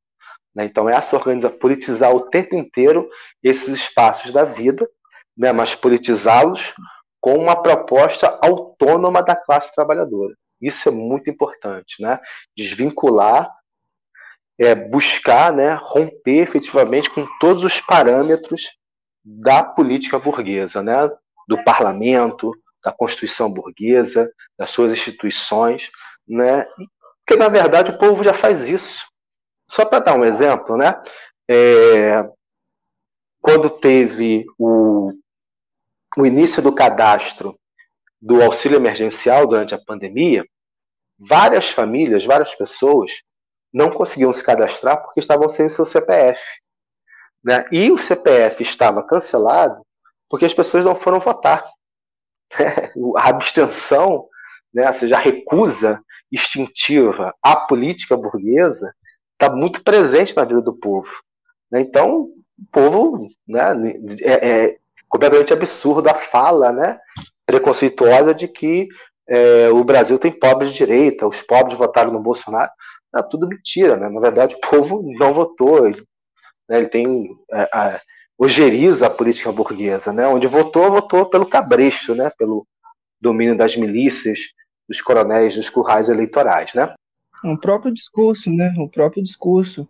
Né? 0.55 0.67
Então, 0.67 0.89
essa 0.89 1.17
organização, 1.17 1.59
politizar 1.59 2.15
o 2.15 2.29
tempo 2.29 2.55
inteiro 2.55 3.09
esses 3.43 3.69
espaços 3.69 4.31
da 4.31 4.45
vida, 4.45 4.89
né? 5.37 5.53
mas 5.53 5.75
politizá-los 5.75 6.75
com 7.21 7.35
uma 7.35 7.61
proposta 7.61 8.39
autônoma 8.43 9.23
da 9.23 9.35
classe 9.35 9.75
trabalhadora. 9.75 10.35
Isso 10.61 10.89
é 10.89 10.93
muito 10.93 11.29
importante, 11.29 12.01
né? 12.01 12.19
Desvincular, 12.57 13.53
é, 14.59 14.75
buscar, 14.75 15.53
né, 15.53 15.75
romper 15.75 16.41
efetivamente 16.41 17.11
com 17.11 17.27
todos 17.39 17.63
os 17.63 17.81
parâmetros 17.81 18.77
da 19.25 19.63
política 19.63 20.19
burguesa, 20.19 20.83
né? 20.83 21.11
Do 21.49 21.63
parlamento, 21.65 22.53
da 22.83 22.93
Constituição 22.93 23.53
burguesa, 23.53 24.31
das 24.57 24.71
suas 24.71 24.93
instituições, 24.93 25.91
né? 26.27 26.67
Porque 27.25 27.39
na 27.39 27.49
verdade 27.49 27.91
o 27.91 27.99
povo 27.99 28.23
já 28.23 28.33
faz 28.33 28.69
isso. 28.69 29.05
Só 29.69 29.85
para 29.85 29.99
dar 29.99 30.15
um 30.17 30.25
exemplo, 30.25 30.77
né? 30.77 30.95
É, 31.49 32.29
quando 33.41 33.69
teve 33.69 34.47
o, 34.59 35.13
o 36.17 36.27
início 36.27 36.63
do 36.63 36.73
cadastro 36.73 37.59
do 38.21 38.43
auxílio 38.43 38.77
emergencial 38.77 39.47
durante 39.47 39.75
a 39.75 39.79
pandemia, 39.79 40.45
várias 41.19 41.69
famílias, 41.71 42.25
várias 42.25 42.55
pessoas 42.55 43.11
não 43.77 43.91
conseguiam 43.91 44.33
se 44.33 44.43
cadastrar 44.43 45.03
porque 45.03 45.21
estavam 45.21 45.47
sem 45.51 45.69
seu 45.69 45.85
CPF. 45.85 46.41
Né? 47.45 47.67
E 47.71 47.93
o 47.93 47.99
CPF 47.99 48.63
estava 48.63 49.03
cancelado 49.03 49.85
porque 50.31 50.47
as 50.47 50.55
pessoas 50.55 50.83
não 50.83 50.95
foram 50.95 51.21
votar. 51.21 51.63
a 53.19 53.29
abstenção, 53.29 54.27
né, 54.73 54.87
ou 54.87 54.93
seja, 54.95 55.17
a 55.17 55.21
recusa 55.21 56.01
instintiva 56.33 57.35
à 57.43 57.55
política 57.55 58.17
burguesa 58.17 58.95
está 59.35 59.55
muito 59.55 59.85
presente 59.85 60.35
na 60.35 60.45
vida 60.45 60.63
do 60.63 60.73
povo. 60.73 61.13
Né? 61.71 61.83
Então, 61.83 62.31
o 62.59 62.67
povo 62.73 63.29
né, 63.47 63.75
é, 64.23 64.49
é 64.49 64.77
completamente 65.07 65.53
absurdo 65.53 66.09
a 66.09 66.15
fala 66.15 66.73
né, 66.73 66.99
preconceituosa 67.45 68.35
de 68.35 68.49
que 68.49 68.89
é, 69.29 69.69
o 69.69 69.85
Brasil 69.85 70.19
tem 70.19 70.33
pobres 70.33 70.71
de 70.73 70.79
direita, 70.79 71.27
os 71.27 71.43
pobres 71.43 71.77
votaram 71.77 72.11
no 72.11 72.21
Bolsonaro. 72.21 72.71
É 73.15 73.23
tudo 73.23 73.49
mentira, 73.49 73.97
né? 73.97 74.09
Na 74.09 74.21
verdade, 74.21 74.55
o 74.55 74.61
povo 74.61 75.03
não 75.19 75.33
votou. 75.33 75.87
Ele, 75.87 76.05
né, 76.69 76.79
ele 76.79 76.89
tem. 76.89 77.29
É, 77.53 77.63
a, 77.73 78.01
ojeriza 78.39 79.07
a 79.07 79.11
política 79.11 79.51
burguesa, 79.51 80.13
né? 80.13 80.27
Onde 80.27 80.47
votou, 80.47 80.91
votou 80.91 81.27
pelo 81.27 81.47
cabresto, 81.47 82.15
né? 82.15 82.31
Pelo 82.39 82.67
domínio 83.21 83.57
das 83.57 83.77
milícias, 83.77 84.41
dos 84.89 85.01
coronéis, 85.01 85.57
dos 85.57 85.71
currais 85.71 86.09
eleitorais, 86.09 86.73
né? 86.75 86.95
O 87.45 87.59
próprio 87.59 87.93
discurso, 87.93 88.51
né? 88.51 88.75
O 88.79 88.89
próprio 88.89 89.23
discurso, 89.23 89.89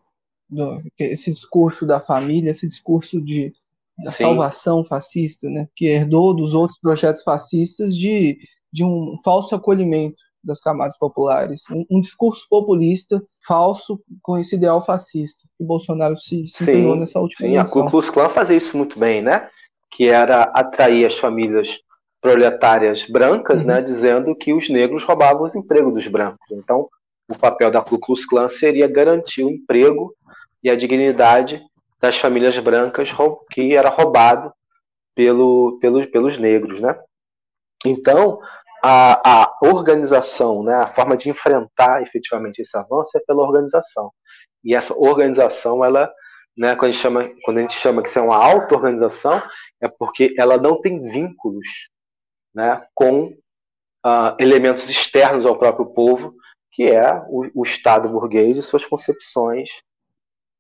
do, 0.49 0.81
esse 0.99 1.31
discurso 1.31 1.85
da 1.85 2.01
família, 2.01 2.51
esse 2.51 2.67
discurso 2.67 3.21
de 3.21 3.53
da 3.99 4.11
Sim. 4.11 4.25
salvação 4.25 4.85
fascista, 4.85 5.49
né? 5.49 5.69
Que 5.75 5.87
herdou 5.87 6.35
dos 6.35 6.53
outros 6.53 6.79
projetos 6.79 7.23
fascistas 7.23 7.97
de, 7.97 8.39
de 8.71 8.85
um 8.85 9.19
falso 9.25 9.55
acolhimento 9.55 10.23
das 10.47 10.61
camadas 10.61 10.97
populares, 10.97 11.63
um, 11.71 11.85
um, 11.91 12.01
discurso 12.01 12.47
populista 12.49 13.23
falso 13.47 14.01
com 14.23 14.39
esse 14.39 14.55
ideal 14.55 14.85
fascista 14.85 15.49
que 15.59 15.65
Bolsonaro 15.65 16.17
se, 16.17 16.47
se 16.47 16.65
sim, 16.65 16.99
nessa 16.99 17.21
última 17.21 17.49
sim, 17.49 17.55
eleição. 17.55 17.83
a 17.83 17.85
Ku 17.85 17.91
Klux 17.91 18.11
Klan 18.11 18.29
fazia 18.29 18.57
isso 18.57 18.77
muito 18.77 18.99
bem, 18.99 19.21
né? 19.21 19.49
Que 19.91 20.09
era 20.09 20.45
atrair 20.45 21.05
as 21.07 21.19
famílias 21.19 21.81
proletárias 22.21 23.07
brancas, 23.07 23.65
né? 23.65 23.75
uhum. 23.75 23.81
né? 23.81 23.87
Dizendo 23.87 24.35
que 24.37 24.53
os 24.53 24.69
negros 24.69 25.05
roubavam 25.05 25.45
os 25.45 25.55
empregos 25.55 25.93
dos 25.93 26.07
brancos. 26.07 26.47
Então, 26.51 26.89
o 27.29 27.37
papel 27.37 27.71
da 27.71 27.83
Ku 27.83 27.99
Klux 27.99 28.25
Klan 28.25 28.49
seria 28.49 28.87
garantir 28.87 29.43
o 29.43 29.51
emprego 29.51 30.15
e 30.63 30.71
a 30.71 30.77
dignidade 30.77 31.61
das 32.01 32.17
famílias 32.19 32.57
brancas 32.59 33.11
que 33.51 33.75
era 33.75 33.89
roubado 33.89 34.53
pelo, 35.15 35.79
pelos, 35.81 36.07
pelos 36.07 36.39
negros, 36.39 36.81
né? 36.81 36.97
Então, 37.85 38.39
a, 38.89 39.43
a 39.43 39.57
organização, 39.63 40.63
né, 40.63 40.77
a 40.77 40.87
forma 40.87 41.17
de 41.17 41.29
enfrentar 41.29 42.03
efetivamente 42.03 42.63
esse 42.63 42.77
avanço 42.77 43.19
é 43.19 43.21
pela 43.27 43.43
organização. 43.43 44.13
E 44.63 44.77
essa 44.77 44.95
organização, 44.95 45.85
ela, 45.85 46.09
né, 46.57 46.77
quando, 46.77 46.85
a 46.85 46.93
gente 46.93 47.03
chama, 47.03 47.29
quando 47.43 47.59
a 47.59 47.61
gente 47.63 47.75
chama 47.75 48.01
que 48.01 48.09
isso 48.09 48.21
é 48.21 48.23
uma 48.23 48.37
auto-organização, 48.37 49.43
é 49.83 49.89
porque 49.89 50.37
ela 50.39 50.57
não 50.57 50.81
tem 50.81 51.03
vínculos 51.03 51.67
né, 52.55 52.87
com 52.95 53.37
uh, 54.07 54.37
elementos 54.39 54.89
externos 54.89 55.45
ao 55.45 55.59
próprio 55.59 55.87
povo, 55.87 56.37
que 56.71 56.85
é 56.85 57.13
o, 57.29 57.63
o 57.63 57.63
Estado 57.65 58.09
burguês 58.09 58.57
e 58.57 58.63
suas 58.63 58.87
concepções 58.87 59.69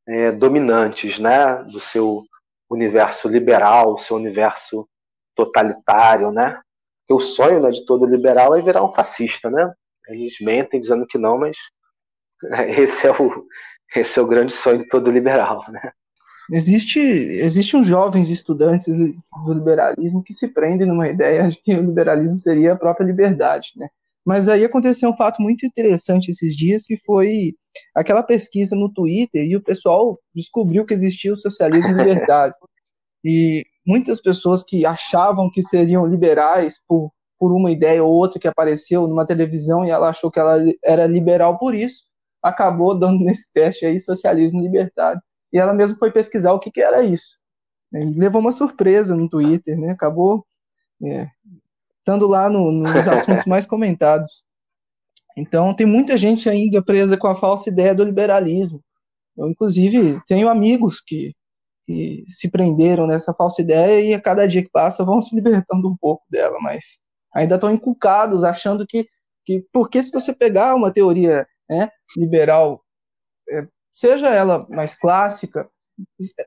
é, 0.08 0.32
dominantes 0.32 1.20
né, 1.20 1.62
do 1.62 1.78
seu 1.78 2.24
universo 2.68 3.28
liberal, 3.28 3.98
seu 4.00 4.16
universo 4.16 4.88
totalitário, 5.36 6.32
né? 6.32 6.60
Porque 7.06 7.22
o 7.22 7.24
sonho 7.24 7.60
né, 7.60 7.70
de 7.70 7.84
todo 7.84 8.04
liberal 8.04 8.54
é 8.56 8.60
virar 8.60 8.84
um 8.84 8.92
fascista, 8.92 9.48
né? 9.48 9.72
Eles 10.08 10.34
mentem 10.40 10.80
dizendo 10.80 11.06
que 11.06 11.16
não, 11.16 11.38
mas 11.38 11.56
esse 12.76 13.06
é 13.06 13.12
o, 13.12 13.46
esse 13.94 14.18
é 14.18 14.22
o 14.22 14.26
grande 14.26 14.52
sonho 14.52 14.78
de 14.78 14.88
todo 14.88 15.10
liberal, 15.10 15.64
né? 15.70 15.92
Existe, 16.52 17.00
existe 17.00 17.76
uns 17.76 17.86
jovens 17.86 18.30
estudantes 18.30 18.86
do 18.86 19.52
liberalismo 19.52 20.22
que 20.22 20.32
se 20.32 20.48
prendem 20.48 20.86
numa 20.86 21.08
ideia 21.08 21.48
de 21.48 21.56
que 21.56 21.74
o 21.74 21.82
liberalismo 21.82 22.38
seria 22.38 22.72
a 22.72 22.76
própria 22.76 23.04
liberdade, 23.04 23.72
né? 23.76 23.88
Mas 24.24 24.48
aí 24.48 24.64
aconteceu 24.64 25.10
um 25.10 25.16
fato 25.16 25.40
muito 25.40 25.64
interessante 25.64 26.30
esses 26.30 26.56
dias, 26.56 26.84
que 26.84 26.96
foi 27.04 27.54
aquela 27.94 28.24
pesquisa 28.24 28.74
no 28.74 28.92
Twitter 28.92 29.44
e 29.44 29.56
o 29.56 29.62
pessoal 29.62 30.18
descobriu 30.34 30.84
que 30.84 30.94
existia 30.94 31.32
o 31.32 31.36
socialismo 31.36 31.92
e 31.92 31.94
liberdade. 32.02 32.54
e 33.24 33.64
muitas 33.86 34.20
pessoas 34.20 34.62
que 34.62 34.84
achavam 34.84 35.50
que 35.50 35.62
seriam 35.62 36.06
liberais 36.06 36.80
por, 36.86 37.12
por 37.38 37.52
uma 37.52 37.70
ideia 37.70 38.02
ou 38.02 38.12
outra 38.12 38.40
que 38.40 38.48
apareceu 38.48 39.06
numa 39.06 39.26
televisão 39.26 39.84
e 39.84 39.90
ela 39.90 40.08
achou 40.08 40.30
que 40.30 40.40
ela 40.40 40.56
era 40.84 41.06
liberal 41.06 41.58
por 41.58 41.74
isso, 41.74 42.04
acabou 42.42 42.98
dando 42.98 43.24
nesse 43.24 43.52
teste 43.52 43.86
aí 43.86 43.98
socialismo 43.98 44.60
liberdade. 44.60 45.20
E 45.52 45.58
ela 45.58 45.72
mesma 45.72 45.96
foi 45.96 46.10
pesquisar 46.10 46.52
o 46.52 46.58
que, 46.58 46.70
que 46.70 46.80
era 46.80 47.02
isso. 47.02 47.38
E 47.92 48.04
levou 48.18 48.40
uma 48.40 48.52
surpresa 48.52 49.16
no 49.16 49.28
Twitter, 49.28 49.78
né? 49.78 49.90
Acabou 49.90 50.44
é, 51.04 51.28
estando 51.98 52.26
lá 52.26 52.48
no, 52.50 52.72
nos 52.72 52.94
assuntos 53.06 53.44
mais 53.46 53.64
comentados. 53.64 54.44
Então, 55.36 55.74
tem 55.74 55.86
muita 55.86 56.16
gente 56.16 56.48
ainda 56.48 56.82
presa 56.82 57.16
com 57.16 57.26
a 57.26 57.36
falsa 57.36 57.68
ideia 57.68 57.94
do 57.94 58.04
liberalismo. 58.04 58.82
Eu, 59.36 59.48
inclusive, 59.48 60.18
tenho 60.26 60.48
amigos 60.48 61.00
que 61.00 61.34
que 61.86 62.24
se 62.26 62.50
prenderam 62.50 63.06
nessa 63.06 63.32
falsa 63.32 63.62
ideia 63.62 64.04
e 64.04 64.12
a 64.12 64.20
cada 64.20 64.46
dia 64.46 64.62
que 64.62 64.70
passa 64.70 65.04
vão 65.04 65.20
se 65.22 65.34
libertando 65.34 65.88
um 65.88 65.96
pouco 65.96 66.24
dela, 66.28 66.58
mas 66.60 66.98
ainda 67.32 67.54
estão 67.54 67.70
inculcados, 67.70 68.42
achando 68.42 68.86
que, 68.86 69.06
que 69.44 69.64
porque 69.72 70.02
se 70.02 70.10
você 70.10 70.34
pegar 70.34 70.74
uma 70.74 70.92
teoria 70.92 71.46
né, 71.70 71.88
liberal, 72.16 72.82
é, 73.48 73.66
seja 73.92 74.28
ela 74.28 74.66
mais 74.68 74.94
clássica, 74.94 75.68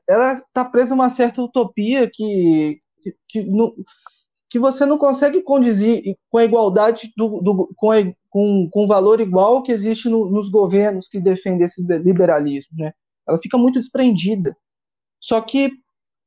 ela 0.08 0.34
está 0.34 0.64
presa 0.64 0.94
a 0.94 0.96
uma 0.96 1.10
certa 1.10 1.42
utopia 1.42 2.08
que, 2.12 2.80
que, 3.02 3.14
que, 3.28 3.46
que, 4.48 4.58
você 4.58 4.86
não 4.86 4.98
consegue 4.98 5.42
conduzir 5.42 6.16
com 6.28 6.38
a 6.38 6.44
igualdade, 6.44 7.12
do, 7.16 7.40
do 7.40 7.72
com, 7.76 7.90
a, 7.90 7.96
com, 8.28 8.68
com 8.70 8.84
o 8.84 8.86
valor 8.86 9.20
igual 9.20 9.62
que 9.62 9.72
existe 9.72 10.08
no, 10.08 10.30
nos 10.30 10.48
governos 10.48 11.08
que 11.08 11.18
defendem 11.20 11.66
esse 11.66 11.82
liberalismo. 11.82 12.76
Né? 12.78 12.92
Ela 13.28 13.38
fica 13.38 13.58
muito 13.58 13.80
desprendida. 13.80 14.56
Só 15.20 15.40
que, 15.40 15.72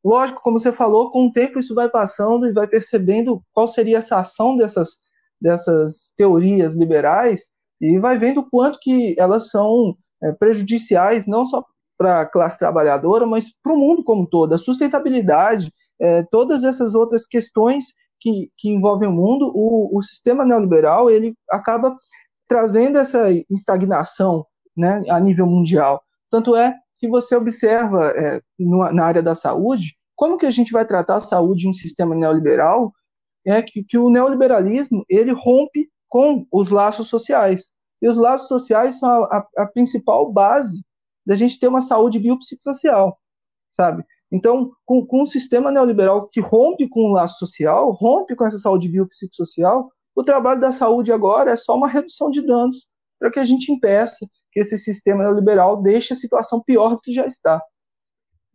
lógico, 0.03 0.41
como 0.41 0.59
você 0.59 0.71
falou, 0.71 1.11
com 1.11 1.27
o 1.27 1.31
tempo 1.31 1.59
isso 1.59 1.73
vai 1.73 1.89
passando 1.89 2.47
e 2.47 2.53
vai 2.53 2.67
percebendo 2.67 3.41
qual 3.51 3.67
seria 3.67 3.97
essa 3.97 4.19
ação 4.19 4.55
dessas, 4.55 4.97
dessas 5.41 6.13
teorias 6.15 6.75
liberais 6.75 7.51
e 7.81 7.99
vai 7.99 8.17
vendo 8.17 8.41
o 8.41 8.49
quanto 8.49 8.79
que 8.79 9.15
elas 9.17 9.49
são 9.49 9.97
é, 10.21 10.31
prejudiciais 10.31 11.27
não 11.27 11.45
só 11.45 11.65
para 11.97 12.21
a 12.21 12.25
classe 12.25 12.57
trabalhadora, 12.57 13.25
mas 13.25 13.51
para 13.61 13.73
o 13.73 13.77
mundo 13.77 14.03
como 14.03 14.23
um 14.23 14.25
todo. 14.25 14.53
A 14.53 14.57
sustentabilidade, 14.57 15.71
é, 15.99 16.23
todas 16.23 16.63
essas 16.63 16.95
outras 16.95 17.25
questões 17.25 17.93
que, 18.19 18.49
que 18.57 18.69
envolvem 18.69 19.09
o 19.09 19.11
mundo, 19.11 19.51
o, 19.53 19.97
o 19.97 20.01
sistema 20.01 20.45
neoliberal 20.45 21.09
ele 21.09 21.35
acaba 21.49 21.95
trazendo 22.47 22.97
essa 22.97 23.29
estagnação 23.49 24.45
né, 24.75 25.01
a 25.09 25.19
nível 25.19 25.45
mundial. 25.45 26.01
Tanto 26.29 26.55
é 26.55 26.73
que 27.03 27.09
você 27.09 27.35
observa 27.35 28.13
é, 28.15 28.39
na 28.57 29.03
área 29.03 29.21
da 29.21 29.35
saúde, 29.35 29.97
como 30.15 30.37
que 30.37 30.45
a 30.45 30.51
gente 30.51 30.71
vai 30.71 30.85
tratar 30.85 31.17
a 31.17 31.21
saúde 31.21 31.67
em 31.67 31.69
um 31.69 31.73
sistema 31.73 32.15
neoliberal, 32.15 32.93
é 33.45 33.61
que, 33.61 33.83
que 33.83 33.97
o 33.97 34.09
neoliberalismo 34.09 35.03
ele 35.09 35.33
rompe 35.33 35.89
com 36.07 36.47
os 36.49 36.69
laços 36.69 37.09
sociais. 37.09 37.69
E 38.01 38.07
os 38.07 38.15
laços 38.15 38.47
sociais 38.47 38.99
são 38.99 39.09
a, 39.09 39.25
a, 39.25 39.63
a 39.63 39.67
principal 39.67 40.31
base 40.31 40.81
da 41.25 41.35
gente 41.35 41.59
ter 41.59 41.67
uma 41.67 41.81
saúde 41.81 42.19
biopsicossocial, 42.19 43.19
sabe? 43.75 44.05
Então, 44.31 44.71
com, 44.85 45.05
com 45.05 45.23
um 45.23 45.25
sistema 45.25 45.71
neoliberal 45.71 46.29
que 46.29 46.39
rompe 46.39 46.87
com 46.87 47.01
o 47.01 47.11
laço 47.11 47.37
social, 47.37 47.91
rompe 47.91 48.33
com 48.33 48.45
essa 48.45 48.59
saúde 48.59 48.87
biopsicossocial, 48.87 49.91
o 50.15 50.23
trabalho 50.23 50.61
da 50.61 50.71
saúde 50.71 51.11
agora 51.11 51.51
é 51.51 51.57
só 51.57 51.75
uma 51.75 51.89
redução 51.89 52.31
de 52.31 52.41
danos 52.41 52.87
para 53.19 53.29
que 53.29 53.39
a 53.39 53.45
gente 53.45 53.73
impeça 53.73 54.25
que 54.53 54.59
esse 54.59 54.77
sistema 54.77 55.23
neoliberal 55.23 55.81
deixa 55.81 56.13
a 56.13 56.17
situação 56.17 56.61
pior 56.61 56.91
do 56.91 57.01
que 57.01 57.11
já 57.11 57.25
está. 57.25 57.61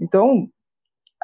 Então, 0.01 0.49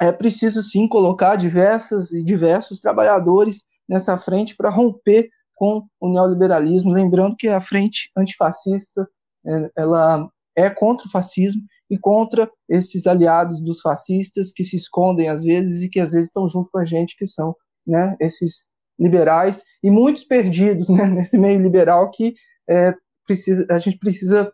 é 0.00 0.10
preciso 0.10 0.62
sim 0.62 0.88
colocar 0.88 1.36
diversas 1.36 2.12
e 2.12 2.22
diversos 2.24 2.80
trabalhadores 2.80 3.64
nessa 3.88 4.18
frente 4.18 4.56
para 4.56 4.70
romper 4.70 5.28
com 5.54 5.86
o 6.00 6.08
neoliberalismo, 6.08 6.92
lembrando 6.92 7.36
que 7.36 7.46
a 7.46 7.60
frente 7.60 8.10
antifascista 8.16 9.08
é, 9.46 9.70
ela 9.76 10.28
é 10.56 10.68
contra 10.68 11.06
o 11.06 11.10
fascismo 11.10 11.62
e 11.88 11.96
contra 11.96 12.50
esses 12.68 13.06
aliados 13.06 13.60
dos 13.60 13.80
fascistas 13.80 14.50
que 14.50 14.64
se 14.64 14.76
escondem 14.76 15.28
às 15.28 15.44
vezes 15.44 15.82
e 15.82 15.88
que 15.88 16.00
às 16.00 16.10
vezes 16.10 16.26
estão 16.26 16.48
junto 16.48 16.70
com 16.70 16.78
a 16.78 16.84
gente, 16.84 17.16
que 17.16 17.26
são 17.26 17.54
né, 17.86 18.16
esses 18.20 18.66
liberais 18.98 19.62
e 19.82 19.90
muitos 19.90 20.24
perdidos 20.24 20.88
né, 20.88 21.06
nesse 21.06 21.38
meio 21.38 21.60
liberal 21.60 22.10
que 22.10 22.34
é, 22.68 22.94
precisa, 23.26 23.66
a 23.70 23.78
gente 23.78 23.98
precisa 23.98 24.52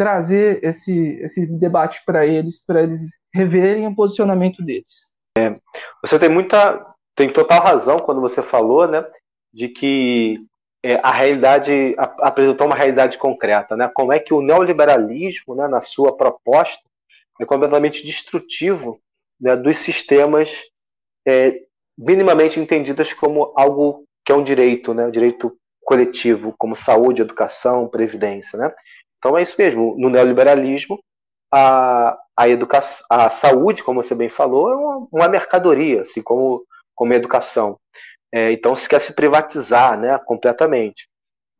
trazer 0.00 0.60
esse, 0.62 1.18
esse 1.20 1.44
debate 1.44 2.02
para 2.06 2.24
eles, 2.24 2.64
para 2.64 2.82
eles 2.82 3.00
reverem 3.34 3.86
o 3.86 3.94
posicionamento 3.94 4.64
deles. 4.64 5.10
É, 5.36 5.54
você 6.02 6.18
tem 6.18 6.30
muita, 6.30 6.86
tem 7.14 7.30
total 7.30 7.62
razão 7.62 7.98
quando 7.98 8.18
você 8.18 8.42
falou, 8.42 8.88
né, 8.88 9.04
de 9.52 9.68
que 9.68 10.40
é, 10.82 10.98
a 11.02 11.10
realidade 11.10 11.94
apresentou 11.98 12.66
uma 12.66 12.76
realidade 12.76 13.18
concreta, 13.18 13.76
né? 13.76 13.90
Como 13.94 14.10
é 14.10 14.18
que 14.18 14.32
o 14.32 14.40
neoliberalismo, 14.40 15.54
né, 15.54 15.68
na 15.68 15.82
sua 15.82 16.16
proposta, 16.16 16.82
é 17.38 17.44
completamente 17.44 18.02
destrutivo 18.02 18.98
né, 19.38 19.54
dos 19.54 19.76
sistemas 19.76 20.62
é, 21.28 21.60
minimamente 21.98 22.58
entendidos 22.58 23.12
como 23.12 23.52
algo 23.54 24.04
que 24.24 24.32
é 24.32 24.34
um 24.34 24.42
direito, 24.42 24.94
né, 24.94 25.04
um 25.04 25.10
direito 25.10 25.54
coletivo, 25.82 26.54
como 26.56 26.74
saúde, 26.74 27.20
educação, 27.20 27.86
previdência, 27.86 28.58
né? 28.58 28.72
Então 29.20 29.36
é 29.36 29.42
isso 29.42 29.54
mesmo. 29.58 29.94
No 29.98 30.08
neoliberalismo, 30.08 30.98
a, 31.52 32.18
a, 32.36 32.48
educação, 32.48 33.04
a 33.08 33.28
saúde, 33.28 33.84
como 33.84 34.02
você 34.02 34.14
bem 34.14 34.30
falou, 34.30 34.70
é 34.70 34.74
uma, 34.74 35.08
uma 35.12 35.28
mercadoria, 35.28 36.02
assim 36.02 36.22
como, 36.22 36.64
como 36.94 37.12
a 37.12 37.16
educação. 37.16 37.78
É, 38.32 38.50
então 38.52 38.74
se 38.74 38.88
quer 38.88 39.00
se 39.00 39.12
privatizar 39.12 39.98
né, 39.98 40.18
completamente. 40.24 41.08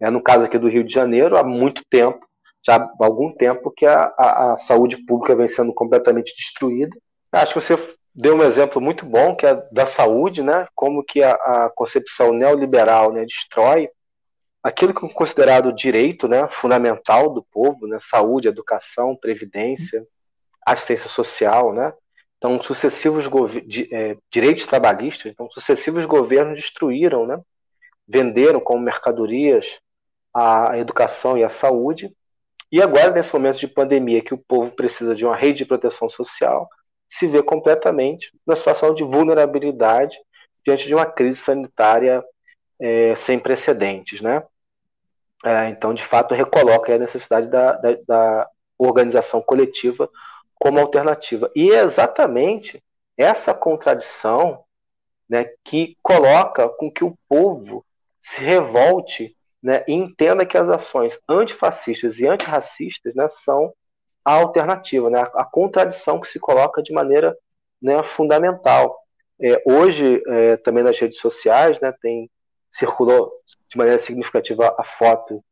É, 0.01 0.09
no 0.09 0.23
caso 0.23 0.47
aqui 0.47 0.59
do 0.59 0.69
Rio 0.69 0.83
de 0.83 0.93
Janeiro, 0.93 1.37
há 1.37 1.45
muito 1.45 1.83
tempo, 1.91 2.27
já 2.67 2.77
há 2.77 2.91
algum 3.01 3.33
tempo, 3.33 3.71
que 3.71 3.85
a, 3.85 4.13
a, 4.17 4.55
a 4.55 4.59
saúde 4.59 4.97
pública 5.05 5.37
vem 5.37 5.49
sendo 5.49 5.75
completamente 5.75 6.35
destruída. 6.35 6.97
Acho 7.33 7.55
que 7.55 7.61
você 7.61 7.97
deu 8.15 8.37
um 8.37 8.43
exemplo 8.43 8.81
muito 8.81 9.05
bom, 9.05 9.37
que 9.37 9.47
é 9.47 9.55
da 9.71 9.85
saúde, 9.85 10.43
né? 10.43 10.67
Como 10.75 11.05
que 11.05 11.23
a, 11.23 11.33
a 11.33 11.71
concepção 11.75 12.33
neoliberal 12.33 13.13
né, 13.13 13.25
destrói 13.25 13.89
aquilo 14.63 14.95
que 14.95 15.05
é 15.05 15.09
considerado 15.09 15.73
direito 15.73 16.29
né, 16.29 16.47
fundamental 16.49 17.31
do 17.31 17.43
povo, 17.43 17.87
né, 17.87 17.99
saúde, 17.99 18.49
educação, 18.49 19.17
previdência, 19.17 20.07
assistência 20.67 21.09
social, 21.09 21.73
né, 21.73 21.93
então, 22.39 22.61
sucessivos 22.63 23.27
é, 23.93 24.17
direitos 24.31 24.65
trabalhistas, 24.65 25.31
então, 25.31 25.51
sucessivos 25.51 26.07
governos 26.07 26.59
destruíram, 26.59 27.27
né, 27.27 27.39
venderam 28.09 28.61
como 28.61 28.81
mercadorias 28.83 29.79
a 30.33 30.79
educação 30.79 31.37
e 31.37 31.45
a 31.45 31.49
saúde, 31.49 32.15
e 32.73 32.81
agora, 32.81 33.11
nesse 33.11 33.33
momento 33.33 33.59
de 33.59 33.67
pandemia, 33.67 34.23
que 34.23 34.33
o 34.33 34.39
povo 34.39 34.71
precisa 34.71 35.15
de 35.15 35.25
uma 35.25 35.35
rede 35.35 35.59
de 35.59 35.65
proteção 35.65 36.09
social, 36.09 36.69
se 37.09 37.27
vê 37.27 37.43
completamente 37.43 38.33
na 38.47 38.55
situação 38.55 38.95
de 38.95 39.03
vulnerabilidade 39.03 40.17
diante 40.65 40.87
de 40.87 40.95
uma 40.95 41.05
crise 41.05 41.39
sanitária 41.39 42.23
é, 42.81 43.15
sem 43.17 43.39
precedentes, 43.39 44.21
né? 44.21 44.43
É, 45.45 45.69
então, 45.69 45.95
de 45.95 46.05
fato, 46.05 46.35
recoloca 46.35 46.95
a 46.95 46.99
necessidade 46.99 47.47
da, 47.49 47.73
da, 47.73 47.97
da, 48.07 48.51
organização 48.79 49.43
coletiva 49.43 50.09
como 50.55 50.81
alternativa. 50.81 51.51
E 51.55 51.71
é 51.71 51.83
exatamente 51.83 52.83
essa 53.17 53.53
contradição 53.53 54.65
né, 55.29 55.51
que 55.63 55.97
coloca 56.03 56.69
com 56.69 56.91
que 56.91 57.05
o 57.05 57.17
povo 57.29 57.85
se 58.19 58.43
revolte 58.43 59.37
né, 59.63 59.85
e 59.87 59.93
entenda 59.93 60.47
que 60.47 60.57
as 60.57 60.69
ações 60.69 61.19
antifascistas 61.29 62.21
e 62.21 62.27
antirracistas 62.27 63.15
né, 63.15 63.29
são 63.29 63.73
a 64.25 64.35
alternativa, 64.35 65.11
né, 65.11 65.21
a, 65.35 65.45
contradição 65.45 66.21
que 66.21 66.29
se 66.29 66.39
coloca 66.39 66.83
de 66.83 66.93
maneira 66.93 67.37
né, 67.81 68.03
fundamental. 68.03 68.99
É, 69.41 69.63
hoje, 69.67 70.23
é, 70.27 70.57
também 70.59 70.85
nas 70.85 70.99
redes 70.99 71.19
sociais, 71.19 71.79
né, 71.81 71.93
tem 72.01 72.31
circulou 72.71 73.33
de 73.69 73.77
maneira 73.77 73.99
significativa 73.99 74.75
a 74.79 74.85
foto 74.85 75.43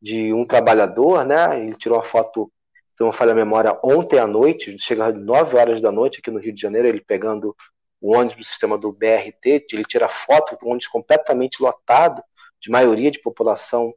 de 0.00 0.32
um 0.32 0.44
trabalhador, 0.46 1.24
né? 1.24 1.60
Ele 1.60 1.74
tirou 1.74 1.98
a 1.98 2.04
foto, 2.04 2.50
se 2.96 3.02
não 3.02 3.12
falha 3.12 3.32
a 3.32 3.34
memória, 3.34 3.78
ontem 3.82 4.18
à 4.18 4.26
noite, 4.26 4.76
chegando 4.78 5.18
9 5.18 5.56
horas 5.56 5.80
da 5.80 5.90
noite 5.90 6.20
aqui 6.20 6.30
no 6.30 6.38
Rio 6.38 6.52
de 6.52 6.60
Janeiro, 6.60 6.88
ele 6.88 7.00
pegando 7.00 7.54
o 8.00 8.14
ônibus 8.14 8.36
do 8.36 8.44
sistema 8.44 8.78
do 8.78 8.92
BRT, 8.92 9.66
ele 9.72 9.84
tira 9.84 10.06
a 10.06 10.08
foto 10.08 10.56
do 10.56 10.66
ônibus 10.66 10.86
completamente 10.86 11.60
lotado, 11.60 12.22
de 12.60 12.70
maioria 12.70 13.10
de 13.10 13.20
população 13.20 13.92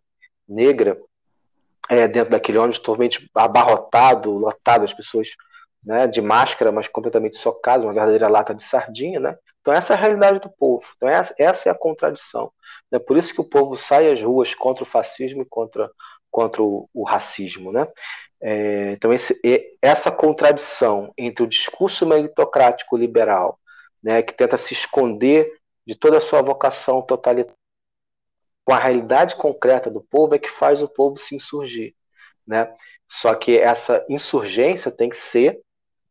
negra, 0.47 0.99
é, 1.89 2.07
dentro 2.07 2.31
daquele 2.31 2.57
ônibus 2.57 2.79
totalmente 2.79 3.29
abarrotado, 3.33 4.31
lotado, 4.31 4.83
as 4.83 4.93
pessoas 4.93 5.29
né, 5.83 6.07
de 6.07 6.21
máscara, 6.21 6.71
mas 6.71 6.87
completamente 6.87 7.37
socadas, 7.37 7.85
uma 7.85 7.93
verdadeira 7.93 8.27
lata 8.27 8.53
de 8.53 8.63
sardinha, 8.63 9.19
né? 9.19 9.35
Então 9.61 9.73
essa 9.73 9.93
é 9.93 9.95
a 9.95 9.99
realidade 9.99 10.39
do 10.39 10.49
povo. 10.49 10.83
Então 10.97 11.07
essa, 11.07 11.33
essa 11.37 11.69
é 11.69 11.71
a 11.71 11.77
contradição. 11.77 12.51
É 12.91 12.99
por 12.99 13.17
isso 13.17 13.33
que 13.33 13.41
o 13.41 13.49
povo 13.49 13.77
sai 13.77 14.11
às 14.11 14.21
ruas 14.21 14.53
contra 14.53 14.83
o 14.83 14.87
fascismo 14.87 15.43
e 15.43 15.45
contra, 15.45 15.89
contra 16.29 16.61
o, 16.61 16.89
o 16.93 17.03
racismo. 17.03 17.71
Né? 17.71 17.87
É, 18.41 18.91
então, 18.93 19.13
esse, 19.13 19.39
essa 19.81 20.11
contradição 20.11 21.13
entre 21.17 21.43
o 21.43 21.47
discurso 21.47 22.05
meritocrático 22.05 22.97
liberal, 22.97 23.59
né, 24.03 24.23
que 24.23 24.33
tenta 24.33 24.57
se 24.57 24.73
esconder 24.73 25.53
de 25.85 25.95
toda 25.95 26.17
a 26.17 26.21
sua 26.21 26.41
vocação 26.41 27.01
totalitária, 27.03 27.55
com 28.65 28.73
a 28.73 28.79
realidade 28.79 29.35
concreta 29.35 29.89
do 29.89 30.01
povo, 30.01 30.35
é 30.35 30.39
que 30.39 30.49
faz 30.49 30.81
o 30.81 30.87
povo 30.87 31.17
se 31.17 31.35
insurgir. 31.35 31.93
Né? 32.45 32.71
Só 33.07 33.35
que 33.35 33.59
essa 33.59 34.03
insurgência 34.09 34.91
tem 34.91 35.09
que 35.09 35.17
ser 35.17 35.61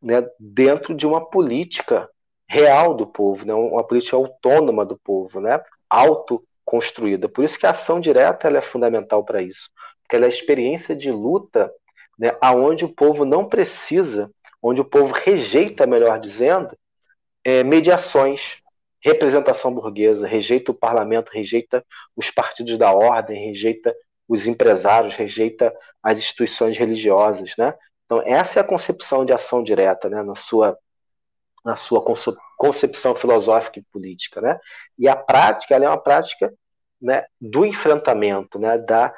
né, 0.00 0.24
dentro 0.38 0.94
de 0.94 1.06
uma 1.06 1.28
política 1.28 2.08
real 2.50 2.94
do 2.94 3.06
povo, 3.06 3.46
né, 3.46 3.54
uma 3.54 3.84
política 3.84 4.16
autônoma 4.16 4.84
do 4.84 4.98
povo, 4.98 5.40
né, 5.40 5.60
auto 5.88 6.44
construída. 6.64 7.28
Por 7.28 7.44
isso 7.44 7.56
que 7.56 7.64
a 7.64 7.70
ação 7.70 8.00
direta 8.00 8.48
é 8.48 8.60
fundamental 8.60 9.24
para 9.24 9.40
isso, 9.40 9.70
porque 10.02 10.16
ela 10.16 10.24
é 10.24 10.26
a 10.26 10.28
experiência 10.28 10.96
de 10.96 11.12
luta, 11.12 11.72
né, 12.18 12.36
aonde 12.40 12.84
o 12.84 12.88
povo 12.88 13.24
não 13.24 13.48
precisa, 13.48 14.28
onde 14.60 14.80
o 14.80 14.84
povo 14.84 15.14
rejeita, 15.14 15.86
melhor 15.86 16.18
dizendo, 16.18 16.76
é, 17.44 17.62
mediações, 17.62 18.60
representação 19.00 19.72
burguesa, 19.72 20.26
rejeita 20.26 20.72
o 20.72 20.74
parlamento, 20.74 21.30
rejeita 21.32 21.84
os 22.16 22.32
partidos 22.32 22.76
da 22.76 22.92
ordem, 22.92 23.46
rejeita 23.46 23.94
os 24.28 24.48
empresários, 24.48 25.14
rejeita 25.14 25.72
as 26.02 26.18
instituições 26.18 26.76
religiosas, 26.76 27.54
né? 27.56 27.74
Então 28.04 28.20
essa 28.26 28.58
é 28.58 28.60
a 28.60 28.66
concepção 28.66 29.24
de 29.24 29.32
ação 29.32 29.62
direta, 29.62 30.08
né, 30.08 30.22
na 30.22 30.34
sua 30.34 30.76
na 31.64 31.76
sua 31.76 32.02
concepção 32.56 33.14
filosófica 33.14 33.78
e 33.78 33.84
política, 33.92 34.40
né? 34.40 34.58
E 34.98 35.08
a 35.08 35.16
prática, 35.16 35.74
é 35.76 35.88
uma 35.88 36.00
prática 36.00 36.52
né, 37.00 37.24
do 37.40 37.64
enfrentamento, 37.64 38.58
né, 38.58 38.76
da 38.78 39.14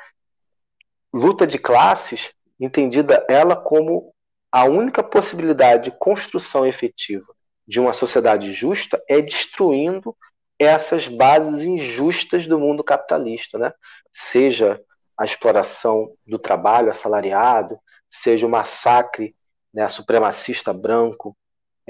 luta 1.13 1.47
de 1.47 1.59
classes, 1.59 2.33
entendida 2.59 3.25
ela 3.29 3.57
como 3.57 4.15
a 4.51 4.65
única 4.65 5.03
possibilidade 5.03 5.85
de 5.85 5.97
construção 5.99 6.67
efetiva 6.67 7.35
de 7.67 7.81
uma 7.81 7.93
sociedade 7.93 8.53
justa 8.53 9.03
é 9.09 9.21
destruindo 9.21 10.17
essas 10.59 11.09
bases 11.09 11.61
injustas 11.63 12.47
do 12.47 12.59
mundo 12.59 12.85
capitalista, 12.85 13.59
né? 13.59 13.73
Seja 14.13 14.79
a 15.19 15.25
exploração 15.25 16.13
do 16.27 16.39
trabalho 16.39 16.91
assalariado, 16.91 17.79
seja 18.11 18.47
o 18.47 18.51
massacre 18.51 19.35
né, 19.73 19.89
supremacista 19.89 20.73
branco, 20.73 21.37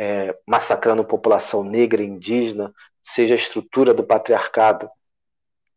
é, 0.03 0.37
massacrando 0.45 1.05
população 1.05 1.63
negra 1.63 2.03
e 2.03 2.07
indígena, 2.07 2.75
seja 3.01 3.35
a 3.35 3.37
estrutura 3.37 3.95
do 3.95 4.03
patriarcado 4.03 4.91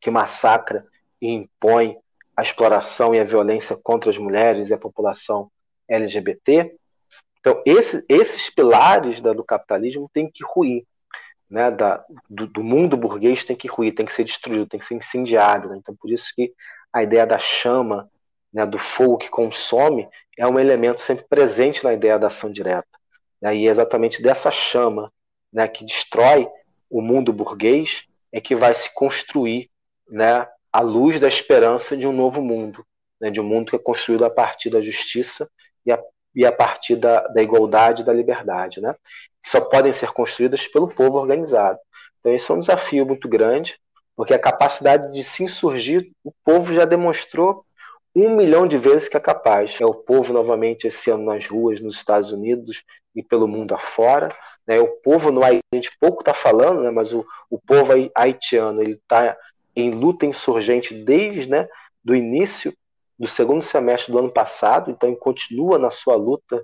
que 0.01 0.09
massacra 0.09 0.83
e 1.21 1.29
impõe 1.29 1.95
a 2.35 2.41
exploração 2.41 3.13
e 3.13 3.19
a 3.19 3.23
violência 3.23 3.77
contra 3.83 4.09
as 4.09 4.17
mulheres 4.17 4.69
e 4.69 4.73
a 4.73 4.79
população 4.79 5.51
LGBT. 5.87 6.75
Então, 7.39 7.61
esse, 7.67 8.03
esses 8.09 8.49
pilares 8.49 9.21
da, 9.21 9.31
do 9.31 9.43
capitalismo 9.43 10.09
têm 10.11 10.27
que 10.27 10.43
ruir. 10.43 10.83
Né, 11.47 11.69
da, 11.69 12.03
do, 12.27 12.47
do, 12.47 12.63
mundo 12.63 12.97
burguês 12.97 13.45
tem 13.45 13.55
que 13.55 13.67
ruir, 13.67 13.93
tem 13.93 14.07
que 14.07 14.11
ser 14.11 14.23
destruído, 14.23 14.65
tem 14.65 14.79
que 14.79 14.85
ser 14.87 14.95
incendiado. 14.95 15.69
Né? 15.69 15.77
Então, 15.77 15.95
por 15.95 16.09
isso 16.09 16.33
que 16.35 16.51
a 16.91 17.03
ideia 17.03 17.27
da 17.27 17.37
chama, 17.37 18.09
né, 18.51 18.65
do 18.65 18.79
fogo 18.79 19.19
que 19.19 19.29
consome, 19.29 20.09
é 20.35 20.47
um 20.47 20.59
elemento 20.59 20.99
sempre 20.99 21.23
presente 21.29 21.83
na 21.83 21.93
ideia 21.93 22.17
da 22.17 22.27
ação 22.27 22.51
direta. 22.51 22.87
Né? 23.45 23.57
E 23.57 23.67
exatamente 23.67 24.23
dessa 24.23 24.49
chama 24.49 25.13
né, 25.53 25.67
que 25.67 25.85
destrói 25.85 26.47
o 26.89 26.99
mundo 26.99 27.31
burguês 27.31 28.03
é 28.31 28.41
que 28.41 28.55
vai 28.55 28.73
se 28.73 28.91
construir 28.91 29.69
né, 30.09 30.47
a 30.73 30.81
luz 30.81 31.19
da 31.19 31.27
esperança 31.27 31.95
de 31.95 32.07
um 32.07 32.11
novo 32.11 32.41
mundo, 32.41 32.83
né, 33.21 33.29
de 33.29 33.39
um 33.39 33.43
mundo 33.43 33.69
que 33.69 33.75
é 33.75 33.79
construído 33.79 34.25
a 34.25 34.31
partir 34.31 34.71
da 34.71 34.81
justiça 34.81 35.47
e 35.85 35.91
a, 35.91 36.03
e 36.33 36.43
a 36.43 36.51
partir 36.51 36.95
da, 36.95 37.21
da 37.27 37.39
igualdade 37.39 38.01
e 38.01 38.05
da 38.05 38.11
liberdade, 38.11 38.81
né? 38.81 38.95
Que 39.43 39.49
só 39.51 39.61
podem 39.61 39.93
ser 39.93 40.11
construídas 40.11 40.67
pelo 40.67 40.87
povo 40.87 41.19
organizado. 41.19 41.77
Então, 42.19 42.33
esse 42.33 42.49
é 42.49 42.53
um 42.55 42.59
desafio 42.59 43.05
muito 43.05 43.29
grande, 43.29 43.79
porque 44.15 44.33
a 44.33 44.39
capacidade 44.39 45.13
de 45.13 45.23
se 45.23 45.43
insurgir, 45.43 46.11
o 46.23 46.31
povo 46.43 46.73
já 46.73 46.83
demonstrou 46.83 47.63
um 48.15 48.35
milhão 48.35 48.67
de 48.67 48.79
vezes 48.79 49.07
que 49.07 49.17
é 49.17 49.19
capaz. 49.19 49.79
É 49.79 49.85
o 49.85 49.93
povo 49.93 50.33
novamente 50.33 50.87
esse 50.87 51.11
ano 51.11 51.25
nas 51.25 51.45
ruas, 51.45 51.79
nos 51.79 51.95
Estados 51.95 52.31
Unidos 52.31 52.83
e 53.15 53.23
pelo 53.23 53.47
mundo 53.47 53.73
afora. 53.73 54.35
Né? 54.67 54.79
O 54.79 54.87
povo 54.87 55.31
no 55.31 55.43
Haiti, 55.43 55.63
a 55.71 55.75
gente 55.75 55.91
pouco 55.99 56.21
está 56.21 56.33
falando, 56.33 56.81
né? 56.81 56.91
mas 56.91 57.13
o, 57.13 57.25
o 57.49 57.59
povo 57.59 57.91
haitiano 58.15 58.81
ele 58.81 58.93
está 58.93 59.37
em 59.75 59.91
luta 59.91 60.25
insurgente 60.25 60.93
desde 60.93 61.49
né, 61.49 61.67
do 62.03 62.15
início 62.15 62.73
do 63.17 63.27
segundo 63.27 63.61
semestre 63.61 64.11
do 64.11 64.19
ano 64.19 64.31
passado, 64.31 64.91
então 64.91 65.09
ele 65.09 65.17
continua 65.17 65.77
na 65.77 65.89
sua 65.89 66.15
luta 66.15 66.63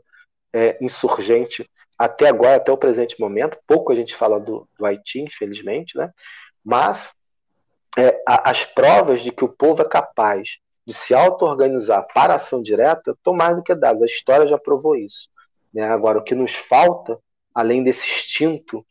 é, 0.54 0.78
insurgente 0.82 1.70
até 1.97 2.28
agora, 2.28 2.56
até 2.56 2.72
o 2.72 2.78
presente 2.78 3.20
momento. 3.20 3.58
Pouco 3.66 3.91
a 3.91 3.95
gente 3.95 4.16
fala 4.16 4.39
do, 4.39 4.68
do 4.78 4.86
Haiti, 4.86 5.22
infelizmente, 5.22 5.97
né? 5.97 6.12
mas 6.64 7.14
é, 7.97 8.22
a, 8.28 8.49
as 8.49 8.66
provas 8.66 9.22
de 9.22 9.32
que 9.32 9.45
o 9.45 9.49
povo 9.49 9.82
é 9.82 9.88
capaz 9.88 10.58
de 10.86 10.93
se 10.93 11.14
auto-organizar 11.14 12.06
para 12.14 12.36
ação 12.36 12.62
direta 12.62 13.12
estão 13.12 13.34
mais 13.34 13.56
do 13.56 13.64
que 13.64 13.76
dadas. 13.76 14.02
A 14.02 14.06
história 14.06 14.47
já 14.47 14.58
provou 14.58 14.95
isso. 14.95 15.30
Né? 15.74 15.84
Agora, 15.84 16.19
o 16.19 16.24
que 16.24 16.36
nos 16.36 16.55
falta, 16.55 17.19
além 17.53 17.84
desse 17.84 18.07
instinto 18.07 18.86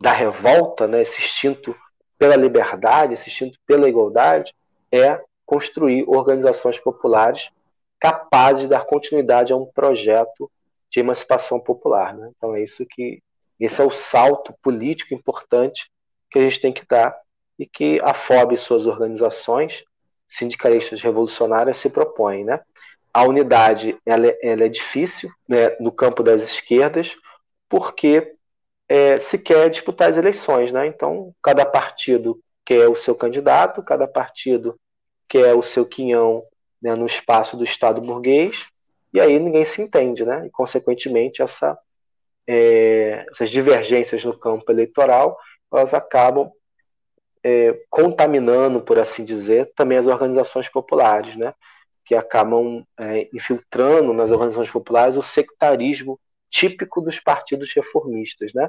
da 0.00 0.12
revolta, 0.12 0.86
né? 0.86 1.02
esse 1.02 1.20
instinto 1.20 1.74
pela 2.18 2.36
liberdade, 2.36 3.14
esse 3.14 3.28
instinto 3.28 3.58
pela 3.66 3.88
igualdade, 3.88 4.54
é 4.90 5.20
construir 5.44 6.04
organizações 6.06 6.78
populares 6.78 7.50
capazes 7.98 8.62
de 8.62 8.68
dar 8.68 8.84
continuidade 8.84 9.52
a 9.52 9.56
um 9.56 9.66
projeto 9.66 10.50
de 10.90 11.00
emancipação 11.00 11.60
popular. 11.60 12.14
Né? 12.14 12.30
Então 12.36 12.54
é 12.54 12.62
isso 12.62 12.84
que 12.86 13.22
esse 13.58 13.80
é 13.80 13.84
o 13.84 13.90
salto 13.90 14.54
político 14.62 15.14
importante 15.14 15.90
que 16.30 16.38
a 16.38 16.42
gente 16.42 16.60
tem 16.60 16.72
que 16.72 16.86
dar 16.86 17.16
e 17.58 17.66
que 17.66 18.00
a 18.00 18.14
FOB 18.14 18.54
e 18.54 18.58
suas 18.58 18.86
organizações 18.86 19.84
sindicalistas 20.28 21.00
revolucionárias 21.00 21.78
se 21.78 21.90
propõem. 21.90 22.44
Né? 22.44 22.60
A 23.18 23.24
unidade 23.24 23.98
ela, 24.06 24.28
é, 24.28 24.38
ela 24.42 24.64
é 24.64 24.68
difícil 24.68 25.28
né, 25.48 25.70
no 25.80 25.90
campo 25.90 26.22
das 26.22 26.40
esquerdas 26.40 27.16
porque 27.68 28.32
é, 28.88 29.18
se 29.18 29.36
quer 29.36 29.68
disputar 29.68 30.08
as 30.08 30.16
eleições. 30.16 30.70
Né? 30.70 30.86
Então, 30.86 31.34
cada 31.42 31.66
partido 31.66 32.40
quer 32.64 32.88
o 32.88 32.94
seu 32.94 33.16
candidato, 33.16 33.82
cada 33.82 34.06
partido 34.06 34.78
quer 35.28 35.52
o 35.52 35.64
seu 35.64 35.84
quinhão 35.84 36.44
né, 36.80 36.94
no 36.94 37.06
espaço 37.06 37.56
do 37.56 37.64
Estado 37.64 38.00
burguês, 38.00 38.66
e 39.12 39.20
aí 39.20 39.36
ninguém 39.40 39.64
se 39.64 39.82
entende, 39.82 40.24
né? 40.24 40.46
E, 40.46 40.50
consequentemente, 40.50 41.42
essa, 41.42 41.76
é, 42.46 43.26
essas 43.32 43.50
divergências 43.50 44.22
no 44.22 44.38
campo 44.38 44.70
eleitoral 44.70 45.36
elas 45.72 45.92
acabam 45.92 46.52
é, 47.42 47.72
contaminando, 47.90 48.80
por 48.80 48.96
assim 48.96 49.24
dizer, 49.24 49.72
também 49.74 49.98
as 49.98 50.06
organizações 50.06 50.68
populares, 50.68 51.34
né? 51.36 51.52
Que 52.08 52.14
acabam 52.14 52.82
é, 52.98 53.28
infiltrando 53.34 54.14
nas 54.14 54.30
organizações 54.30 54.70
populares 54.70 55.18
o 55.18 55.22
sectarismo 55.22 56.18
típico 56.48 57.02
dos 57.02 57.20
partidos 57.20 57.70
reformistas, 57.74 58.54
né? 58.54 58.66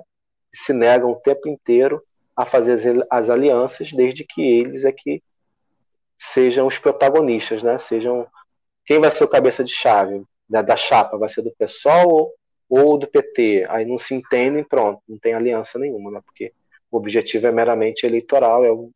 Que 0.52 0.58
se 0.58 0.74
negam 0.74 1.10
o 1.10 1.20
tempo 1.22 1.48
inteiro 1.48 2.04
a 2.36 2.46
fazer 2.46 2.74
as, 2.74 2.84
as 3.10 3.30
alianças, 3.30 3.94
desde 3.94 4.26
que 4.26 4.42
eles 4.42 4.84
é 4.84 4.92
que 4.92 5.24
sejam 6.18 6.68
os 6.68 6.78
protagonistas, 6.78 7.64
né? 7.64 7.78
Sejam 7.78 8.28
quem 8.86 9.00
vai 9.00 9.10
ser 9.10 9.24
o 9.24 9.30
cabeça 9.30 9.64
de 9.64 9.72
chave 9.72 10.22
da, 10.50 10.76
chapa, 10.76 11.18
vai 11.18 11.30
ser 11.30 11.44
do 11.44 11.54
PSOL 11.58 12.12
ou, 12.12 12.34
ou 12.68 12.98
do 12.98 13.08
PT? 13.08 13.66
Aí 13.70 13.86
não 13.86 13.98
se 13.98 14.14
entendem, 14.14 14.64
pronto, 14.64 15.02
não 15.08 15.18
tem 15.18 15.34
aliança 15.34 15.80
nenhuma, 15.80 16.12
né? 16.12 16.22
Porque 16.26 16.52
o 16.92 16.98
objetivo 16.98 17.48
é 17.48 17.52
meramente 17.52 18.06
eleitoral, 18.06 18.66
é 18.66 18.72
o, 18.72 18.92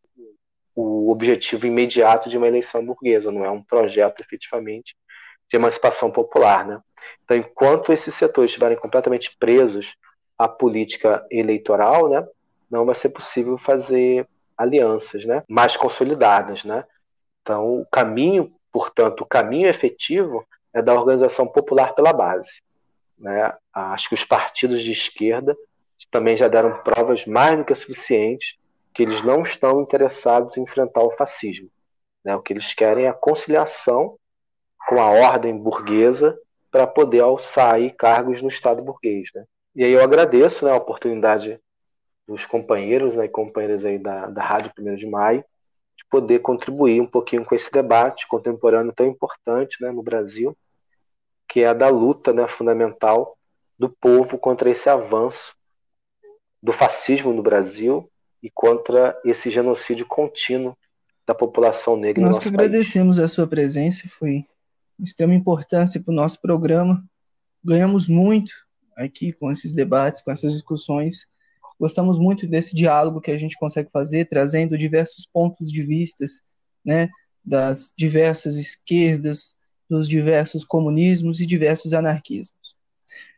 o 0.76 1.12
objetivo 1.12 1.68
imediato 1.68 2.30
de 2.30 2.38
uma 2.38 2.48
eleição 2.48 2.86
burguesa, 2.86 3.32
não 3.32 3.46
é 3.46 3.50
um 3.50 3.62
projeto 3.62 4.22
efetivamente 4.22 4.96
de 5.50 5.56
emancipação 5.56 6.10
popular, 6.10 6.66
né? 6.66 6.82
Então, 7.24 7.38
enquanto 7.38 7.94
esses 7.94 8.16
setores 8.16 8.50
estiverem 8.50 8.78
completamente 8.78 9.36
presos 9.38 9.96
à 10.38 10.48
política 10.48 11.26
eleitoral, 11.30 12.10
né, 12.10 12.26
não 12.70 12.86
vai 12.86 12.96
ser 12.96 13.10
possível 13.10 13.58
fazer 13.58 14.28
alianças, 14.58 15.26
né, 15.26 15.44
mais 15.48 15.78
consolidadas, 15.78 16.64
né? 16.64 16.86
Então, 17.42 17.82
o 17.82 17.86
caminho, 17.86 18.54
portanto, 18.72 19.22
o 19.22 19.26
caminho 19.26 19.68
efetivo 19.68 20.46
é 20.74 20.82
da 20.82 20.94
organização 20.94 21.46
popular 21.48 21.94
pela 21.94 22.14
base, 22.14 22.62
né? 23.18 23.54
Acho 23.72 24.10
que 24.10 24.16
os 24.16 24.26
partidos 24.26 24.82
de 24.82 24.92
esquerda 24.92 25.56
também 26.12 26.36
já 26.36 26.48
deram 26.48 26.82
provas 26.84 27.26
mais 27.26 27.58
do 27.58 27.66
que 27.66 27.74
suficientes 27.74 28.58
que 28.94 29.02
eles 29.02 29.24
não 29.24 29.42
estão 29.42 29.82
interessados 29.82 30.56
em 30.56 30.62
enfrentar 30.62 31.02
o 31.02 31.12
fascismo. 31.12 31.70
Né? 32.24 32.36
O 32.36 32.42
que 32.42 32.54
eles 32.54 32.74
querem 32.74 33.06
é 33.06 33.10
a 33.10 33.14
conciliação 33.14 34.18
com 34.88 35.02
a 35.02 35.10
ordem 35.10 35.58
burguesa 35.58 36.38
para 36.70 36.86
poder 36.86 37.22
alçar 37.22 37.76
aí 37.76 37.92
cargos 37.92 38.42
no 38.42 38.48
Estado 38.48 38.84
burguês. 38.84 39.30
Né? 39.34 39.46
E 39.76 39.84
aí 39.84 39.92
eu 39.92 40.04
agradeço 40.04 40.66
né, 40.66 40.72
a 40.72 40.78
oportunidade 40.78 41.60
dos 42.28 42.46
companheiros 42.46 43.16
né, 43.16 43.26
e 43.26 43.30
companheiras 43.30 43.84
aí 43.84 43.98
da, 43.98 44.28
da 44.28 44.44
Rádio 44.44 44.72
1 44.78 44.96
de 44.96 45.08
Maio 45.08 45.44
de 45.96 46.06
poder 46.10 46.40
contribuir 46.40 47.02
um 47.02 47.08
pouquinho 47.08 47.46
com 47.46 47.54
esse 47.54 47.72
debate 47.72 48.28
contemporâneo 48.28 48.94
tão 48.94 49.06
importante 49.06 49.82
né, 49.82 49.92
no 49.92 50.02
Brasil, 50.02 50.58
que 51.48 51.62
é 51.62 51.68
a 51.68 51.74
da 51.74 51.90
luta 51.90 52.34
né, 52.34 52.48
fundamental 52.48 53.38
do 53.78 53.90
povo 53.90 54.38
contra 54.38 54.70
esse 54.70 54.90
avanço 54.90 55.56
do 56.62 56.72
fascismo 56.72 57.34
no 57.34 57.44
Brasil 57.44 58.10
e 58.44 58.52
contra 58.52 59.18
esse 59.24 59.50
genocídio 59.50 60.06
contínuo 60.06 60.78
da 61.26 61.34
população 61.34 61.96
negra 61.96 62.22
Nós 62.22 62.38
que 62.38 62.50
agradecemos 62.50 63.16
país. 63.16 63.32
a 63.32 63.34
sua 63.34 63.48
presença, 63.48 64.04
foi 64.20 64.46
de 65.00 65.10
extrema 65.10 65.34
importância 65.34 66.02
para 66.02 66.12
o 66.12 66.16
nosso 66.16 66.42
programa. 66.42 67.04
Ganhamos 67.64 68.10
muito 68.10 68.54
aqui 68.98 69.32
com 69.32 69.50
esses 69.50 69.74
debates, 69.74 70.22
com 70.22 70.30
essas 70.30 70.52
discussões. 70.52 71.26
Gostamos 71.80 72.20
muito 72.20 72.46
desse 72.46 72.76
diálogo 72.76 73.22
que 73.22 73.32
a 73.32 73.38
gente 73.38 73.58
consegue 73.58 73.90
fazer, 73.90 74.26
trazendo 74.26 74.78
diversos 74.78 75.26
pontos 75.26 75.72
de 75.72 75.82
vistas, 75.82 76.42
né, 76.86 77.10
das 77.44 77.94
diversas 77.98 78.56
esquerdas, 78.56 79.56
dos 79.90 80.08
diversos 80.08 80.66
comunismos 80.66 81.40
e 81.40 81.46
diversos 81.46 81.94
anarquismos. 81.94 82.63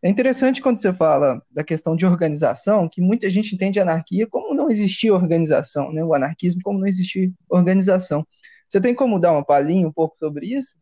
É 0.03 0.09
interessante 0.09 0.61
quando 0.61 0.77
você 0.77 0.93
fala 0.93 1.41
da 1.49 1.63
questão 1.63 1.95
de 1.95 2.05
organização, 2.05 2.87
que 2.87 3.01
muita 3.01 3.29
gente 3.29 3.55
entende 3.55 3.79
anarquia 3.79 4.27
como 4.27 4.53
não 4.53 4.69
existir 4.69 5.11
organização, 5.11 5.91
né? 5.91 6.03
o 6.03 6.13
anarquismo 6.13 6.61
como 6.63 6.79
não 6.79 6.87
existir 6.87 7.33
organização. 7.49 8.25
Você 8.67 8.79
tem 8.81 8.93
como 8.93 9.19
dar 9.19 9.31
uma 9.31 9.43
palhinha 9.43 9.87
um 9.87 9.91
pouco 9.91 10.17
sobre 10.17 10.47
isso? 10.47 10.77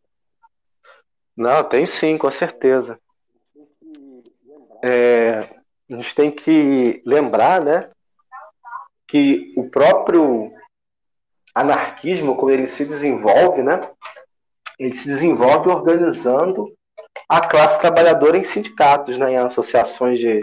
Não, 1.36 1.62
tem 1.64 1.86
sim, 1.86 2.16
com 2.16 2.30
certeza. 2.30 2.98
É, 4.82 5.48
a 5.90 5.94
gente 5.94 6.14
tem 6.14 6.30
que 6.30 7.02
lembrar, 7.04 7.62
né, 7.62 7.88
que 9.06 9.52
o 9.56 9.68
próprio 9.68 10.52
anarquismo, 11.54 12.36
quando 12.36 12.52
ele 12.52 12.66
se 12.66 12.84
desenvolve, 12.84 13.62
né, 13.62 13.80
ele 14.78 14.92
se 14.92 15.06
desenvolve 15.06 15.70
organizando 15.70 16.72
a 17.28 17.40
classe 17.40 17.80
trabalhadora 17.80 18.36
em 18.36 18.44
sindicatos, 18.44 19.16
né, 19.18 19.32
em 19.32 19.36
associações 19.36 20.18
de 20.18 20.40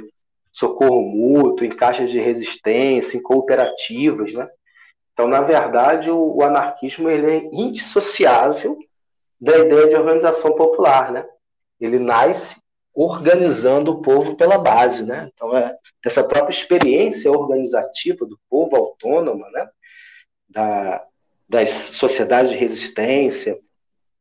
socorro 0.51 1.01
mútuo, 1.01 1.65
em 1.65 1.75
caixas 1.75 2.11
de 2.11 2.19
resistência, 2.19 3.17
em 3.17 3.21
cooperativas, 3.21 4.33
né? 4.33 4.49
Então, 5.13 5.27
na 5.27 5.41
verdade, 5.41 6.09
o, 6.09 6.37
o 6.37 6.43
anarquismo 6.43 7.09
ele 7.09 7.31
é 7.31 7.49
indissociável 7.53 8.77
da 9.39 9.57
ideia 9.57 9.87
de 9.87 9.95
organização 9.95 10.53
popular, 10.53 11.11
né? 11.11 11.25
Ele 11.79 11.99
nasce 11.99 12.57
organizando 12.93 13.91
o 13.91 14.01
povo 14.01 14.35
pela 14.35 14.57
base, 14.57 15.05
né? 15.05 15.29
Então, 15.33 15.55
é 15.55 15.75
essa 16.05 16.23
própria 16.23 16.53
experiência 16.53 17.31
organizativa 17.31 18.25
do 18.25 18.39
povo 18.49 18.75
autônomo, 18.75 19.45
né? 19.51 19.69
Da, 20.49 21.05
das 21.47 21.69
sociedades 21.71 22.51
de 22.51 22.57
resistência, 22.57 23.57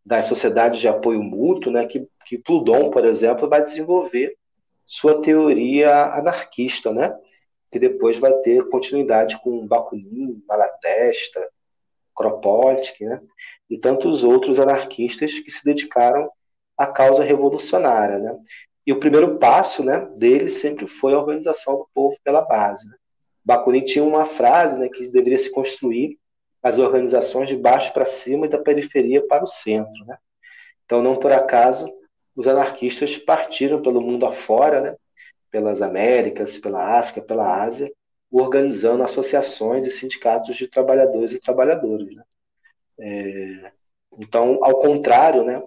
das 0.04 0.26
sociedades 0.26 0.80
de 0.80 0.88
apoio 0.88 1.22
mútuo, 1.22 1.72
né? 1.72 1.86
Que 1.86 2.06
que 2.30 2.38
Proudhon, 2.38 2.90
por 2.90 3.04
exemplo, 3.04 3.48
vai 3.48 3.60
desenvolver 3.60 4.36
sua 4.86 5.20
teoria 5.20 6.14
anarquista, 6.14 6.92
né? 6.92 7.12
que 7.72 7.76
depois 7.76 8.20
vai 8.20 8.32
ter 8.34 8.68
continuidade 8.68 9.36
com 9.42 9.66
Bakunin, 9.66 10.40
Malatesta, 10.46 11.44
Kropotkin, 12.14 13.06
né? 13.06 13.20
e 13.68 13.76
tantos 13.76 14.22
outros 14.22 14.60
anarquistas 14.60 15.40
que 15.40 15.50
se 15.50 15.64
dedicaram 15.64 16.30
à 16.78 16.86
causa 16.86 17.24
revolucionária. 17.24 18.20
Né? 18.20 18.38
E 18.86 18.92
o 18.92 19.00
primeiro 19.00 19.36
passo 19.38 19.82
né, 19.82 20.08
dele 20.16 20.48
sempre 20.48 20.86
foi 20.86 21.14
a 21.14 21.18
organização 21.18 21.78
do 21.78 21.88
povo 21.92 22.16
pela 22.22 22.42
base. 22.42 22.88
Né? 22.88 22.94
Bakunin 23.44 23.84
tinha 23.84 24.04
uma 24.04 24.24
frase 24.24 24.78
né, 24.78 24.88
que 24.88 25.08
deveria 25.08 25.38
se 25.38 25.50
construir 25.50 26.16
as 26.62 26.78
organizações 26.78 27.48
de 27.48 27.56
baixo 27.56 27.92
para 27.92 28.06
cima 28.06 28.46
e 28.46 28.48
da 28.48 28.58
periferia 28.58 29.26
para 29.26 29.42
o 29.42 29.48
centro. 29.48 30.04
Né? 30.06 30.16
Então, 30.84 31.02
não 31.02 31.16
por 31.16 31.32
acaso, 31.32 31.92
os 32.34 32.46
anarquistas 32.46 33.16
partiram 33.16 33.82
pelo 33.82 34.00
mundo 34.00 34.26
afora, 34.26 34.80
né? 34.80 34.96
pelas 35.50 35.82
Américas, 35.82 36.58
pela 36.58 36.98
África, 36.98 37.20
pela 37.20 37.62
Ásia, 37.62 37.92
organizando 38.30 39.02
associações 39.02 39.86
e 39.86 39.90
sindicatos 39.90 40.56
de 40.56 40.68
trabalhadores 40.68 41.32
e 41.32 41.40
trabalhadoras. 41.40 42.14
Né? 42.14 42.22
É, 43.00 43.72
então, 44.18 44.62
ao 44.62 44.78
contrário 44.78 45.44
né, 45.44 45.62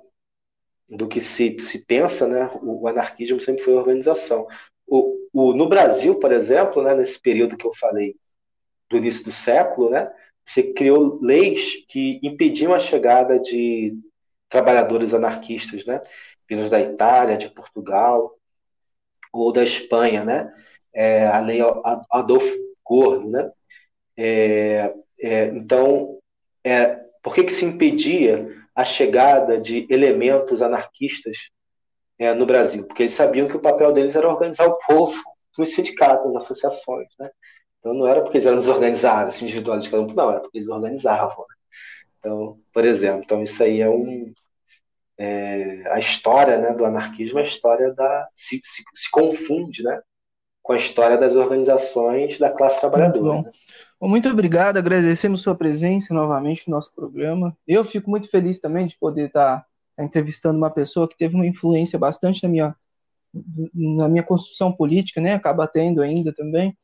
do 0.87 1.07
que 1.07 1.19
se, 1.19 1.59
se 1.59 1.85
pensa, 1.85 2.27
né, 2.27 2.49
o, 2.61 2.83
o 2.83 2.87
anarquismo 2.87 3.41
sempre 3.41 3.63
foi 3.63 3.73
organização. 3.73 4.47
O, 4.87 5.17
o, 5.33 5.53
no 5.53 5.67
Brasil, 5.67 6.15
por 6.15 6.31
exemplo, 6.31 6.81
né, 6.83 6.95
nesse 6.95 7.19
período 7.19 7.57
que 7.57 7.65
eu 7.65 7.73
falei 7.75 8.15
do 8.89 8.97
início 8.97 9.25
do 9.25 9.31
século, 9.31 9.89
né, 9.89 10.11
você 10.45 10.73
criou 10.73 11.19
leis 11.21 11.85
que 11.87 12.19
impediam 12.23 12.73
a 12.73 12.79
chegada 12.79 13.39
de 13.39 13.97
trabalhadores 14.49 15.13
anarquistas, 15.13 15.85
né, 15.85 15.99
vindos 16.49 16.69
da 16.69 16.79
Itália, 16.79 17.37
de 17.37 17.49
Portugal 17.49 18.35
ou 19.31 19.51
da 19.51 19.63
Espanha, 19.63 20.23
né, 20.23 20.53
é, 20.93 21.25
a 21.27 21.39
lei 21.39 21.59
Adolfo 22.11 22.55
Gorno, 22.83 23.29
né, 23.29 23.51
é, 24.17 24.93
é, 25.19 25.45
então, 25.47 26.19
é, 26.63 26.99
por 27.21 27.33
que 27.33 27.43
que 27.43 27.53
se 27.53 27.65
impedia 27.65 28.47
a 28.75 28.83
chegada 28.83 29.59
de 29.59 29.87
elementos 29.89 30.61
anarquistas 30.61 31.49
é, 32.19 32.33
no 32.33 32.45
Brasil? 32.45 32.85
Porque 32.85 33.03
eles 33.03 33.13
sabiam 33.13 33.47
que 33.47 33.57
o 33.57 33.61
papel 33.61 33.91
deles 33.91 34.15
era 34.15 34.29
organizar 34.29 34.67
o 34.67 34.77
povo 34.85 35.21
nos 35.57 35.69
sindicatos, 35.73 36.25
nas 36.25 36.35
associações, 36.35 37.07
né? 37.19 37.29
Então 37.79 37.93
não 37.93 38.07
era 38.07 38.21
porque 38.21 38.37
eles 38.37 38.45
eram 38.45 38.57
desorganizados, 38.57 39.39
cada 39.89 40.01
um, 40.01 40.07
não, 40.07 40.31
era 40.31 40.39
porque 40.39 40.57
eles 40.57 40.69
organizavam. 40.69 41.45
Né? 41.49 41.55
Então, 42.19 42.59
por 42.73 42.85
exemplo, 42.85 43.23
então 43.25 43.43
isso 43.43 43.61
aí 43.61 43.81
é 43.81 43.89
um 43.89 44.33
é, 45.17 45.83
a 45.91 45.99
história 45.99 46.57
né, 46.57 46.73
do 46.73 46.85
anarquismo, 46.85 47.39
a 47.39 47.43
história 47.43 47.93
da 47.93 48.27
se, 48.33 48.59
se, 48.63 48.83
se, 48.93 49.11
confunde, 49.11 49.83
né, 49.83 50.01
com 50.61 50.73
a 50.73 50.77
história 50.77 51.17
das 51.17 51.35
organizações 51.35 52.39
da 52.39 52.49
classe 52.49 52.79
trabalhadora. 52.79 53.33
Muito, 53.33 53.45
né? 53.45 53.51
bom, 53.99 54.07
muito 54.07 54.29
obrigado, 54.29 54.77
agradecemos 54.77 55.41
sua 55.41 55.55
presença 55.55 56.13
novamente 56.13 56.67
no 56.67 56.75
nosso 56.75 56.93
programa. 56.93 57.55
Eu 57.67 57.85
fico 57.85 58.09
muito 58.09 58.29
feliz 58.29 58.59
também 58.59 58.87
de 58.87 58.97
poder 58.97 59.27
estar 59.27 59.65
entrevistando 59.99 60.57
uma 60.57 60.71
pessoa 60.71 61.07
que 61.07 61.17
teve 61.17 61.35
uma 61.35 61.45
influência 61.45 61.99
bastante 61.99 62.41
na 62.43 62.49
minha 62.49 62.75
na 63.73 64.07
minha 64.07 64.21
construção 64.21 64.71
política, 64.71 65.19
né? 65.19 65.33
Acaba 65.33 65.67
tendo 65.67 66.03
ainda 66.03 66.31
também. 66.31 66.77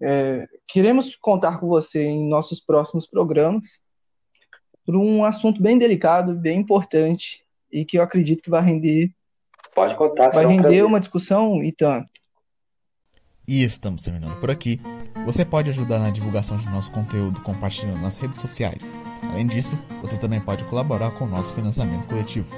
É, 0.00 0.46
queremos 0.68 1.16
contar 1.16 1.58
com 1.58 1.66
você 1.66 2.04
em 2.04 2.28
nossos 2.28 2.60
próximos 2.60 3.04
programas 3.04 3.80
por 4.84 4.94
um 4.96 5.24
assunto 5.24 5.60
bem 5.60 5.78
delicado, 5.78 6.34
bem 6.34 6.60
importante 6.60 7.44
e 7.72 7.84
que 7.84 7.98
eu 7.98 8.02
acredito 8.02 8.42
que 8.42 8.50
vai 8.50 8.62
render. 8.62 9.10
Pode 9.74 9.96
contar, 9.96 10.30
Vai 10.30 10.46
render 10.46 10.82
uma 10.82 11.00
discussão 11.00 11.62
e 11.62 11.72
tanto. 11.72 12.08
E 13.48 13.64
estamos 13.64 14.02
terminando 14.02 14.38
por 14.38 14.50
aqui. 14.50 14.80
Você 15.24 15.44
pode 15.44 15.70
ajudar 15.70 15.98
na 15.98 16.10
divulgação 16.10 16.56
de 16.58 16.66
nosso 16.66 16.92
conteúdo 16.92 17.40
compartilhando 17.40 18.00
nas 18.00 18.18
redes 18.18 18.40
sociais. 18.40 18.92
Além 19.22 19.46
disso, 19.46 19.78
você 20.00 20.18
também 20.18 20.40
pode 20.40 20.64
colaborar 20.64 21.12
com 21.12 21.24
o 21.24 21.28
nosso 21.28 21.54
financiamento 21.54 22.06
coletivo. 22.06 22.54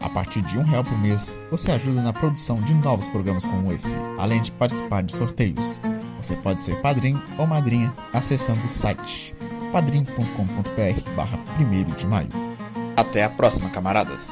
A 0.00 0.08
partir 0.08 0.42
de 0.42 0.58
um 0.58 0.62
real 0.62 0.82
por 0.82 0.98
mês, 0.98 1.38
você 1.50 1.70
ajuda 1.70 2.02
na 2.02 2.12
produção 2.12 2.60
de 2.62 2.74
novos 2.74 3.08
programas 3.08 3.44
como 3.44 3.72
esse, 3.72 3.96
além 4.18 4.42
de 4.42 4.50
participar 4.52 5.02
de 5.02 5.12
sorteios. 5.14 5.80
Você 6.20 6.36
pode 6.36 6.60
ser 6.60 6.80
padrinho 6.80 7.22
ou 7.38 7.46
madrinha 7.46 7.92
acessando 8.12 8.64
o 8.66 8.68
site 8.68 9.34
padrim.com.br 9.72 11.10
barra 11.16 11.38
1 11.58 11.96
de 11.96 12.06
maio. 12.06 12.51
Até 12.96 13.22
a 13.24 13.30
próxima, 13.30 13.70
camaradas! 13.70 14.28